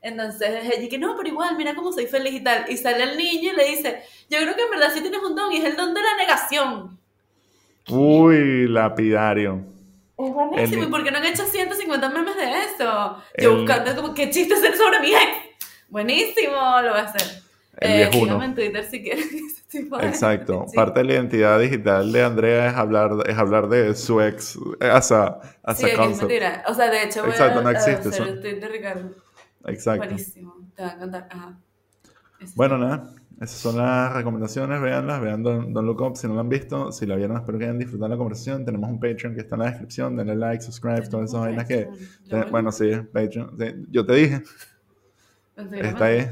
Entonces 0.00 0.48
ella 0.64 0.80
dice, 0.80 0.98
no, 0.98 1.16
pero 1.16 1.28
igual, 1.28 1.56
mira 1.56 1.74
cómo 1.74 1.92
soy 1.92 2.06
feliz 2.06 2.34
y 2.34 2.44
tal. 2.44 2.66
Y 2.70 2.76
sale 2.76 3.02
el 3.04 3.16
niño 3.16 3.52
y 3.52 3.56
le 3.56 3.64
dice, 3.70 4.02
yo 4.30 4.38
creo 4.38 4.54
que 4.54 4.62
en 4.62 4.70
verdad 4.70 4.90
sí 4.94 5.00
tienes 5.00 5.20
un 5.22 5.34
don 5.34 5.52
y 5.52 5.56
es 5.58 5.64
el 5.64 5.76
don 5.76 5.94
de 5.94 6.02
la 6.02 6.16
negación. 6.18 7.00
Uy, 7.90 8.66
lapidario. 8.68 9.60
Es 10.16 10.32
buenísimo, 10.32 10.82
El- 10.82 10.88
¿y 10.88 10.90
por 10.90 11.04
qué 11.04 11.10
no 11.10 11.18
han 11.18 11.24
hecho 11.26 11.44
150 11.44 12.08
memes 12.08 12.36
de 12.36 12.44
eso? 12.44 13.18
Yo 13.38 13.50
El- 13.52 13.56
buscando 13.60 13.94
como 14.00 14.14
qué 14.14 14.30
chiste 14.30 14.54
hacer 14.54 14.76
sobre 14.76 15.00
mi 15.00 15.08
ex. 15.12 15.22
Buenísimo, 15.88 16.52
lo 16.82 16.90
voy 16.90 17.00
a 17.00 17.02
hacer. 17.04 17.42
El 17.78 17.90
Eh, 18.02 18.10
en 18.12 18.54
Twitter 18.54 18.84
si 18.88 19.02
tipo 19.68 19.98
de- 19.98 20.06
Exacto. 20.06 20.64
Sí. 20.68 20.76
Parte 20.76 21.00
de 21.00 21.06
la 21.06 21.12
identidad 21.14 21.58
digital 21.58 22.12
de 22.12 22.22
Andrea 22.22 22.68
es 22.68 22.74
hablar, 22.76 23.10
es 23.26 23.36
hablar 23.36 23.68
de 23.68 23.94
su 23.96 24.20
ex 24.20 24.56
eh, 24.80 24.86
as 24.88 25.10
a, 25.10 25.40
as 25.64 25.78
Sí, 25.78 25.84
a 25.84 25.86
que 25.88 25.92
es 25.94 25.98
concept. 25.98 26.20
mentira. 26.22 26.64
O 26.68 26.74
sea, 26.74 26.88
de 26.90 27.02
hecho 27.02 27.22
voy 27.22 27.30
Exacto, 27.30 27.58
a, 27.58 27.62
no 27.62 27.68
a 27.68 27.72
existe 27.72 28.08
hacer 28.08 28.22
eso. 28.22 28.24
el 28.32 28.40
tweet 28.40 28.60
de 28.60 28.68
Ricardo. 28.68 29.10
Exacto. 29.66 30.04
Buenísimo, 30.06 30.54
te 30.76 30.82
va 30.84 30.88
a 30.90 30.94
encantar. 30.94 31.28
Ajá. 31.30 31.58
Eso 32.40 32.52
Bueno, 32.54 32.78
nada. 32.78 33.10
Esas 33.40 33.58
son 33.58 33.76
las 33.76 34.12
recomendaciones. 34.12 34.80
Véanlas. 34.80 35.20
Vean 35.20 35.42
Don't, 35.42 35.70
Don't 35.70 35.86
Look 35.86 36.00
Up 36.02 36.16
si 36.16 36.26
no 36.28 36.34
la 36.34 36.40
han 36.40 36.48
visto. 36.48 36.92
Si 36.92 37.06
la 37.06 37.16
vieron, 37.16 37.36
espero 37.36 37.58
que 37.58 37.64
hayan 37.64 37.78
disfrutado 37.78 38.08
la 38.08 38.16
conversación. 38.16 38.64
Tenemos 38.64 38.88
un 38.90 39.00
Patreon 39.00 39.34
que 39.34 39.40
está 39.40 39.56
en 39.56 39.62
la 39.62 39.70
descripción. 39.70 40.16
Denle 40.16 40.36
like, 40.36 40.62
subscribe, 40.62 41.08
todas 41.08 41.30
esas 41.30 41.40
vainas 41.40 41.66
que. 41.66 41.88
Lo 42.26 42.50
Bueno, 42.50 42.70
sí, 42.72 42.90
Patreon. 43.12 43.58
Sí, 43.58 43.86
Yo 43.90 44.06
te 44.06 44.14
dije. 44.14 44.42
Está 45.56 46.04
ahí. 46.06 46.26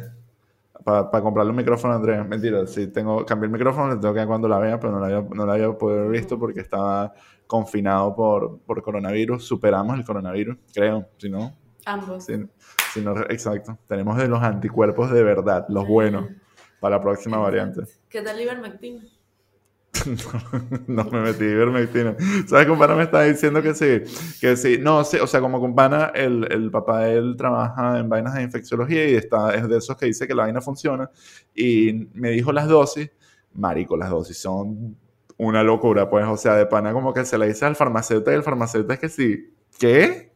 Para 0.84 1.22
comprarle 1.22 1.50
un 1.50 1.56
micrófono 1.56 1.92
a 1.92 1.96
Andrea. 1.96 2.24
Mentira, 2.24 2.66
si 2.66 2.88
tengo, 2.88 3.24
cambié 3.24 3.46
el 3.46 3.52
micrófono, 3.52 3.94
le 3.94 4.00
tengo 4.00 4.12
que 4.12 4.18
dar 4.18 4.26
cuando 4.26 4.48
la 4.48 4.58
vea, 4.58 4.80
pero 4.80 4.92
no 4.92 4.98
la 4.98 5.06
había, 5.06 5.28
no 5.32 5.46
la 5.46 5.52
había 5.52 5.72
podido 5.72 6.00
haber 6.00 6.12
visto 6.12 6.38
porque 6.38 6.60
estaba 6.60 7.12
confinado 7.46 8.14
por, 8.16 8.58
por 8.60 8.82
coronavirus. 8.82 9.44
Superamos 9.44 9.96
el 9.96 10.04
coronavirus, 10.04 10.56
creo. 10.74 11.06
Si 11.18 11.30
no, 11.30 11.54
Ambos. 11.84 12.24
si, 12.24 12.34
si 12.92 13.00
no, 13.00 13.16
exacto. 13.28 13.78
Tenemos 13.86 14.16
de 14.16 14.26
los 14.26 14.42
anticuerpos 14.42 15.12
de 15.12 15.22
verdad, 15.22 15.66
los 15.68 15.86
buenos, 15.86 16.26
para 16.82 16.96
la 16.96 17.02
próxima 17.02 17.38
variante. 17.38 17.82
¿Qué 18.08 18.22
tal 18.22 18.40
Ivermectina? 18.40 19.04
no 20.88 21.04
me 21.04 21.20
metí 21.20 21.44
ivermectina. 21.44 22.16
¿Sabes 22.48 22.66
que 22.66 22.72
un 22.72 22.78
pana 22.78 22.96
me 22.96 23.04
estaba 23.04 23.22
diciendo 23.22 23.62
que 23.62 23.72
sí? 23.72 24.02
Que 24.40 24.56
sí. 24.56 24.78
No, 24.80 25.04
sí, 25.04 25.18
o 25.18 25.28
sea, 25.28 25.40
como 25.40 25.58
un 25.58 25.76
pana, 25.76 26.10
el, 26.12 26.50
el 26.50 26.72
papá 26.72 27.04
de 27.04 27.18
él 27.18 27.36
trabaja 27.38 28.00
en 28.00 28.08
vainas 28.08 28.34
de 28.34 28.42
infecciología 28.42 29.08
y 29.08 29.14
está, 29.14 29.54
es 29.54 29.68
de 29.68 29.78
esos 29.78 29.96
que 29.96 30.06
dice 30.06 30.26
que 30.26 30.34
la 30.34 30.42
vaina 30.42 30.60
funciona. 30.60 31.08
Y 31.54 32.08
me 32.14 32.30
dijo 32.30 32.50
las 32.50 32.66
dosis. 32.66 33.12
Marico, 33.54 33.96
las 33.96 34.10
dosis 34.10 34.38
son 34.38 34.96
una 35.36 35.62
locura, 35.62 36.10
pues, 36.10 36.26
o 36.26 36.36
sea, 36.36 36.56
de 36.56 36.66
pana 36.66 36.92
como 36.92 37.14
que 37.14 37.24
se 37.24 37.38
le 37.38 37.46
dice 37.46 37.64
al 37.64 37.76
farmacéutico 37.76 38.32
y 38.32 38.34
el 38.34 38.42
farmacéutico 38.42 38.92
es 38.94 38.98
que 38.98 39.08
sí, 39.08 39.54
¿qué? 39.78 40.32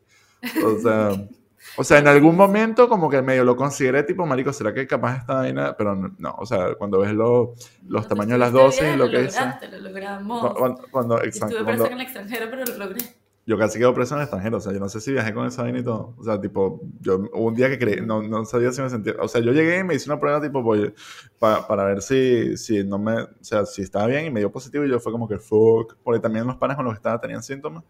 O 0.65 0.79
sea, 0.79 1.11
o 1.77 1.85
sea, 1.85 1.99
en 1.99 2.09
algún 2.09 2.37
momento 2.37 2.89
como 2.89 3.09
que 3.11 3.21
medio 3.23 3.45
lo 3.45 3.57
consideré 3.57 4.03
tipo, 4.03 4.25
marico, 4.27 4.53
¿será 4.53 4.73
que 4.73 4.87
capaz 4.87 5.19
esta 5.19 5.35
vaina? 5.35 5.75
Pero 5.77 5.95
no, 5.95 6.15
no, 6.19 6.35
o 6.39 6.47
sea, 6.47 6.75
cuando 6.77 7.01
ves 7.01 7.13
lo- 7.13 7.55
los 7.89 8.07
tamaños 8.09 8.33
de 8.33 8.39
las 8.39 8.53
dosis, 8.53 8.83
Bien, 8.83 8.99
lo 8.99 9.11
que 9.11 9.23
lograste, 9.25 9.69
Lo 9.69 9.79
logramos. 9.81 10.55
Cuando, 10.55 10.83
cuando, 10.91 11.23
exacto, 11.23 11.57
Estuve 11.57 11.65
cuando- 11.65 11.85
presa 11.85 11.95
en 11.95 12.01
el 12.01 12.07
extranjero, 12.07 12.47
pero 12.51 12.65
lo 12.65 12.85
logré. 12.87 13.05
yo 13.49 13.57
casi 13.57 13.79
quedo 13.79 13.95
preso 13.95 14.15
en 14.15 14.21
el 14.21 14.25
extranjero, 14.25 14.57
o 14.57 14.61
sea, 14.61 14.73
yo 14.73 14.81
no 14.81 14.89
sé 14.89 15.01
si 15.01 15.13
viajé 15.13 15.33
con 15.33 15.47
esa 15.47 15.63
vaina 15.63 15.79
y 15.79 15.85
todo. 15.85 16.15
O 16.19 16.25
sea, 16.25 16.41
tipo, 16.41 16.81
yo 17.01 17.19
hubo 17.33 17.45
un 17.47 17.55
día 17.55 17.69
que 17.69 17.79
creí, 17.79 18.01
no, 18.05 18.21
no 18.23 18.45
sabía 18.45 18.73
si 18.73 18.83
me 18.83 18.91
sentía. 18.91 19.15
O 19.21 19.29
sea, 19.29 19.41
yo 19.41 19.53
llegué 19.53 19.79
y 19.79 19.85
me 19.85 19.95
hice 19.95 20.11
una 20.11 20.19
prueba, 20.19 20.41
tipo, 20.41 20.63
voy, 20.63 20.93
pa- 21.39 21.65
para 21.69 21.85
ver 21.85 22.03
si, 22.03 22.57
si 22.57 22.83
no 22.83 22.99
me. 22.99 23.23
O 23.23 23.29
sea, 23.43 23.65
si 23.65 23.83
estaba 23.83 24.07
bien 24.09 24.25
y 24.27 24.31
me 24.31 24.41
dio 24.41 24.51
positivo 24.51 24.85
y 24.85 24.91
yo 24.91 24.99
fue 24.99 25.13
como 25.13 25.29
que 25.29 25.39
fuck. 25.39 25.95
Porque 26.03 26.19
también 26.19 26.45
los 26.45 26.57
panas 26.57 26.77
con 26.77 26.87
los 26.87 26.95
que 26.95 26.99
estaba 26.99 27.21
tenían 27.21 27.43
síntomas. 27.43 27.85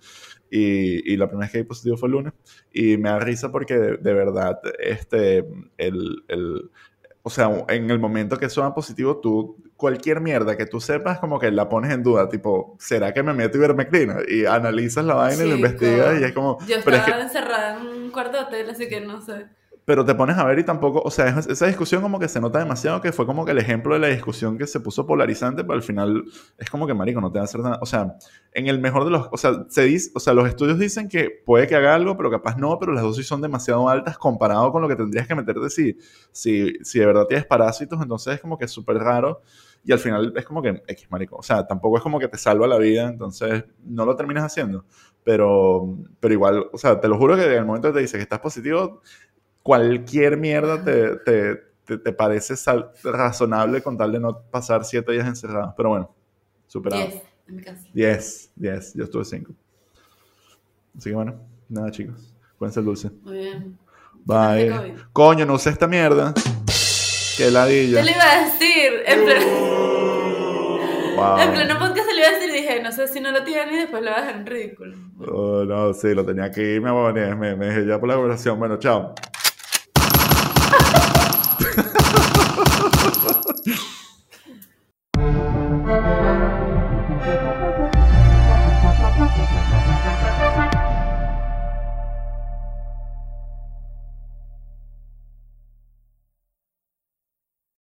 Y, 0.51 1.13
y 1.13 1.17
la 1.17 1.27
primera 1.27 1.47
vez 1.47 1.53
que 1.53 1.59
di 1.59 1.65
positivo 1.65 1.97
fue 1.97 2.09
el 2.09 2.13
lunes. 2.13 2.33
Y 2.73 2.97
me 2.97 3.11
da 3.11 3.19
risa 3.19 3.51
porque 3.51 3.75
de, 3.75 3.97
de 3.97 4.15
verdad, 4.15 4.61
este, 4.79 5.45
el, 5.79 6.25
el. 6.29 6.71
O 7.23 7.31
sea, 7.31 7.51
en 7.69 7.91
el 7.91 7.99
momento 7.99 8.39
que 8.39 8.49
suena 8.49 8.73
positivo, 8.73 9.19
tú, 9.19 9.57
cualquier 9.77 10.21
mierda 10.21 10.57
que 10.57 10.67
tú 10.67 10.81
sepas, 10.81 11.19
como 11.19 11.39
que 11.39 11.51
la 11.51 11.69
pones 11.69 11.93
en 11.93 12.03
duda, 12.03 12.29
tipo, 12.29 12.77
¿será 12.79 13.13
que 13.13 13.23
me 13.23 13.35
meto 13.35 13.59
ivermectina? 13.59 14.19
Y 14.29 14.45
analizas 14.45 15.05
la 15.05 15.15
vaina 15.15 15.45
y 15.45 15.49
lo 15.49 15.57
investigas 15.57 16.21
y 16.21 16.25
es 16.25 16.33
como, 16.33 16.59
Yo 16.67 16.77
pero 16.85 16.97
estaba 16.97 17.19
es 17.19 17.31
que, 17.33 17.39
encerrada 17.39 17.81
en 17.81 17.87
un 17.87 18.11
cuarto 18.11 18.37
de 18.37 18.45
hotel, 18.45 18.71
así 18.71 18.89
que 18.89 19.01
no 19.01 19.21
sé. 19.21 19.47
Pero 19.87 20.05
te 20.05 20.14
pones 20.14 20.37
a 20.37 20.45
ver 20.45 20.59
y 20.59 20.64
tampoco, 20.64 21.01
o 21.03 21.11
sea, 21.11 21.28
es- 21.28 21.47
esa 21.47 21.66
discusión 21.66 22.03
como 22.03 22.18
que 22.18 22.28
se 22.28 22.41
nota 22.41 22.59
demasiado 22.59 23.01
que 23.01 23.12
fue 23.12 23.24
como 23.24 23.47
que 23.47 23.53
el 23.53 23.59
ejemplo 23.59 23.95
de 23.95 24.01
la 24.01 24.09
discusión 24.09 24.59
que 24.59 24.66
se 24.66 24.80
puso 24.80 25.07
polarizante, 25.07 25.62
pero 25.64 25.74
al 25.74 25.82
final 25.82 26.24
es 26.59 26.68
como 26.70 26.87
que, 26.87 26.95
marico, 26.95 27.20
no 27.22 27.32
te 27.32 27.39
va 27.39 27.43
a 27.43 27.47
hacer 27.47 27.61
nada, 27.62 27.78
o 27.80 27.87
sea, 27.87 28.16
en 28.53 28.66
el 28.66 28.80
mejor 28.80 29.05
de 29.05 29.11
los, 29.12 29.28
o 29.32 29.37
sea, 29.39 29.64
se 29.68 29.84
dice, 29.84 30.11
o 30.14 30.20
sea, 30.20 30.34
los 30.34 30.49
estudios 30.49 30.78
dicen 30.78 31.09
que 31.09 31.30
puede 31.45 31.66
que 31.68 31.76
haga 31.76 31.95
algo, 31.95 32.16
pero 32.16 32.30
capaz 32.30 32.57
no, 32.59 32.78
pero 32.78 32.93
las 32.93 33.03
dosis 33.05 33.26
son 33.26 33.41
demasiado 33.41 33.89
altas 33.89 34.18
comparado 34.18 34.72
con 34.72 34.82
lo 34.82 34.89
que 34.89 34.97
tendrías 34.97 35.26
que 35.28 35.34
meterte 35.34 35.70
si, 35.70 35.97
si, 36.32 36.74
si 36.82 36.99
de 36.99 37.07
verdad 37.07 37.26
tienes 37.26 37.47
parásitos, 37.47 38.01
entonces 38.03 38.34
es 38.34 38.41
como 38.41 38.59
que 38.59 38.64
es 38.66 38.70
súper 38.72 38.99
raro. 38.99 39.41
Y 39.84 39.93
al 39.93 39.99
final 40.01 40.32
es 40.37 40.45
como 40.45 40.62
que, 40.62 40.82
X, 40.89 41.09
marico. 41.11 41.37
O 41.37 41.43
sea, 41.45 41.64
tampoco 41.66 41.97
es 41.97 42.03
como 42.03 42.18
que 42.18 42.26
te 42.28 42.39
salva 42.39 42.66
la 42.66 42.76
vida, 42.78 43.09
entonces 43.09 43.64
no 43.84 44.05
lo 44.05 44.16
terminas 44.16 44.45
haciendo. 44.45 44.84
Pero, 45.22 45.97
pero 46.20 46.34
igual, 46.34 46.66
o 46.72 46.78
sea, 46.78 47.01
te 47.01 47.09
lo 47.09 47.18
juro 47.18 47.37
que 47.37 47.45
en 47.45 47.53
el 47.53 47.64
momento 47.64 47.89
que 47.89 47.95
te 47.95 48.01
dice 48.01 48.16
que 48.16 48.22
estás 48.22 48.41
positivo, 48.41 49.03
cualquier 49.67 50.37
mierda 50.37 50.81
te, 50.85 51.17
te, 51.17 51.57
te, 51.85 51.99
te 51.99 52.12
parece 52.12 52.55
sal- 52.57 52.93
razonable 53.03 53.83
con 53.83 53.99
tal 53.99 54.12
de 54.12 54.21
no 54.21 54.41
pasar 54.49 54.85
siete 54.85 55.11
días 55.11 55.27
encerrado. 55.27 55.75
Pero 55.77 55.89
bueno, 55.89 56.14
superado. 56.69 57.05
10 57.05 57.23
en 57.49 57.57
mi 57.57 57.62
casa. 57.62 57.83
10, 57.93 58.53
10, 58.55 58.95
yo 58.95 59.05
estuve 59.05 59.25
5. 59.25 59.53
Así 60.97 61.11
que 61.11 61.17
bueno, 61.17 61.35
nada 61.69 61.91
chicos, 61.91 62.33
cuídense 62.59 62.79
el 62.79 62.87
dulce. 62.87 63.11
Muy 63.23 63.39
bien. 63.39 63.77
Bye. 64.25 64.95
Coño, 65.12 65.45
no 65.47 65.55
usé 65.55 65.71
esta 65.71 65.89
mierda. 65.89 66.33
Qué 67.37 67.51
ladilla. 67.51 67.99
Te 68.01 68.05
lo 68.05 68.11
iba 68.12 68.25
a 68.33 68.45
decir. 68.45 68.93
En 69.05 69.25
pleno, 69.25 69.47
Wow. 71.17 71.39
en 71.41 71.51
pleno 71.55 71.79
podcast 71.79 72.07
te 72.07 72.12
lo 72.12 72.19
iba 72.21 72.29
a 72.29 72.33
decir 72.33 72.51
y 72.51 72.53
dije, 72.61 72.83
no 72.83 72.93
sé 72.93 73.09
si 73.09 73.21
no 73.21 73.31
lo 73.33 73.43
tiene 73.43 73.73
y 73.73 73.77
después 73.79 74.03
lo 74.03 74.11
vas 74.11 74.19
a 74.21 74.23
dejar 74.27 74.37
en 74.41 74.47
ridículo. 74.47 74.97
Oh, 75.33 75.64
no, 75.64 75.93
sí, 75.93 76.14
lo 76.14 76.25
tenía 76.25 76.51
que 76.53 76.75
ir, 76.75 76.81
me, 76.83 76.93
me, 77.35 77.57
me 77.57 77.67
dejé 77.67 77.87
ya 77.87 77.99
por 77.99 78.09
la 78.09 78.14
conversación. 78.17 78.59
Bueno, 78.59 78.77
chao. 78.79 79.14